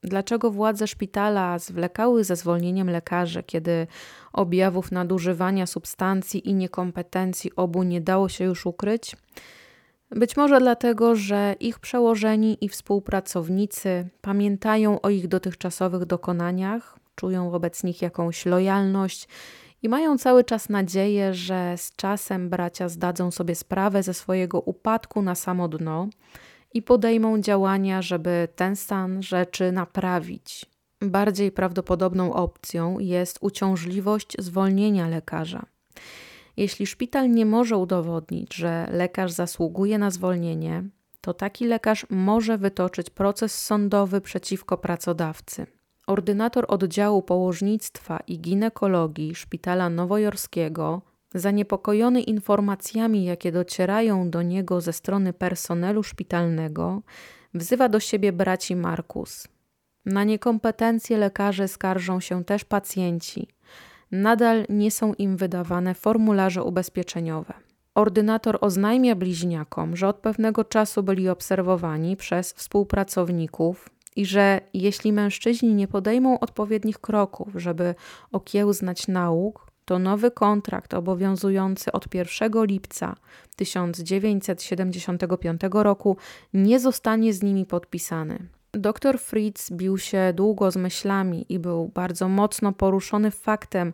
Dlaczego 0.03 0.51
władze 0.51 0.87
szpitala 0.87 1.59
zwlekały 1.59 2.25
ze 2.25 2.37
zwolnieniem 2.37 2.91
lekarzy, 2.91 3.43
kiedy 3.43 3.87
objawów 4.33 4.93
nadużywania 4.93 5.67
substancji 5.67 6.49
i 6.49 6.55
niekompetencji 6.55 7.57
obu 7.57 7.83
nie 7.83 8.01
dało 8.01 8.29
się 8.29 8.45
już 8.45 8.67
ukryć? 8.67 9.17
Być 10.11 10.37
może 10.37 10.61
dlatego, 10.61 11.17
że 11.17 11.55
ich 11.61 11.79
przełożeni 11.79 12.59
i 12.61 12.69
współpracownicy 12.69 14.09
pamiętają 14.21 15.01
o 15.01 15.11
ich 15.11 15.29
dotychczasowych 15.29 16.05
dokonaniach, 16.05 16.99
czują 17.15 17.51
wobec 17.51 17.85
nich 17.85 18.03
jakąś 18.03 18.47
lojalność 18.47 19.29
i 19.83 19.89
mają 19.89 20.19
cały 20.19 20.45
czas 20.45 20.69
nadzieję, 20.69 21.35
że 21.35 21.75
z 21.77 21.97
czasem 21.97 22.51
bracia 22.51 22.89
zdadzą 22.89 23.31
sobie 23.31 23.55
sprawę 23.55 24.03
ze 24.03 24.15
swojego 24.15 24.61
upadku 24.61 25.23
na 25.23 25.35
samo 25.35 25.69
dno 25.69 26.09
i 26.75 26.83
podejmą 26.83 27.41
działania, 27.41 28.03
żeby 28.03 28.49
ten 28.57 28.77
stan 28.77 29.23
rzeczy 29.23 29.73
naprawić. 29.73 30.67
Bardziej 31.03 31.53
prawdopodobną 31.53 32.33
opcją 32.33 32.99
jest 32.99 33.39
uciążliwość 33.41 34.37
zwolnienia 34.39 35.09
lekarza. 35.09 35.67
Jeśli 36.57 36.87
szpital 36.87 37.31
nie 37.31 37.47
może 37.47 37.77
udowodnić, 37.77 38.55
że 38.55 38.89
lekarz 38.91 39.33
zasługuje 39.33 39.99
na 39.99 40.11
zwolnienie, 40.11 40.85
to 41.21 41.35
taki 41.35 41.67
lekarz 41.67 42.07
może 42.11 42.59
wytoczyć 42.59 43.11
proces 43.11 43.65
sądowy 43.65 44.21
przeciwko 44.21 44.79
pracodawcy. 44.79 45.67
Ordynator 46.07 46.65
oddziału 46.69 47.23
położnictwa 47.23 48.21
i 48.27 48.41
ginekologii 48.41 49.35
Szpitala 49.35 49.91
Nowojorskiego, 49.91 51.03
zaniepokojony 51.35 52.23
informacjami, 52.23 53.25
jakie 53.25 53.53
docierają 53.53 54.31
do 54.31 54.43
niego 54.43 54.81
ze 54.81 54.93
strony 54.93 55.33
personelu 55.33 56.03
szpitalnego, 56.03 57.03
wzywa 57.55 57.89
do 57.89 58.01
siebie 58.01 58.33
braci 58.33 58.77
Markus. 58.77 59.49
Na 60.05 60.25
niekompetencje 60.25 61.19
lekarzy 61.19 61.69
skarżą 61.69 62.21
się 62.21 62.45
też 62.45 62.65
pacjenci– 62.65 63.49
nadal 64.11 64.65
nie 64.69 64.91
są 64.91 65.15
im 65.15 65.37
wydawane 65.37 65.95
formularze 65.95 66.65
ubezpieczeniowe. 66.65 67.55
Ordynator 67.95 68.59
oznajmia 68.61 69.15
bliźniakom, 69.15 69.97
że 69.97 70.09
od 70.09 70.17
pewnego 70.17 70.65
czasu 70.65 71.03
byli 71.03 71.29
obserwowani 71.29 72.17
przez 72.17 72.53
współpracowników 72.53 73.89
i 74.17 74.27
że 74.27 74.61
jeśli 74.75 75.13
mężczyźni 75.13 75.75
nie 75.75 75.89
podejmą 75.89 76.41
odpowiednich 76.41 76.99
kroków, 76.99 77.49
żeby 77.55 77.95
okiełznać 78.33 79.09
nauk, 79.09 79.71
to 79.85 79.99
nowy 79.99 80.31
kontrakt 80.31 80.95
obowiązujący 80.95 81.93
od 81.93 82.15
1 82.15 82.53
lipca 82.65 83.17
1975 83.57 85.61
roku 85.73 86.17
nie 86.55 86.81
zostanie 86.81 87.33
z 87.33 87.43
nimi 87.43 87.67
podpisany. 87.67 88.39
Dr 88.73 89.19
Fritz 89.19 89.71
bił 89.73 89.99
się 89.99 90.33
długo 90.35 90.71
z 90.71 90.77
myślami 90.77 91.47
i 91.49 91.59
był 91.59 91.89
bardzo 91.89 92.29
mocno 92.29 92.73
poruszony 92.73 93.31
faktem, 93.31 93.93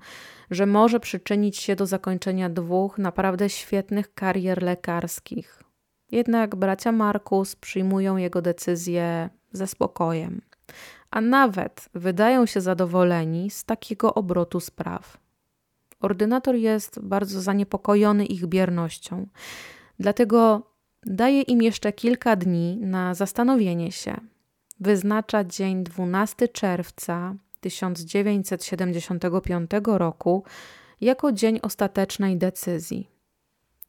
że 0.51 0.66
może 0.66 1.01
przyczynić 1.01 1.57
się 1.57 1.77
do 1.77 1.87
zakończenia 1.87 2.51
dwóch 2.51 2.99
naprawdę 2.99 3.51
świetnych 3.51 4.14
karier 4.14 4.62
lekarskich. 4.62 5.62
Jednak 6.12 6.57
bracia 6.57 6.93
Markus 6.93 7.57
przyjmują 7.57 8.16
jego 8.16 8.43
decyzję 8.43 9.31
ze 9.53 9.66
spokojem, 9.66 10.41
a 11.11 11.20
nawet 11.20 11.89
wydają 11.95 12.47
się 12.47 12.61
zadowoleni 12.61 13.51
z 13.51 13.64
takiego 13.64 14.14
obrotu 14.14 14.61
spraw. 14.61 15.18
Ordynator 16.01 16.55
jest 16.55 17.01
bardzo 17.01 17.41
zaniepokojony 17.41 18.27
ich 18.27 18.47
biernością, 18.47 19.27
dlatego 19.99 20.70
daje 21.07 21.43
im 21.43 21.62
jeszcze 21.62 21.93
kilka 21.93 22.37
dni 22.37 22.79
na 22.81 23.14
zastanowienie 23.14 23.93
się. 23.93 24.16
Wyznacza 24.81 25.45
dzień 25.45 25.85
12 25.85 26.49
czerwca 26.49 27.35
1975 27.61 29.70
roku 29.87 30.45
jako 31.01 31.33
dzień 31.33 31.59
ostatecznej 31.62 32.37
decyzji. 32.37 33.11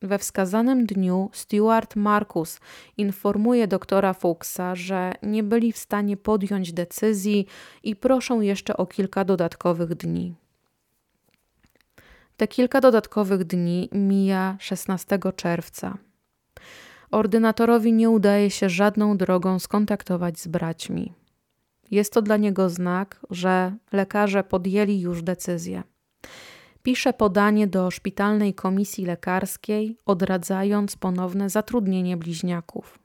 We 0.02 0.18
wskazanym 0.18 0.86
dniu 0.86 1.30
Stuart 1.34 1.96
Marcus 1.96 2.60
informuje 2.98 3.68
doktora 3.68 4.14
Fuchsa, 4.14 4.76
że 4.76 5.14
nie 5.24 5.44
byli 5.44 5.72
w 5.72 5.78
stanie 5.78 6.18
podjąć 6.18 6.74
decyzji 6.74 7.48
i 7.84 7.96
proszą 7.96 8.42
jeszcze 8.42 8.78
o 8.78 8.86
kilka 8.86 9.26
dodatkowych 9.26 9.96
dni. 9.96 10.36
Te 12.38 12.48
kilka 12.48 12.82
dodatkowych 12.82 13.44
dni 13.44 13.90
mija 13.92 14.58
16 14.60 15.20
czerwca. 15.36 15.98
Ordynatorowi 17.12 17.94
nie 17.94 18.10
udaje 18.10 18.50
się 18.50 18.70
żadną 18.70 19.18
drogą 19.18 19.60
skontaktować 19.60 20.40
z 20.40 20.48
braćmi. 20.48 21.14
Jest 21.92 22.14
to 22.14 22.22
dla 22.22 22.38
niego 22.38 22.70
znak, 22.70 23.20
że 23.30 23.76
lekarze 23.92 24.44
podjęli 24.44 25.00
już 25.00 25.24
decyzję. 25.24 25.84
Pisze 26.84 27.14
podanie 27.14 27.68
do 27.68 27.92
szpitalnej 27.92 28.54
komisji 28.54 29.06
lekarskiej, 29.06 29.98
odradzając 30.06 30.96
ponowne 30.96 31.50
zatrudnienie 31.50 32.18
bliźniaków. 32.18 33.00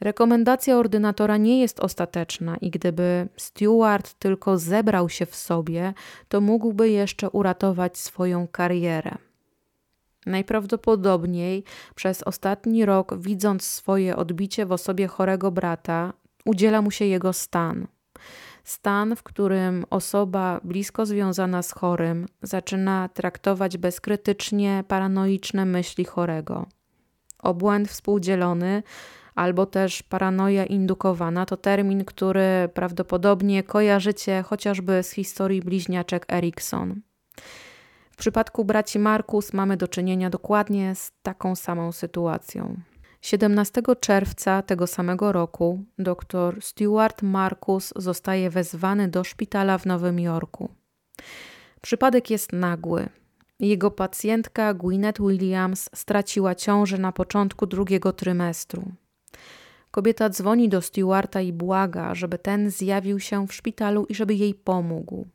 Rekomendacja 0.00 0.76
ordynatora 0.78 1.36
nie 1.36 1.60
jest 1.60 1.80
ostateczna 1.80 2.56
i 2.56 2.70
gdyby 2.70 3.28
Stewart 3.36 4.14
tylko 4.14 4.58
zebrał 4.58 5.08
się 5.08 5.26
w 5.26 5.34
sobie, 5.34 5.94
to 6.28 6.40
mógłby 6.40 6.90
jeszcze 6.90 7.30
uratować 7.30 7.98
swoją 7.98 8.48
karierę. 8.48 9.18
Najprawdopodobniej 10.26 11.64
przez 11.94 12.22
ostatni 12.22 12.84
rok, 12.84 13.18
widząc 13.18 13.64
swoje 13.64 14.16
odbicie 14.16 14.66
w 14.66 14.72
osobie 14.72 15.06
chorego 15.06 15.50
brata, 15.50 16.12
udziela 16.44 16.82
mu 16.82 16.90
się 16.90 17.04
jego 17.04 17.32
stan. 17.32 17.86
Stan, 18.64 19.16
w 19.16 19.22
którym 19.22 19.84
osoba 19.90 20.60
blisko 20.64 21.06
związana 21.06 21.62
z 21.62 21.72
chorym 21.72 22.26
zaczyna 22.42 23.08
traktować 23.08 23.78
bezkrytycznie 23.78 24.84
paranoiczne 24.88 25.64
myśli 25.64 26.04
chorego. 26.04 26.66
Obłęd 27.38 27.88
współdzielony 27.88 28.82
albo 29.34 29.66
też 29.66 30.02
paranoja 30.02 30.66
indukowana 30.66 31.46
to 31.46 31.56
termin, 31.56 32.04
który 32.04 32.68
prawdopodobnie 32.74 33.62
kojarzycie 33.62 34.42
chociażby 34.42 35.02
z 35.02 35.10
historii 35.10 35.62
bliźniaczek 35.62 36.32
Erikson. 36.32 37.00
W 38.12 38.16
przypadku 38.16 38.64
braci 38.64 38.98
Markus 38.98 39.52
mamy 39.52 39.76
do 39.76 39.88
czynienia 39.88 40.30
dokładnie 40.30 40.94
z 40.94 41.12
taką 41.22 41.56
samą 41.56 41.92
sytuacją. 41.92 42.76
17 43.22 43.82
czerwca 44.00 44.62
tego 44.62 44.86
samego 44.86 45.32
roku 45.32 45.84
dr 45.98 46.62
Stuart 46.62 47.22
Markus 47.22 47.92
zostaje 47.96 48.50
wezwany 48.50 49.08
do 49.08 49.24
szpitala 49.24 49.78
w 49.78 49.86
Nowym 49.86 50.20
Jorku. 50.20 50.68
Przypadek 51.80 52.30
jest 52.30 52.52
nagły. 52.52 53.08
Jego 53.60 53.90
pacjentka 53.90 54.74
Gwyneth 54.74 55.20
Williams 55.20 55.90
straciła 55.94 56.54
ciążę 56.54 56.98
na 56.98 57.12
początku 57.12 57.66
drugiego 57.66 58.12
trymestru. 58.12 58.92
Kobieta 59.90 60.28
dzwoni 60.28 60.68
do 60.68 60.82
Stewarta 60.82 61.40
i 61.40 61.52
błaga, 61.52 62.14
żeby 62.14 62.38
ten 62.38 62.70
zjawił 62.70 63.20
się 63.20 63.46
w 63.46 63.54
szpitalu 63.54 64.06
i 64.08 64.14
żeby 64.14 64.34
jej 64.34 64.54
pomógł. 64.54 65.26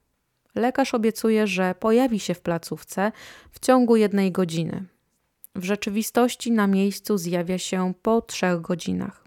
Lekarz 0.57 0.93
obiecuje, 0.93 1.47
że 1.47 1.75
pojawi 1.79 2.19
się 2.19 2.33
w 2.33 2.41
placówce 2.41 3.11
w 3.51 3.59
ciągu 3.59 3.95
jednej 3.95 4.31
godziny. 4.31 4.85
W 5.55 5.63
rzeczywistości 5.63 6.51
na 6.51 6.67
miejscu 6.67 7.17
zjawia 7.17 7.57
się 7.57 7.93
po 8.01 8.21
trzech 8.21 8.61
godzinach. 8.61 9.23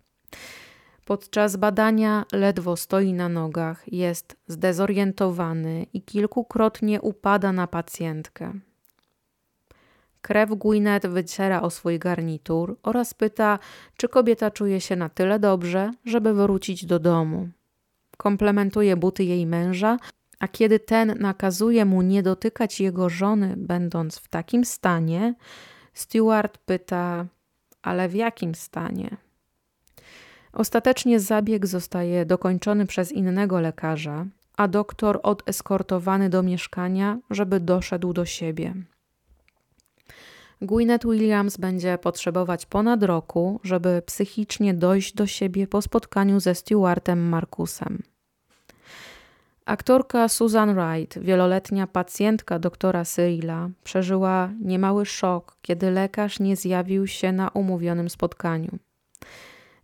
Podczas 1.04 1.56
badania 1.56 2.24
ledwo 2.32 2.76
stoi 2.76 3.12
na 3.12 3.28
nogach, 3.28 3.92
jest 3.92 4.36
zdezorientowany 4.46 5.86
i 5.92 6.02
kilkukrotnie 6.02 7.00
upada 7.00 7.52
na 7.52 7.66
pacjentkę. 7.66 8.52
Krew 10.22 10.50
Gwyneth 10.50 11.08
wyciera 11.08 11.62
o 11.62 11.70
swój 11.70 11.98
garnitur 11.98 12.76
oraz 12.82 13.14
pyta, 13.14 13.58
czy 13.96 14.08
kobieta 14.08 14.50
czuje 14.50 14.80
się 14.80 14.96
na 14.96 15.08
tyle 15.08 15.38
dobrze, 15.38 15.90
żeby 16.04 16.34
wrócić 16.34 16.86
do 16.86 16.98
domu. 16.98 17.48
Komplementuje 18.16 18.96
buty 18.96 19.24
jej 19.24 19.46
męża, 19.46 19.96
a 20.40 20.48
kiedy 20.48 20.80
ten 20.80 21.14
nakazuje 21.18 21.84
mu 21.84 22.02
nie 22.02 22.22
dotykać 22.22 22.80
jego 22.80 23.08
żony, 23.08 23.54
będąc 23.56 24.18
w 24.18 24.28
takim 24.28 24.64
stanie, 24.64 25.34
Stewart 25.94 26.58
pyta: 26.58 27.26
Ale 27.82 28.08
w 28.08 28.14
jakim 28.14 28.54
stanie? 28.54 29.16
Ostatecznie 30.52 31.20
zabieg 31.20 31.66
zostaje 31.66 32.26
dokończony 32.26 32.86
przez 32.86 33.12
innego 33.12 33.60
lekarza, 33.60 34.26
a 34.56 34.68
doktor 34.68 35.20
odeskortowany 35.22 36.30
do 36.30 36.42
mieszkania, 36.42 37.18
żeby 37.30 37.60
doszedł 37.60 38.12
do 38.12 38.24
siebie. 38.24 38.74
Gwyneth 40.62 41.06
Williams 41.06 41.56
będzie 41.56 41.98
potrzebować 41.98 42.66
ponad 42.66 43.02
roku, 43.02 43.60
żeby 43.64 44.02
psychicznie 44.06 44.74
dojść 44.74 45.14
do 45.14 45.26
siebie 45.26 45.66
po 45.66 45.82
spotkaniu 45.82 46.40
ze 46.40 46.54
Stewartem 46.54 47.28
Markusem. 47.28 48.02
Aktorka 49.64 50.28
Susan 50.28 50.74
Wright, 50.74 51.18
wieloletnia 51.18 51.86
pacjentka 51.86 52.58
doktora 52.58 53.04
Cyrilla, 53.04 53.70
przeżyła 53.84 54.50
niemały 54.60 55.06
szok, 55.06 55.56
kiedy 55.62 55.90
lekarz 55.90 56.40
nie 56.40 56.56
zjawił 56.56 57.06
się 57.06 57.32
na 57.32 57.48
umówionym 57.48 58.10
spotkaniu. 58.10 58.78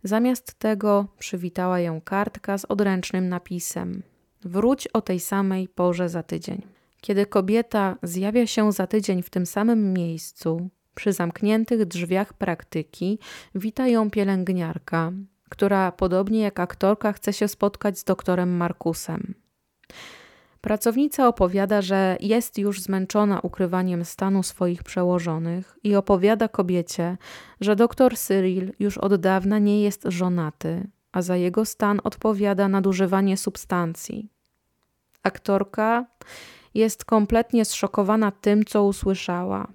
Zamiast 0.03 0.53
tego 0.53 1.07
przywitała 1.19 1.79
ją 1.79 2.01
kartka 2.01 2.57
z 2.57 2.65
odręcznym 2.65 3.29
napisem: 3.29 4.03
Wróć 4.41 4.87
o 4.87 5.01
tej 5.01 5.19
samej 5.19 5.67
porze 5.67 6.09
za 6.09 6.23
tydzień. 6.23 6.61
Kiedy 7.01 7.25
kobieta 7.25 7.97
zjawia 8.03 8.47
się 8.47 8.71
za 8.71 8.87
tydzień 8.87 9.23
w 9.23 9.29
tym 9.29 9.45
samym 9.45 9.93
miejscu, 9.93 10.69
przy 10.95 11.13
zamkniętych 11.13 11.85
drzwiach 11.85 12.33
praktyki, 12.33 13.19
wita 13.55 13.87
ją 13.87 14.11
pielęgniarka, 14.11 15.11
która 15.49 15.91
podobnie 15.91 16.41
jak 16.41 16.59
aktorka 16.59 17.13
chce 17.13 17.33
się 17.33 17.47
spotkać 17.47 17.99
z 17.99 18.03
doktorem 18.03 18.57
Markusem. 18.57 19.33
Pracownica 20.61 21.27
opowiada, 21.27 21.81
że 21.81 22.17
jest 22.19 22.57
już 22.57 22.81
zmęczona 22.81 23.39
ukrywaniem 23.39 24.05
stanu 24.05 24.43
swoich 24.43 24.83
przełożonych 24.83 25.77
i 25.83 25.95
opowiada 25.95 26.47
kobiecie, 26.47 27.17
że 27.61 27.75
doktor 27.75 28.17
Cyril 28.17 28.73
już 28.79 28.97
od 28.97 29.15
dawna 29.15 29.59
nie 29.59 29.83
jest 29.83 30.03
żonaty, 30.05 30.87
a 31.11 31.21
za 31.21 31.35
jego 31.35 31.65
stan 31.65 31.99
odpowiada 32.03 32.67
nadużywanie 32.67 33.37
substancji. 33.37 34.29
Aktorka 35.23 36.05
jest 36.73 37.05
kompletnie 37.05 37.65
zszokowana 37.65 38.31
tym, 38.31 38.65
co 38.65 38.83
usłyszała. 38.83 39.67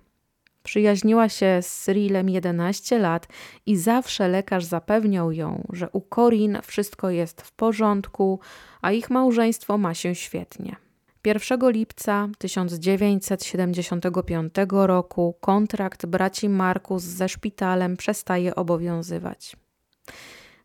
Przyjaźniła 0.63 1.29
się 1.29 1.59
z 1.63 1.81
Cyrilem 1.81 2.29
11 2.29 2.99
lat 2.99 3.29
i 3.67 3.77
zawsze 3.77 4.29
lekarz 4.29 4.65
zapewniał 4.65 5.33
ją, 5.33 5.67
że 5.73 5.89
u 5.93 6.01
Corin 6.01 6.59
wszystko 6.63 7.11
jest 7.11 7.43
w 7.43 7.53
porządku, 7.53 8.41
a 8.83 8.93
ich 8.93 9.11
małżeństwo 9.11 9.79
ma 9.79 9.95
się 9.95 10.15
świetnie. 10.15 10.77
1 11.25 11.71
lipca 11.71 12.29
1975 12.39 14.55
roku 14.71 15.35
kontrakt 15.41 16.07
braci 16.07 16.49
Markus 16.49 17.03
ze 17.03 17.29
szpitalem 17.29 17.97
przestaje 17.97 18.55
obowiązywać. 18.55 19.57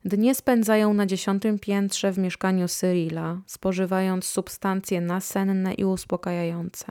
Dnie 0.05 0.35
spędzają 0.35 0.93
na 0.93 1.05
dziesiątym 1.05 1.59
piętrze 1.59 2.11
w 2.11 2.17
mieszkaniu 2.17 2.67
Cyrila, 2.67 3.41
spożywając 3.45 4.25
substancje 4.25 5.01
nasenne 5.01 5.73
i 5.73 5.85
uspokajające. 5.85 6.85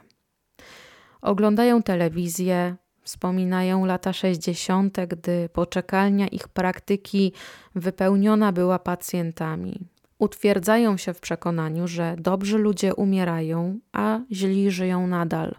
Oglądają 1.22 1.82
telewizję, 1.82 2.76
Wspominają 3.06 3.84
lata 3.84 4.12
60., 4.12 4.96
gdy 5.08 5.48
poczekalnia 5.48 6.28
ich 6.28 6.48
praktyki 6.48 7.32
wypełniona 7.74 8.52
była 8.52 8.78
pacjentami. 8.78 9.80
Utwierdzają 10.18 10.96
się 10.96 11.14
w 11.14 11.20
przekonaniu, 11.20 11.88
że 11.88 12.16
dobrzy 12.18 12.58
ludzie 12.58 12.94
umierają, 12.94 13.78
a 13.92 14.20
źli 14.32 14.70
żyją 14.70 15.06
nadal, 15.06 15.54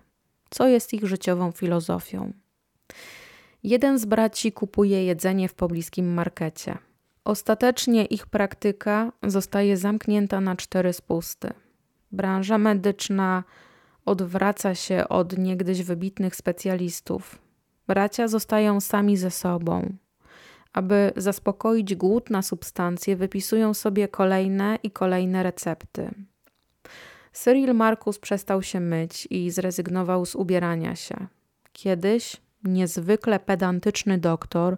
co 0.49 0.67
jest 0.67 0.93
ich 0.93 1.05
życiową 1.05 1.51
filozofią. 1.51 2.33
Jeden 3.63 3.99
z 3.99 4.05
braci 4.05 4.51
kupuje 4.51 5.05
jedzenie 5.05 5.49
w 5.49 5.53
pobliskim 5.53 6.13
markecie. 6.13 6.77
Ostatecznie 7.23 8.05
ich 8.05 8.27
praktyka 8.27 9.11
zostaje 9.23 9.77
zamknięta 9.77 10.41
na 10.41 10.55
cztery 10.55 10.93
spusty. 10.93 11.53
Branża 12.11 12.57
medyczna 12.57 13.43
odwraca 14.07 14.75
się 14.75 15.07
od 15.07 15.37
niegdyś 15.37 15.83
wybitnych 15.83 16.35
specjalistów. 16.35 17.39
Bracia 17.87 18.27
zostają 18.27 18.81
sami 18.81 19.17
ze 19.17 19.31
sobą. 19.31 19.93
Aby 20.73 21.11
zaspokoić 21.15 21.95
głód 21.95 22.29
na 22.29 22.41
substancje, 22.41 23.15
wypisują 23.15 23.73
sobie 23.73 24.07
kolejne 24.07 24.79
i 24.83 24.91
kolejne 24.91 25.43
recepty. 25.43 26.11
Cyril 27.31 27.73
Markus 27.73 28.19
przestał 28.19 28.63
się 28.63 28.79
myć 28.79 29.27
i 29.29 29.51
zrezygnował 29.51 30.25
z 30.25 30.35
ubierania 30.35 30.95
się. 30.95 31.27
Kiedyś 31.71 32.37
niezwykle 32.63 33.39
pedantyczny 33.39 34.17
doktor 34.17 34.77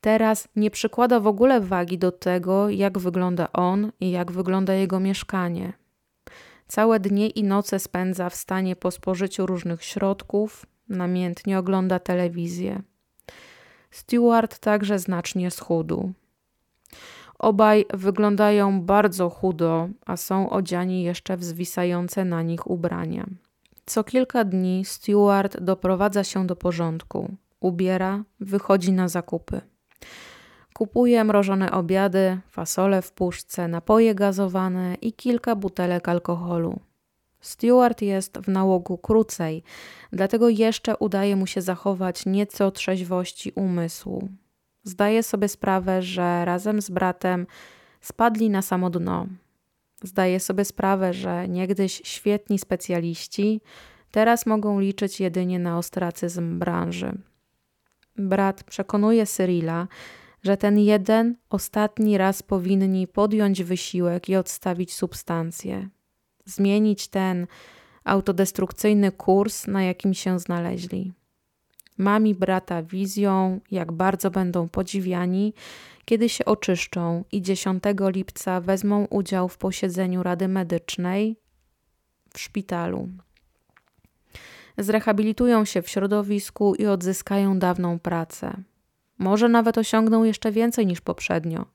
teraz 0.00 0.48
nie 0.56 0.70
przykłada 0.70 1.20
w 1.20 1.26
ogóle 1.26 1.60
wagi 1.60 1.98
do 1.98 2.12
tego, 2.12 2.68
jak 2.68 2.98
wygląda 2.98 3.52
on 3.52 3.92
i 4.00 4.10
jak 4.10 4.32
wygląda 4.32 4.74
jego 4.74 5.00
mieszkanie. 5.00 5.72
Całe 6.70 7.00
dnie 7.00 7.28
i 7.28 7.44
noce 7.44 7.78
spędza 7.78 8.30
w 8.30 8.34
stanie 8.34 8.76
po 8.76 8.90
spożyciu 8.90 9.46
różnych 9.46 9.84
środków, 9.84 10.66
namiętnie 10.88 11.58
ogląda 11.58 11.98
telewizję. 11.98 12.82
Stewart 13.90 14.58
także 14.58 14.98
znacznie 14.98 15.50
schudł. 15.50 16.12
Obaj 17.38 17.84
wyglądają 17.94 18.82
bardzo 18.82 19.30
chudo, 19.30 19.88
a 20.06 20.16
są 20.16 20.50
odziani 20.50 21.02
jeszcze 21.02 21.36
w 21.36 21.44
zwisające 21.44 22.24
na 22.24 22.42
nich 22.42 22.70
ubrania. 22.70 23.26
Co 23.86 24.04
kilka 24.04 24.44
dni 24.44 24.84
Stewart 24.84 25.60
doprowadza 25.60 26.24
się 26.24 26.46
do 26.46 26.56
porządku, 26.56 27.36
ubiera, 27.60 28.24
wychodzi 28.40 28.92
na 28.92 29.08
zakupy. 29.08 29.60
Kupuje 30.80 31.24
mrożone 31.24 31.70
obiady, 31.70 32.40
fasole 32.48 33.02
w 33.02 33.12
puszce, 33.12 33.68
napoje 33.68 34.14
gazowane 34.14 34.94
i 34.94 35.12
kilka 35.12 35.56
butelek 35.56 36.08
alkoholu. 36.08 36.80
Stewart 37.40 38.02
jest 38.02 38.38
w 38.38 38.48
nałogu 38.48 38.98
krócej, 38.98 39.62
dlatego 40.12 40.48
jeszcze 40.48 40.96
udaje 40.96 41.36
mu 41.36 41.46
się 41.46 41.62
zachować 41.62 42.26
nieco 42.26 42.70
trzeźwości 42.70 43.52
umysłu. 43.54 44.28
Zdaje 44.82 45.22
sobie 45.22 45.48
sprawę, 45.48 46.02
że 46.02 46.44
razem 46.44 46.82
z 46.82 46.90
bratem 46.90 47.46
spadli 48.00 48.50
na 48.50 48.62
samo 48.62 48.90
dno. 48.90 49.26
Zdaje 50.02 50.40
sobie 50.40 50.64
sprawę, 50.64 51.12
że 51.12 51.48
niegdyś 51.48 52.02
świetni 52.04 52.58
specjaliści 52.58 53.60
teraz 54.10 54.46
mogą 54.46 54.80
liczyć 54.80 55.20
jedynie 55.20 55.58
na 55.58 55.78
ostracyzm 55.78 56.58
branży. 56.58 57.12
Brat 58.16 58.64
przekonuje 58.64 59.26
Cyrila, 59.26 59.88
że 60.42 60.56
ten 60.56 60.78
jeden, 60.78 61.36
ostatni 61.50 62.18
raz 62.18 62.42
powinni 62.42 63.06
podjąć 63.06 63.62
wysiłek 63.62 64.28
i 64.28 64.36
odstawić 64.36 64.94
substancję. 64.94 65.88
Zmienić 66.44 67.08
ten 67.08 67.46
autodestrukcyjny 68.04 69.12
kurs, 69.12 69.66
na 69.66 69.82
jakim 69.82 70.14
się 70.14 70.38
znaleźli. 70.38 71.12
Mami 71.98 72.34
brata 72.34 72.82
wizją, 72.82 73.60
jak 73.70 73.92
bardzo 73.92 74.30
będą 74.30 74.68
podziwiani, 74.68 75.54
kiedy 76.04 76.28
się 76.28 76.44
oczyszczą 76.44 77.24
i 77.32 77.42
10 77.42 77.82
lipca 78.00 78.60
wezmą 78.60 79.04
udział 79.10 79.48
w 79.48 79.58
posiedzeniu 79.58 80.22
Rady 80.22 80.48
Medycznej 80.48 81.36
w 82.34 82.40
szpitalu. 82.40 83.08
Zrehabilitują 84.78 85.64
się 85.64 85.82
w 85.82 85.88
środowisku 85.88 86.74
i 86.74 86.86
odzyskają 86.86 87.58
dawną 87.58 87.98
pracę. 87.98 88.62
Może 89.20 89.48
nawet 89.48 89.78
osiągną 89.78 90.24
jeszcze 90.24 90.52
więcej 90.52 90.86
niż 90.86 91.00
poprzednio. 91.00 91.66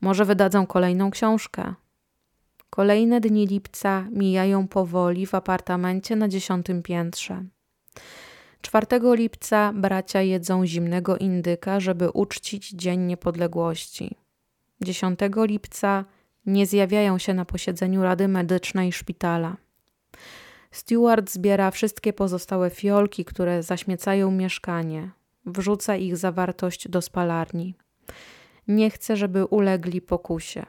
Może 0.00 0.24
wydadzą 0.24 0.66
kolejną 0.66 1.10
książkę. 1.10 1.74
Kolejne 2.70 3.20
dni 3.20 3.46
lipca 3.46 4.06
mijają 4.10 4.68
powoli 4.68 5.26
w 5.26 5.34
apartamencie 5.34 6.16
na 6.16 6.28
dziesiątym 6.28 6.82
piętrze. 6.82 7.44
4 8.60 8.86
lipca 9.02 9.72
bracia 9.74 10.22
jedzą 10.22 10.66
zimnego 10.66 11.16
indyka, 11.16 11.80
żeby 11.80 12.10
uczcić 12.10 12.70
Dzień 12.70 13.00
Niepodległości. 13.00 14.16
10 14.80 15.18
lipca 15.36 16.04
nie 16.46 16.66
zjawiają 16.66 17.18
się 17.18 17.34
na 17.34 17.44
posiedzeniu 17.44 18.02
Rady 18.02 18.28
Medycznej 18.28 18.92
szpitala. 18.92 19.56
Stewart 20.70 21.30
zbiera 21.30 21.70
wszystkie 21.70 22.12
pozostałe 22.12 22.70
fiolki, 22.70 23.24
które 23.24 23.62
zaśmiecają 23.62 24.30
mieszkanie. 24.30 25.10
Wrzuca 25.46 25.96
ich 25.96 26.16
zawartość 26.16 26.88
do 26.88 27.02
spalarni. 27.02 27.74
Nie 28.68 28.90
chce, 28.90 29.16
żeby 29.16 29.46
ulegli 29.46 30.00
pokusie. 30.00 30.66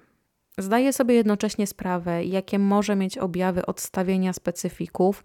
Zdaje 0.57 0.93
sobie 0.93 1.15
jednocześnie 1.15 1.67
sprawę, 1.67 2.23
jakie 2.23 2.59
może 2.59 2.95
mieć 2.95 3.17
objawy 3.17 3.65
odstawienia 3.65 4.33
specyfików, 4.33 5.23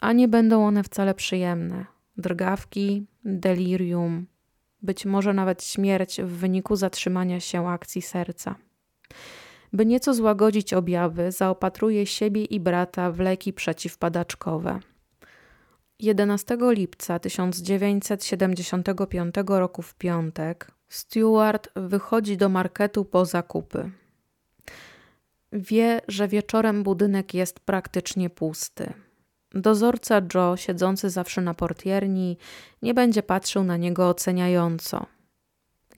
a 0.00 0.12
nie 0.12 0.28
będą 0.28 0.66
one 0.66 0.82
wcale 0.82 1.14
przyjemne. 1.14 1.86
Drgawki, 2.16 3.06
delirium, 3.24 4.26
być 4.82 5.06
może 5.06 5.34
nawet 5.34 5.64
śmierć 5.64 6.20
w 6.22 6.28
wyniku 6.28 6.76
zatrzymania 6.76 7.40
się 7.40 7.68
akcji 7.68 8.02
serca. 8.02 8.54
By 9.72 9.86
nieco 9.86 10.14
złagodzić 10.14 10.74
objawy, 10.74 11.32
zaopatruje 11.32 12.06
siebie 12.06 12.44
i 12.44 12.60
brata 12.60 13.12
w 13.12 13.20
leki 13.20 13.52
przeciwpadaczkowe. 13.52 14.80
11 16.00 16.56
lipca 16.60 17.18
1975 17.18 19.34
roku 19.48 19.82
w 19.82 19.94
piątek 19.94 20.70
Stewart 20.88 21.68
wychodzi 21.76 22.36
do 22.36 22.48
marketu 22.48 23.04
po 23.04 23.24
zakupy. 23.24 23.90
Wie, 25.52 26.00
że 26.08 26.28
wieczorem 26.28 26.82
budynek 26.82 27.34
jest 27.34 27.60
praktycznie 27.60 28.30
pusty. 28.30 28.92
Dozorca 29.54 30.22
Joe, 30.34 30.56
siedzący 30.56 31.10
zawsze 31.10 31.40
na 31.40 31.54
portierni, 31.54 32.38
nie 32.82 32.94
będzie 32.94 33.22
patrzył 33.22 33.64
na 33.64 33.76
niego 33.76 34.08
oceniająco. 34.08 35.06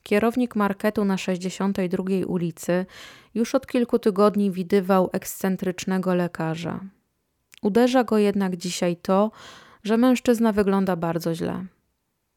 Kierownik 0.03 0.55
marketu 0.55 1.05
na 1.05 1.17
62 1.17 2.03
ulicy 2.27 2.85
już 3.33 3.55
od 3.55 3.67
kilku 3.67 3.99
tygodni 3.99 4.51
widywał 4.51 5.09
ekscentrycznego 5.13 6.15
lekarza. 6.15 6.79
Uderza 7.61 8.03
go 8.03 8.17
jednak 8.17 8.57
dzisiaj 8.57 8.95
to, 8.95 9.31
że 9.83 9.97
mężczyzna 9.97 10.51
wygląda 10.51 10.95
bardzo 10.95 11.35
źle. 11.35 11.65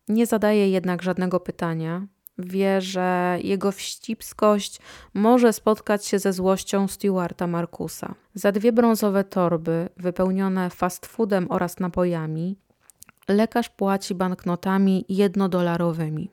Nie 0.09 0.27
zadaje 0.27 0.71
jednak 0.71 1.03
żadnego 1.03 1.41
pytania. 1.41 2.07
Wie, 2.39 2.81
że 2.81 3.39
jego 3.43 3.73
wścibskość 3.73 4.79
może 5.15 5.53
spotkać 5.53 6.07
się 6.07 6.19
ze 6.19 6.33
złością 6.33 6.89
Stewarta 6.89 7.47
Markusa. 7.47 8.15
Za 8.35 8.53
dwie 8.53 8.73
brązowe 8.73 9.25
torby 9.25 9.89
wypełnione 9.97 10.71
fast 10.71 11.07
foodem 11.07 11.47
oraz 11.51 11.81
napojami 11.81 12.57
lekarz 13.29 13.69
płaci 13.69 14.15
banknotami 14.15 15.05
jednodolarowymi. 15.09 16.31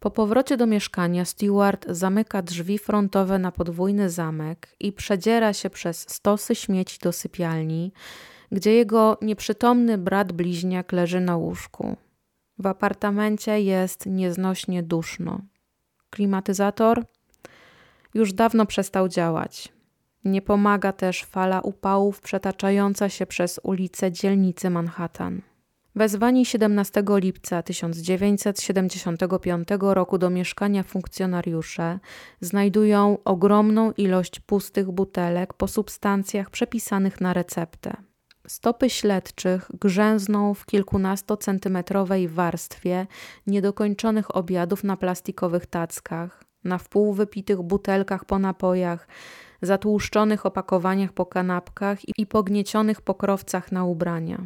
Po 0.00 0.10
powrocie 0.10 0.56
do 0.56 0.66
mieszkania 0.66 1.24
Stewart 1.24 1.86
zamyka 1.88 2.42
drzwi 2.42 2.78
frontowe 2.78 3.38
na 3.38 3.52
podwójny 3.52 4.10
zamek 4.10 4.76
i 4.80 4.92
przedziera 4.92 5.52
się 5.52 5.70
przez 5.70 6.10
stosy 6.10 6.54
śmieci 6.54 6.98
do 7.02 7.12
sypialni, 7.12 7.92
gdzie 8.52 8.74
jego 8.74 9.18
nieprzytomny 9.22 9.98
brat 9.98 10.32
bliźniak 10.32 10.92
leży 10.92 11.20
na 11.20 11.36
łóżku. 11.36 11.96
W 12.58 12.66
apartamencie 12.66 13.60
jest 13.60 14.06
nieznośnie 14.06 14.82
duszno. 14.82 15.40
Klimatyzator 16.10 17.04
już 18.14 18.32
dawno 18.32 18.66
przestał 18.66 19.08
działać. 19.08 19.72
Nie 20.24 20.42
pomaga 20.42 20.92
też 20.92 21.24
fala 21.24 21.60
upałów 21.60 22.20
przetaczająca 22.20 23.08
się 23.08 23.26
przez 23.26 23.60
ulice 23.62 24.12
dzielnicy 24.12 24.70
Manhattan. 24.70 25.42
Wezwani 25.96 26.46
17 26.46 27.04
lipca 27.08 27.62
1975 27.62 29.68
roku 29.80 30.18
do 30.18 30.30
mieszkania 30.30 30.82
funkcjonariusze 30.82 31.98
znajdują 32.40 33.18
ogromną 33.24 33.92
ilość 33.92 34.40
pustych 34.40 34.90
butelek 34.90 35.54
po 35.54 35.68
substancjach 35.68 36.50
przepisanych 36.50 37.20
na 37.20 37.32
receptę. 37.32 37.96
Stopy 38.46 38.90
śledczych 38.90 39.70
grzęzną 39.80 40.54
w 40.54 40.66
kilkunastocentymetrowej 40.66 42.28
warstwie 42.28 43.06
niedokończonych 43.46 44.36
obiadów 44.36 44.84
na 44.84 44.96
plastikowych 44.96 45.66
tackach, 45.66 46.44
na 46.64 46.78
wpół 46.78 47.12
wypitych 47.12 47.62
butelkach 47.62 48.24
po 48.24 48.38
napojach, 48.38 49.08
zatłuszczonych 49.62 50.46
opakowaniach 50.46 51.12
po 51.12 51.26
kanapkach 51.26 51.98
i 52.18 52.26
pogniecionych 52.26 53.02
pokrowcach 53.02 53.72
na 53.72 53.84
ubrania. 53.84 54.38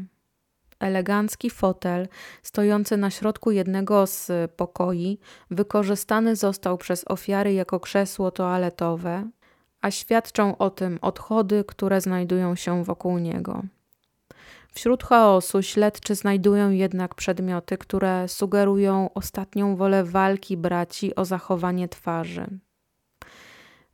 Elegancki 0.81 1.51
fotel 1.51 2.09
stojący 2.43 2.97
na 2.97 3.11
środku 3.11 3.51
jednego 3.51 4.07
z 4.07 4.31
pokoi 4.57 5.19
wykorzystany 5.51 6.37
został 6.37 6.79
przez 6.79 7.05
ofiary 7.09 7.53
jako 7.53 7.81
krzesło 7.81 8.31
toaletowe, 8.31 9.31
a 9.81 9.91
świadczą 9.91 10.59
o 10.59 10.71
tym 10.71 10.99
odchody, 11.03 11.65
które 11.69 12.01
znajdują 12.01 12.55
się 12.55 12.85
wokół 12.85 13.19
niego. 13.19 13.63
Wśród 14.73 15.05
chaosu 15.05 15.63
śledczy 15.63 16.15
znajdują 16.15 16.71
jednak 16.71 17.15
przedmioty, 17.15 17.79
które 17.79 18.29
sugerują 18.29 19.11
ostatnią 19.15 19.77
wolę 19.77 20.05
walki 20.05 20.57
braci 20.57 21.15
o 21.15 21.25
zachowanie 21.25 21.89
twarzy. 21.89 22.47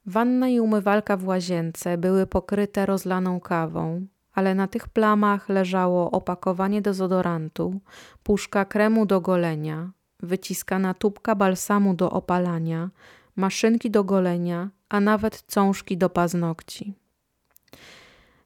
Wanna 0.06 0.48
i 0.48 0.60
umywalka 0.60 1.16
w 1.16 1.26
łazience 1.26 1.98
były 1.98 2.26
pokryte 2.26 2.86
rozlaną 2.86 3.40
kawą, 3.40 4.06
ale 4.32 4.54
na 4.54 4.68
tych 4.68 4.88
plamach 4.88 5.48
leżało 5.48 6.10
opakowanie 6.10 6.82
dezodorantu, 6.82 7.80
puszka 8.22 8.64
kremu 8.64 9.06
do 9.06 9.20
golenia, 9.20 9.90
wyciskana 10.20 10.94
tubka 10.94 11.34
balsamu 11.34 11.94
do 11.94 12.10
opalania, 12.10 12.90
maszynki 13.36 13.90
do 13.90 14.04
golenia, 14.04 14.70
a 14.88 15.00
nawet 15.00 15.44
cążki 15.46 15.96
do 15.98 16.10
paznokci. 16.10 16.94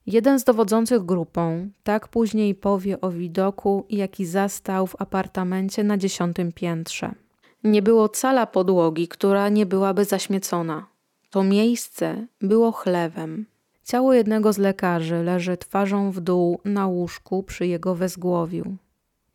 Jeden 0.08 0.38
z 0.38 0.44
dowodzących 0.44 1.04
grupą 1.04 1.70
tak 1.82 2.08
później 2.08 2.54
powie 2.54 3.00
o 3.00 3.10
widoku, 3.10 3.86
jaki 3.90 4.26
zastał 4.26 4.86
w 4.86 5.02
apartamencie 5.02 5.84
na 5.84 5.98
dziesiątym 5.98 6.52
piętrze. 6.52 7.14
Nie 7.64 7.82
było 7.82 8.08
cala 8.08 8.46
podłogi, 8.46 9.08
która 9.08 9.48
nie 9.48 9.66
byłaby 9.66 10.04
zaśmiecona. 10.04 10.86
To 11.30 11.42
miejsce 11.42 12.26
było 12.40 12.72
chlewem. 12.72 13.46
Ciało 13.84 14.14
jednego 14.14 14.52
z 14.52 14.58
lekarzy 14.58 15.22
leży 15.22 15.56
twarzą 15.56 16.10
w 16.10 16.20
dół 16.20 16.60
na 16.64 16.86
łóżku 16.86 17.42
przy 17.42 17.66
jego 17.66 17.94
wezgłowiu. 17.94 18.76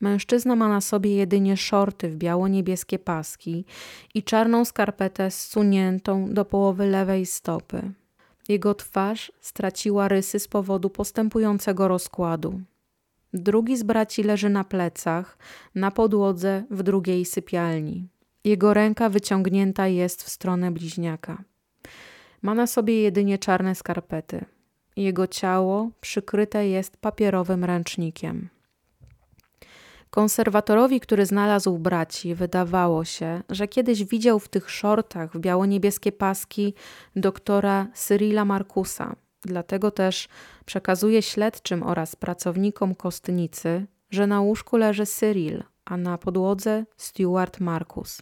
Mężczyzna 0.01 0.55
ma 0.55 0.69
na 0.69 0.81
sobie 0.81 1.15
jedynie 1.15 1.57
szorty 1.57 2.09
w 2.09 2.15
biało-niebieskie 2.15 2.99
paski 2.99 3.65
i 4.13 4.23
czarną 4.23 4.65
skarpetę 4.65 5.31
zsuniętą 5.31 6.33
do 6.33 6.45
połowy 6.45 6.87
lewej 6.87 7.25
stopy. 7.25 7.93
Jego 8.49 8.75
twarz 8.75 9.31
straciła 9.41 10.07
rysy 10.07 10.39
z 10.39 10.47
powodu 10.47 10.89
postępującego 10.89 11.87
rozkładu. 11.87 12.61
Drugi 13.33 13.77
z 13.77 13.83
braci 13.83 14.23
leży 14.23 14.49
na 14.49 14.63
plecach, 14.63 15.37
na 15.75 15.91
podłodze 15.91 16.63
w 16.71 16.83
drugiej 16.83 17.25
sypialni. 17.25 18.07
Jego 18.43 18.73
ręka 18.73 19.09
wyciągnięta 19.09 19.87
jest 19.87 20.23
w 20.23 20.29
stronę 20.29 20.71
bliźniaka. 20.71 21.43
Ma 22.41 22.55
na 22.55 22.67
sobie 22.67 23.01
jedynie 23.01 23.37
czarne 23.37 23.75
skarpety. 23.75 24.45
Jego 24.95 25.27
ciało 25.27 25.89
przykryte 26.01 26.67
jest 26.67 26.97
papierowym 26.97 27.63
ręcznikiem. 27.63 28.49
Konserwatorowi, 30.13 30.99
który 30.99 31.25
znalazł 31.25 31.77
braci, 31.77 32.35
wydawało 32.35 33.05
się, 33.05 33.41
że 33.49 33.67
kiedyś 33.67 34.03
widział 34.03 34.39
w 34.39 34.47
tych 34.47 34.69
szortach 34.71 35.33
w 35.33 35.39
biało-niebieskie 35.39 36.11
paski 36.11 36.73
doktora 37.15 37.87
Cyrila 37.93 38.45
Markusa. 38.45 39.15
Dlatego 39.41 39.91
też 39.91 40.27
przekazuje 40.65 41.21
śledczym 41.21 41.83
oraz 41.83 42.15
pracownikom 42.15 42.95
kostnicy, 42.95 43.85
że 44.09 44.27
na 44.27 44.41
łóżku 44.41 44.77
leży 44.77 45.05
Cyril, 45.05 45.63
a 45.85 45.97
na 45.97 46.17
podłodze 46.17 46.85
Stuart 46.97 47.59
Markus. 47.59 48.21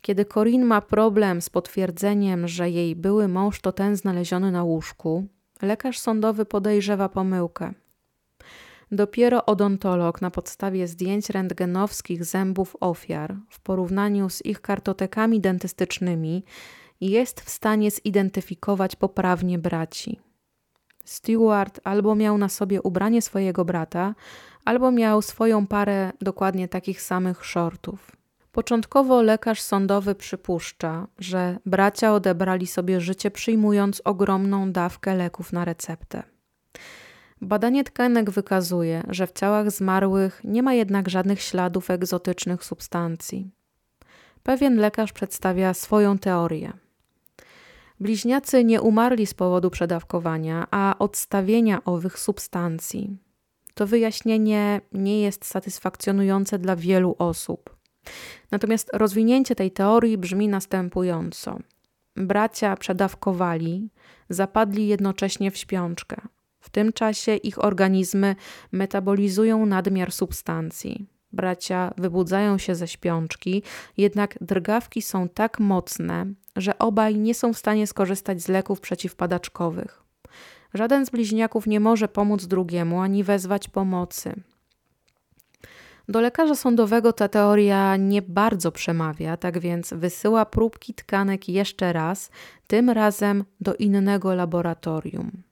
Kiedy 0.00 0.24
Corinne 0.24 0.66
ma 0.66 0.80
problem 0.80 1.40
z 1.40 1.50
potwierdzeniem, 1.50 2.48
że 2.48 2.70
jej 2.70 2.96
były 2.96 3.28
mąż 3.28 3.60
to 3.60 3.72
ten 3.72 3.96
znaleziony 3.96 4.52
na 4.52 4.64
łóżku, 4.64 5.26
lekarz 5.62 5.98
sądowy 5.98 6.44
podejrzewa 6.44 7.08
pomyłkę. 7.08 7.74
Dopiero 8.92 9.46
odontolog 9.46 10.22
na 10.22 10.30
podstawie 10.30 10.88
zdjęć 10.88 11.30
rentgenowskich 11.30 12.24
zębów 12.24 12.76
ofiar 12.80 13.36
w 13.48 13.60
porównaniu 13.60 14.30
z 14.30 14.46
ich 14.46 14.60
kartotekami 14.60 15.40
dentystycznymi 15.40 16.44
jest 17.00 17.40
w 17.40 17.50
stanie 17.50 17.90
zidentyfikować 17.90 18.96
poprawnie 18.96 19.58
braci. 19.58 20.20
Stewart 21.04 21.80
albo 21.84 22.14
miał 22.14 22.38
na 22.38 22.48
sobie 22.48 22.82
ubranie 22.82 23.22
swojego 23.22 23.64
brata, 23.64 24.14
albo 24.64 24.90
miał 24.90 25.22
swoją 25.22 25.66
parę 25.66 26.12
dokładnie 26.20 26.68
takich 26.68 27.02
samych 27.02 27.46
shortów. 27.46 28.16
Początkowo 28.52 29.22
lekarz 29.22 29.62
sądowy 29.62 30.14
przypuszcza, 30.14 31.06
że 31.18 31.58
bracia 31.66 32.14
odebrali 32.14 32.66
sobie 32.66 33.00
życie 33.00 33.30
przyjmując 33.30 34.02
ogromną 34.04 34.72
dawkę 34.72 35.14
leków 35.14 35.52
na 35.52 35.64
receptę. 35.64 36.22
Badanie 37.40 37.84
tkanek 37.84 38.30
wykazuje, 38.30 39.02
że 39.08 39.26
w 39.26 39.32
ciałach 39.32 39.70
zmarłych 39.70 40.40
nie 40.44 40.62
ma 40.62 40.74
jednak 40.74 41.08
żadnych 41.08 41.42
śladów 41.42 41.90
egzotycznych 41.90 42.64
substancji. 42.64 43.50
Pewien 44.42 44.76
lekarz 44.76 45.12
przedstawia 45.12 45.74
swoją 45.74 46.18
teorię. 46.18 46.72
Bliźniacy 48.00 48.64
nie 48.64 48.80
umarli 48.80 49.26
z 49.26 49.34
powodu 49.34 49.70
przedawkowania, 49.70 50.66
a 50.70 50.94
odstawienia 50.98 51.84
owych 51.84 52.18
substancji. 52.18 53.16
To 53.74 53.86
wyjaśnienie 53.86 54.80
nie 54.92 55.20
jest 55.20 55.44
satysfakcjonujące 55.44 56.58
dla 56.58 56.76
wielu 56.76 57.16
osób. 57.18 57.76
Natomiast 58.50 58.90
rozwinięcie 58.92 59.54
tej 59.54 59.70
teorii 59.70 60.18
brzmi 60.18 60.48
następująco. 60.48 61.58
Bracia 62.16 62.76
przedawkowali, 62.76 63.90
zapadli 64.28 64.86
jednocześnie 64.86 65.50
w 65.50 65.56
śpiączkę. 65.56 66.16
W 66.70 66.72
tym 66.72 66.92
czasie 66.92 67.36
ich 67.36 67.64
organizmy 67.64 68.36
metabolizują 68.72 69.66
nadmiar 69.66 70.12
substancji. 70.12 71.06
Bracia 71.32 71.94
wybudzają 71.96 72.58
się 72.58 72.74
ze 72.74 72.88
śpiączki, 72.88 73.62
jednak 73.96 74.38
drgawki 74.40 75.02
są 75.02 75.28
tak 75.28 75.60
mocne, 75.60 76.26
że 76.56 76.78
obaj 76.78 77.16
nie 77.16 77.34
są 77.34 77.52
w 77.52 77.58
stanie 77.58 77.86
skorzystać 77.86 78.42
z 78.42 78.48
leków 78.48 78.80
przeciwpadaczkowych. 78.80 80.02
Żaden 80.74 81.06
z 81.06 81.10
bliźniaków 81.10 81.66
nie 81.66 81.80
może 81.80 82.08
pomóc 82.08 82.46
drugiemu 82.46 83.00
ani 83.00 83.24
wezwać 83.24 83.68
pomocy. 83.68 84.34
Do 86.08 86.20
lekarza 86.20 86.54
sądowego 86.54 87.12
ta 87.12 87.28
teoria 87.28 87.96
nie 87.96 88.22
bardzo 88.22 88.72
przemawia, 88.72 89.36
tak 89.36 89.58
więc 89.58 89.92
wysyła 89.92 90.46
próbki 90.46 90.94
tkanek 90.94 91.48
jeszcze 91.48 91.92
raz, 91.92 92.30
tym 92.66 92.90
razem 92.90 93.44
do 93.60 93.74
innego 93.74 94.34
laboratorium. 94.34 95.49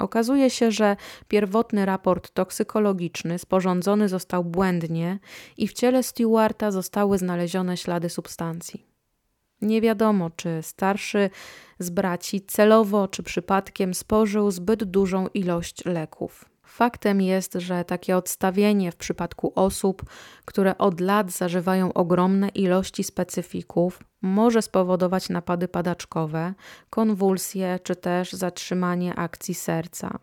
Okazuje 0.00 0.50
się, 0.50 0.70
że 0.70 0.96
pierwotny 1.28 1.86
raport 1.86 2.30
toksykologiczny 2.34 3.38
sporządzony 3.38 4.08
został 4.08 4.44
błędnie 4.44 5.18
i 5.56 5.68
w 5.68 5.72
ciele 5.72 6.02
Stewarta 6.02 6.70
zostały 6.70 7.18
znalezione 7.18 7.76
ślady 7.76 8.08
substancji. 8.08 8.86
Nie 9.62 9.80
wiadomo, 9.80 10.30
czy 10.30 10.58
starszy 10.62 11.30
z 11.78 11.90
braci 11.90 12.40
celowo 12.40 13.08
czy 13.08 13.22
przypadkiem 13.22 13.94
spożył 13.94 14.50
zbyt 14.50 14.84
dużą 14.84 15.28
ilość 15.28 15.84
leków. 15.84 16.44
Faktem 16.66 17.20
jest, 17.20 17.54
że 17.54 17.84
takie 17.84 18.16
odstawienie 18.16 18.92
w 18.92 18.96
przypadku 18.96 19.52
osób, 19.54 20.02
które 20.44 20.78
od 20.78 21.00
lat 21.00 21.30
zażywają 21.30 21.92
ogromne 21.92 22.48
ilości 22.48 23.04
specyfików, 23.04 23.98
może 24.22 24.62
spowodować 24.62 25.28
napady 25.28 25.68
padaczkowe, 25.68 26.54
konwulsje 26.90 27.78
czy 27.82 27.96
też 27.96 28.32
zatrzymanie 28.32 29.14
akcji 29.14 29.54
serca. 29.54 30.18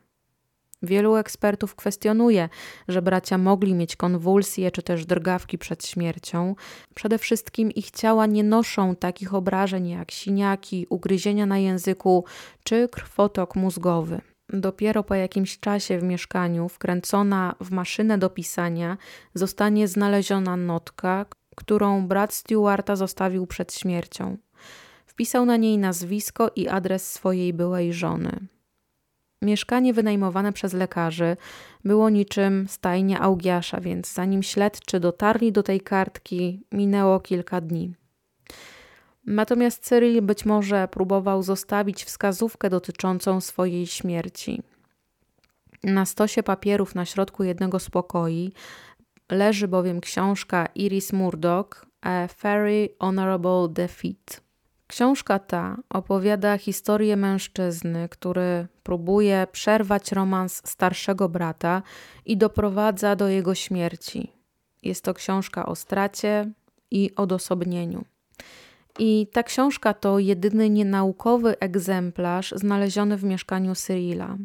Wielu 0.82 1.16
ekspertów 1.16 1.76
kwestionuje, 1.76 2.50
że 2.88 3.02
bracia 3.02 3.38
mogli 3.38 3.74
mieć 3.74 3.96
konwulsje 3.96 4.72
czy 4.72 4.82
też 4.82 5.06
drgawki 5.06 5.58
przed 5.58 5.86
śmiercią. 5.86 6.56
Przede 6.96 7.18
wszystkim 7.18 7.72
ich 7.72 7.92
ciała 7.92 8.26
nie 8.26 8.44
noszą 8.44 8.96
takich 8.96 9.34
obrażeń 9.34 9.90
jak 9.90 10.12
siniaki, 10.12 10.88
ugryzienia 10.90 11.46
na 11.46 11.58
języku 11.58 12.26
czy 12.64 12.90
krwotok 12.92 13.56
mózgowy. 13.56 14.22
Dopiero 14.50 15.04
po 15.04 15.16
jakimś 15.16 15.60
czasie 15.60 16.00
w 16.00 16.04
mieszkaniu, 16.04 16.70
wkręcona 16.70 17.56
w 17.62 17.72
maszynę 17.72 18.18
do 18.18 18.30
pisania, 18.30 18.98
zostanie 19.34 19.88
znaleziona 19.88 20.58
notka, 20.58 21.26
którą 21.58 22.08
brat 22.08 22.34
Stewarta 22.34 22.96
zostawił 22.96 23.48
przed 23.48 23.74
śmiercią. 23.74 24.38
Wpisał 25.06 25.46
na 25.46 25.58
niej 25.58 25.78
nazwisko 25.78 26.52
i 26.56 26.68
adres 26.68 27.14
swojej 27.14 27.54
byłej 27.54 27.94
żony. 27.94 28.48
Mieszkanie 29.42 29.94
wynajmowane 29.94 30.54
przez 30.54 30.74
lekarzy 30.74 31.38
było 31.86 32.10
niczym 32.10 32.68
stajnia 32.70 33.20
Augiasza, 33.20 33.82
więc 33.82 34.14
zanim 34.14 34.44
śledczy 34.44 35.00
dotarli 35.00 35.52
do 35.52 35.64
tej 35.64 35.82
kartki, 35.82 36.62
minęło 36.72 37.20
kilka 37.20 37.62
dni. 37.62 37.94
Natomiast 39.26 39.84
Cyril 39.84 40.22
być 40.22 40.46
może 40.46 40.88
próbował 40.88 41.44
zostawić 41.44 42.04
wskazówkę 42.04 42.70
dotyczącą 42.70 43.42
swojej 43.42 43.88
śmierci. 43.88 44.62
Na 45.84 46.06
stosie 46.06 46.44
papierów 46.44 46.96
na 46.96 47.06
środku 47.06 47.44
jednego 47.44 47.80
z 47.80 47.90
pokoi 47.90 48.52
leży 49.30 49.68
bowiem 49.68 50.02
książka 50.02 50.66
Iris 50.76 51.14
Murdoch 51.14 51.86
A 52.02 52.28
Very 52.42 52.90
Honorable 53.00 53.68
Defeat. 53.70 54.42
Książka 54.88 55.40
ta 55.40 55.78
opowiada 55.90 56.58
historię 56.58 57.18
mężczyzny, 57.18 58.10
który 58.10 58.68
próbuje 58.84 59.48
przerwać 59.52 60.12
romans 60.12 60.62
starszego 60.66 61.30
brata 61.30 61.84
i 62.26 62.38
doprowadza 62.38 63.16
do 63.16 63.28
jego 63.28 63.56
śmierci. 63.56 64.32
Jest 64.84 65.04
to 65.04 65.14
książka 65.14 65.66
o 65.66 65.76
stracie 65.76 66.52
i 66.92 67.16
odosobnieniu. 67.16 68.06
I 69.00 69.28
ta 69.34 69.44
książka 69.44 69.94
to 69.94 70.20
jedyny 70.20 70.70
nienaukowy 70.70 71.60
egzemplarz 71.60 72.54
znaleziony 72.58 73.18
w 73.18 73.24
mieszkaniu 73.24 73.76
Cyrila. 73.76 74.38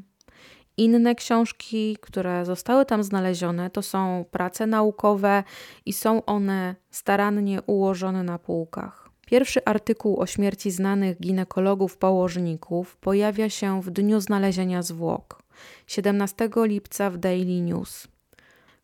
Inne 0.77 1.15
książki, 1.15 1.97
które 2.01 2.45
zostały 2.45 2.87
tam 2.87 3.03
znalezione, 3.03 3.71
to 3.71 3.83
są 3.83 4.25
prace 4.31 4.67
naukowe 4.67 5.45
i 5.87 5.93
są 5.93 6.25
one 6.25 6.75
starannie 6.91 7.63
ułożone 7.63 8.23
na 8.23 8.39
półkach. 8.39 9.09
Pierwszy 9.27 9.65
artykuł 9.65 10.21
o 10.21 10.27
śmierci 10.27 10.71
znanych 10.71 11.21
ginekologów 11.21 11.97
położników 11.97 12.97
pojawia 12.97 13.51
się 13.51 13.83
w 13.83 13.91
dniu 13.91 14.21
znalezienia 14.21 14.83
zwłok 14.83 15.43
17 15.87 16.51
lipca 16.57 17.11
w 17.11 17.19
Daily 17.19 17.61
News. 17.61 18.09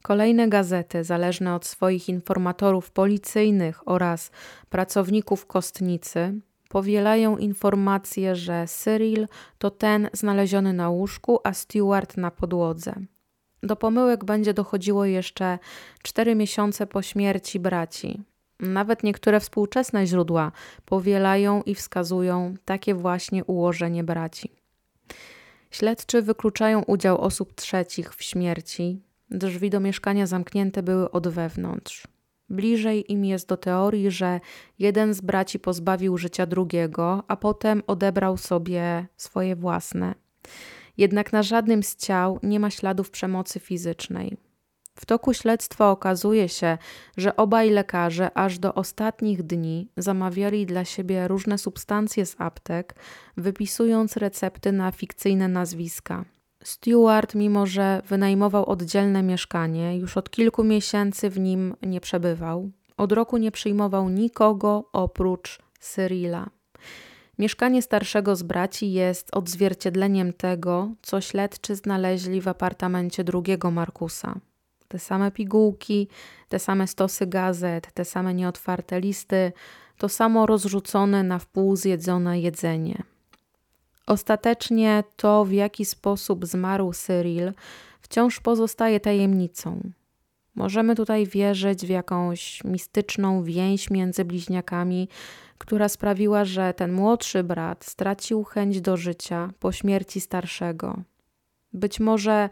Kolejne 0.03 0.49
gazety, 0.49 1.05
zależne 1.05 1.55
od 1.55 1.66
swoich 1.66 2.09
informatorów 2.09 2.91
policyjnych 2.91 3.89
oraz 3.89 4.30
pracowników 4.70 5.47
kostnicy, 5.47 6.41
powielają 6.69 7.37
informację, 7.37 8.37
że 8.37 8.64
Cyril 8.66 9.27
to 9.59 9.71
ten 9.71 10.09
znaleziony 10.12 10.73
na 10.73 10.91
łóżku, 10.91 11.39
a 11.45 11.53
Stewart 11.53 12.16
na 12.16 12.31
podłodze. 12.31 12.95
Do 13.62 13.77
pomyłek 13.77 14.25
będzie 14.25 14.55
dochodziło 14.55 15.05
jeszcze 15.05 15.59
cztery 16.03 16.35
miesiące 16.35 16.87
po 16.87 17.03
śmierci 17.03 17.61
braci. 17.61 18.23
Nawet 18.61 19.03
niektóre 19.03 19.41
współczesne 19.41 20.07
źródła 20.07 20.53
powielają 20.85 21.62
i 21.62 21.75
wskazują 21.75 22.55
takie 22.64 22.95
właśnie 22.95 23.45
ułożenie 23.45 24.05
braci. 24.05 24.51
Śledczy 25.71 26.23
wykluczają 26.23 26.83
udział 26.83 27.21
osób 27.21 27.55
trzecich 27.55 28.14
w 28.14 28.23
śmierci. 28.23 29.01
Drzwi 29.31 29.71
do 29.71 29.81
mieszkania 29.81 30.27
zamknięte 30.27 30.83
były 30.83 31.11
od 31.11 31.29
wewnątrz. 31.29 32.03
Bliżej 32.51 33.13
im 33.13 33.25
jest 33.25 33.49
do 33.49 33.57
teorii, 33.57 34.11
że 34.11 34.41
jeden 34.79 35.15
z 35.15 35.21
braci 35.21 35.59
pozbawił 35.59 36.19
życia 36.19 36.47
drugiego, 36.47 37.25
a 37.29 37.37
potem 37.37 37.83
odebrał 37.87 38.37
sobie 38.37 39.07
swoje 39.17 39.57
własne. 39.57 40.15
Jednak 40.97 41.33
na 41.33 41.43
żadnym 41.43 41.83
z 41.83 41.97
ciał 41.97 42.39
nie 42.43 42.61
ma 42.61 42.71
śladów 42.71 43.11
przemocy 43.11 43.61
fizycznej. 43.61 44.37
W 44.95 45.07
toku 45.07 45.35
śledztwa 45.35 45.91
okazuje 45.91 46.49
się, 46.49 46.79
że 47.17 47.37
obaj 47.37 47.71
lekarze 47.71 48.37
aż 48.39 48.59
do 48.59 48.75
ostatnich 48.75 49.43
dni 49.43 49.91
zamawiali 49.97 50.67
dla 50.67 50.85
siebie 50.85 51.29
różne 51.29 51.59
substancje 51.59 52.27
z 52.27 52.37
aptek, 52.39 52.95
wypisując 53.37 54.17
recepty 54.17 54.73
na 54.73 54.93
fikcyjne 54.93 55.49
nazwiska. 55.49 56.25
Stewart, 56.69 57.35
mimo 57.35 57.66
że 57.66 58.03
wynajmował 58.09 58.66
oddzielne 58.66 59.23
mieszkanie, 59.23 59.99
już 59.99 60.16
od 60.16 60.31
kilku 60.31 60.64
miesięcy 60.64 61.31
w 61.31 61.39
nim 61.39 61.75
nie 61.83 62.01
przebywał. 62.01 62.71
Od 62.97 63.12
roku 63.12 63.37
nie 63.37 63.51
przyjmował 63.51 64.09
nikogo 64.09 64.89
oprócz 64.93 65.59
Cyrila. 65.81 66.51
Mieszkanie 67.39 67.83
starszego 67.83 68.37
z 68.37 68.43
braci 68.43 68.93
jest 68.93 69.37
odzwierciedleniem 69.37 70.33
tego, 70.33 70.91
co 71.03 71.21
śledczy 71.21 71.77
znaleźli 71.77 72.41
w 72.41 72.49
apartamencie 72.49 73.25
drugiego 73.25 73.71
Markusa. 73.71 74.41
Te 74.89 74.99
same 74.99 75.31
pigułki, 75.31 76.09
te 76.49 76.59
same 76.59 76.87
stosy 76.87 77.27
gazet, 77.27 77.93
te 77.93 78.05
same 78.05 78.35
nieotwarte 78.35 79.01
listy, 79.01 79.53
to 79.99 80.09
samo 80.09 80.47
rozrzucone 80.47 81.23
na 81.23 81.39
wpół 81.39 81.77
zjedzone 81.77 82.41
jedzenie. 82.41 83.03
Ostatecznie 84.09 85.05
to, 85.17 85.45
w 85.45 85.53
jaki 85.53 85.85
sposób 85.85 86.47
zmarł 86.47 86.93
Cyril, 86.93 87.53
wciąż 88.01 88.41
pozostaje 88.41 89.01
tajemnicą. 89.01 89.81
Możemy 90.55 90.97
tutaj 90.97 91.27
wierzyć 91.27 91.87
w 91.87 91.89
jakąś 91.89 92.65
mistyczną 92.65 93.43
więź 93.43 93.91
między 93.91 94.25
bliźniakami, 94.25 95.09
która 95.59 95.89
sprawiła, 95.89 96.45
że 96.45 96.75
ten 96.75 96.93
młodszy 96.93 97.45
brat 97.45 97.85
stracił 97.85 98.45
chęć 98.45 98.81
do 98.81 98.97
życia 98.97 99.51
po 99.59 99.73
śmierci 99.73 100.21
starszego. 100.21 101.03
Być 101.73 102.01
może 102.01 102.49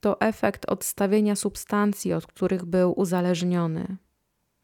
to 0.00 0.20
efekt 0.20 0.70
odstawienia 0.70 1.36
substancji, 1.36 2.12
od 2.12 2.26
których 2.26 2.64
był 2.64 3.00
uzależniony. 3.00 3.96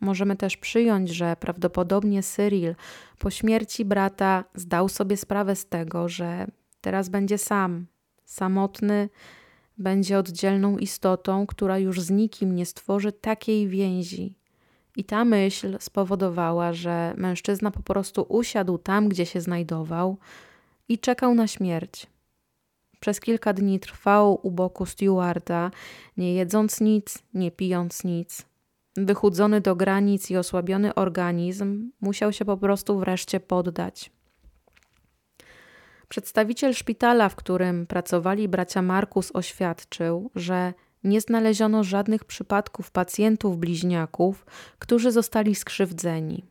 Możemy 0.00 0.36
też 0.36 0.56
przyjąć, 0.56 1.10
że 1.10 1.36
prawdopodobnie 1.40 2.22
Cyril 2.22 2.74
po 3.18 3.30
śmierci 3.30 3.84
brata 3.84 4.44
zdał 4.54 4.88
sobie 4.88 5.16
sprawę 5.16 5.56
z 5.56 5.66
tego, 5.66 6.08
że 6.08 6.46
teraz 6.80 7.08
będzie 7.08 7.38
sam, 7.38 7.86
samotny, 8.24 9.08
będzie 9.78 10.18
oddzielną 10.18 10.78
istotą, 10.78 11.46
która 11.46 11.78
już 11.78 12.00
z 12.00 12.10
nikim 12.10 12.54
nie 12.54 12.66
stworzy 12.66 13.12
takiej 13.12 13.68
więzi. 13.68 14.34
I 14.96 15.04
ta 15.04 15.24
myśl 15.24 15.76
spowodowała, 15.80 16.72
że 16.72 17.14
mężczyzna 17.16 17.70
po 17.70 17.82
prostu 17.82 18.26
usiadł 18.28 18.78
tam, 18.78 19.08
gdzie 19.08 19.26
się 19.26 19.40
znajdował 19.40 20.18
i 20.88 20.98
czekał 20.98 21.34
na 21.34 21.46
śmierć. 21.46 22.06
Przez 23.00 23.20
kilka 23.20 23.52
dni 23.52 23.80
trwał 23.80 24.46
u 24.46 24.50
boku 24.50 24.86
Stewarda, 24.86 25.70
nie 26.16 26.34
jedząc 26.34 26.80
nic, 26.80 27.18
nie 27.34 27.50
pijąc 27.50 28.04
nic. 28.04 28.49
Wychudzony 29.06 29.60
do 29.60 29.76
granic 29.76 30.30
i 30.30 30.36
osłabiony 30.36 30.94
organizm 30.94 31.90
musiał 32.00 32.32
się 32.32 32.44
po 32.44 32.56
prostu 32.56 32.98
wreszcie 32.98 33.40
poddać. 33.40 34.10
Przedstawiciel 36.08 36.74
szpitala, 36.74 37.28
w 37.28 37.36
którym 37.36 37.86
pracowali 37.86 38.48
bracia 38.48 38.82
Markus, 38.82 39.30
oświadczył, 39.34 40.30
że 40.34 40.74
nie 41.04 41.20
znaleziono 41.20 41.84
żadnych 41.84 42.24
przypadków 42.24 42.90
pacjentów 42.90 43.58
bliźniaków, 43.58 44.46
którzy 44.78 45.12
zostali 45.12 45.54
skrzywdzeni. 45.54 46.44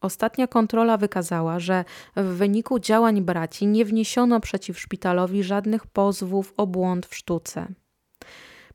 Ostatnia 0.00 0.46
kontrola 0.46 0.96
wykazała, 0.96 1.58
że 1.58 1.84
w 2.16 2.24
wyniku 2.24 2.78
działań 2.78 3.22
braci 3.22 3.66
nie 3.66 3.84
wniesiono 3.84 4.40
przeciw 4.40 4.80
szpitalowi 4.80 5.42
żadnych 5.42 5.86
pozwów 5.86 6.54
o 6.56 6.66
błąd 6.66 7.06
w 7.06 7.14
sztuce. 7.14 7.66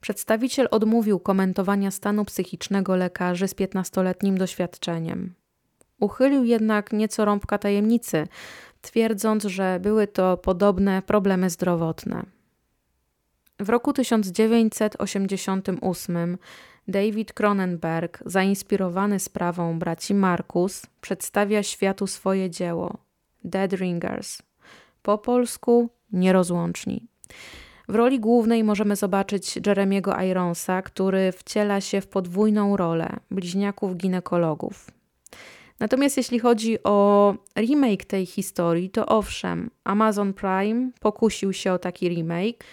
Przedstawiciel 0.01 0.67
odmówił 0.71 1.19
komentowania 1.19 1.91
stanu 1.91 2.25
psychicznego 2.25 2.95
lekarzy 2.95 3.47
z 3.47 3.55
15-letnim 3.55 4.37
doświadczeniem. 4.37 5.33
Uchylił 5.99 6.43
jednak 6.43 6.93
nieco 6.93 7.25
rąbka 7.25 7.57
tajemnicy, 7.57 8.27
twierdząc, 8.81 9.43
że 9.43 9.79
były 9.81 10.07
to 10.07 10.37
podobne 10.37 11.01
problemy 11.01 11.49
zdrowotne. 11.49 12.25
W 13.59 13.69
roku 13.69 13.93
1988 13.93 16.37
David 16.87 17.33
Cronenberg, 17.33 18.23
zainspirowany 18.25 19.19
sprawą 19.19 19.79
braci 19.79 20.13
Markus, 20.13 20.85
przedstawia 21.01 21.63
światu 21.63 22.07
swoje 22.07 22.49
dzieło 22.49 22.97
Dead 23.43 23.73
Ringers, 23.73 24.41
po 25.01 25.17
polsku 25.17 25.89
Nierozłączni. 26.11 27.07
W 27.89 27.95
roli 27.95 28.19
głównej 28.19 28.63
możemy 28.63 28.95
zobaczyć 28.95 29.59
Jeremiego 29.65 30.21
Ironsa, 30.21 30.81
który 30.81 31.31
wciela 31.31 31.81
się 31.81 32.01
w 32.01 32.07
podwójną 32.07 32.77
rolę 32.77 33.09
bliźniaków 33.31 33.97
ginekologów. 33.97 34.91
Natomiast 35.79 36.17
jeśli 36.17 36.39
chodzi 36.39 36.83
o 36.83 37.33
remake 37.55 38.05
tej 38.05 38.25
historii, 38.25 38.89
to 38.89 39.05
owszem, 39.05 39.69
Amazon 39.83 40.33
Prime 40.33 40.91
pokusił 40.99 41.53
się 41.53 41.73
o 41.73 41.79
taki 41.79 42.09
remake 42.09 42.63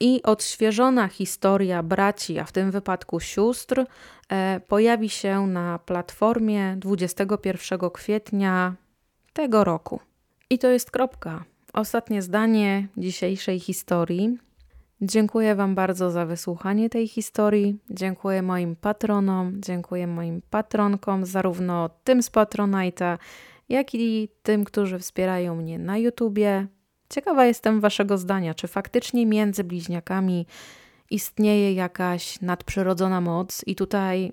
i 0.00 0.22
odświeżona 0.22 1.08
historia 1.08 1.82
braci, 1.82 2.38
a 2.38 2.44
w 2.44 2.52
tym 2.52 2.70
wypadku 2.70 3.20
sióstr, 3.20 3.84
e, 4.28 4.60
pojawi 4.68 5.08
się 5.08 5.46
na 5.46 5.78
platformie 5.78 6.76
21 6.76 7.90
kwietnia 7.90 8.74
tego 9.32 9.64
roku. 9.64 10.00
I 10.50 10.58
to 10.58 10.68
jest 10.68 10.90
kropka. 10.90 11.51
Ostatnie 11.72 12.22
zdanie 12.22 12.88
dzisiejszej 12.96 13.60
historii. 13.60 14.38
Dziękuję 15.00 15.54
Wam 15.54 15.74
bardzo 15.74 16.10
za 16.10 16.26
wysłuchanie 16.26 16.90
tej 16.90 17.08
historii. 17.08 17.78
Dziękuję 17.90 18.42
moim 18.42 18.76
patronom, 18.76 19.52
dziękuję 19.60 20.06
moim 20.06 20.42
patronkom, 20.50 21.26
zarówno 21.26 21.90
tym 22.04 22.22
z 22.22 22.30
Patronite'a, 22.30 23.18
jak 23.68 23.94
i 23.94 24.28
tym, 24.42 24.64
którzy 24.64 24.98
wspierają 24.98 25.56
mnie 25.56 25.78
na 25.78 25.98
YouTubie. 25.98 26.66
Ciekawa 27.08 27.46
jestem 27.46 27.80
Waszego 27.80 28.18
zdania, 28.18 28.54
czy 28.54 28.68
faktycznie 28.68 29.26
między 29.26 29.64
bliźniakami 29.64 30.46
istnieje 31.10 31.72
jakaś 31.72 32.40
nadprzyrodzona 32.40 33.20
moc, 33.20 33.62
i 33.66 33.74
tutaj 33.74 34.32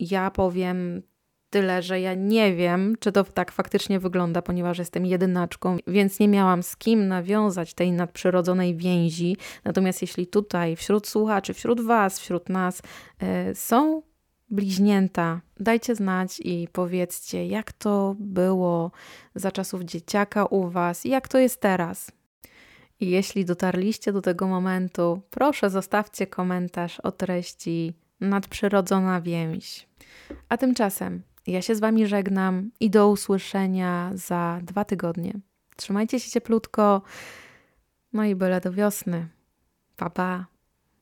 ja 0.00 0.30
powiem 0.30 1.02
Tyle, 1.50 1.82
że 1.82 2.00
ja 2.00 2.14
nie 2.14 2.54
wiem, 2.54 2.96
czy 3.00 3.12
to 3.12 3.24
tak 3.24 3.52
faktycznie 3.52 4.00
wygląda, 4.00 4.42
ponieważ 4.42 4.78
jestem 4.78 5.06
jedynaczką, 5.06 5.76
więc 5.86 6.20
nie 6.20 6.28
miałam 6.28 6.62
z 6.62 6.76
kim 6.76 7.08
nawiązać 7.08 7.74
tej 7.74 7.92
nadprzyrodzonej 7.92 8.76
więzi. 8.76 9.36
Natomiast 9.64 10.02
jeśli 10.02 10.26
tutaj 10.26 10.76
wśród 10.76 11.08
słuchaczy, 11.08 11.54
wśród 11.54 11.80
Was, 11.80 12.20
wśród 12.20 12.48
nas 12.48 12.82
yy, 13.22 13.54
są 13.54 14.02
bliźnięta, 14.50 15.40
dajcie 15.60 15.94
znać 15.94 16.40
i 16.40 16.68
powiedzcie, 16.72 17.46
jak 17.46 17.72
to 17.72 18.16
było 18.18 18.90
za 19.34 19.52
czasów 19.52 19.82
dzieciaka 19.82 20.44
u 20.44 20.68
Was 20.68 21.06
i 21.06 21.08
jak 21.08 21.28
to 21.28 21.38
jest 21.38 21.60
teraz. 21.60 22.12
I 23.00 23.10
jeśli 23.10 23.44
dotarliście 23.44 24.12
do 24.12 24.22
tego 24.22 24.46
momentu, 24.46 25.22
proszę 25.30 25.70
zostawcie 25.70 26.26
komentarz 26.26 27.00
o 27.00 27.12
treści 27.12 27.92
nadprzyrodzona 28.20 29.20
więź. 29.20 29.88
A 30.48 30.56
tymczasem 30.56 31.22
ja 31.52 31.62
się 31.62 31.74
z 31.74 31.80
Wami 31.80 32.06
żegnam 32.06 32.70
i 32.80 32.90
do 32.90 33.08
usłyszenia 33.08 34.10
za 34.14 34.60
dwa 34.62 34.84
tygodnie. 34.84 35.32
Trzymajcie 35.76 36.20
się 36.20 36.30
cieplutko, 36.30 37.02
no 38.12 38.24
i 38.24 38.34
byle 38.34 38.60
do 38.60 38.72
wiosny. 38.72 39.28
Pa, 39.96 40.10
pa. 40.10 40.49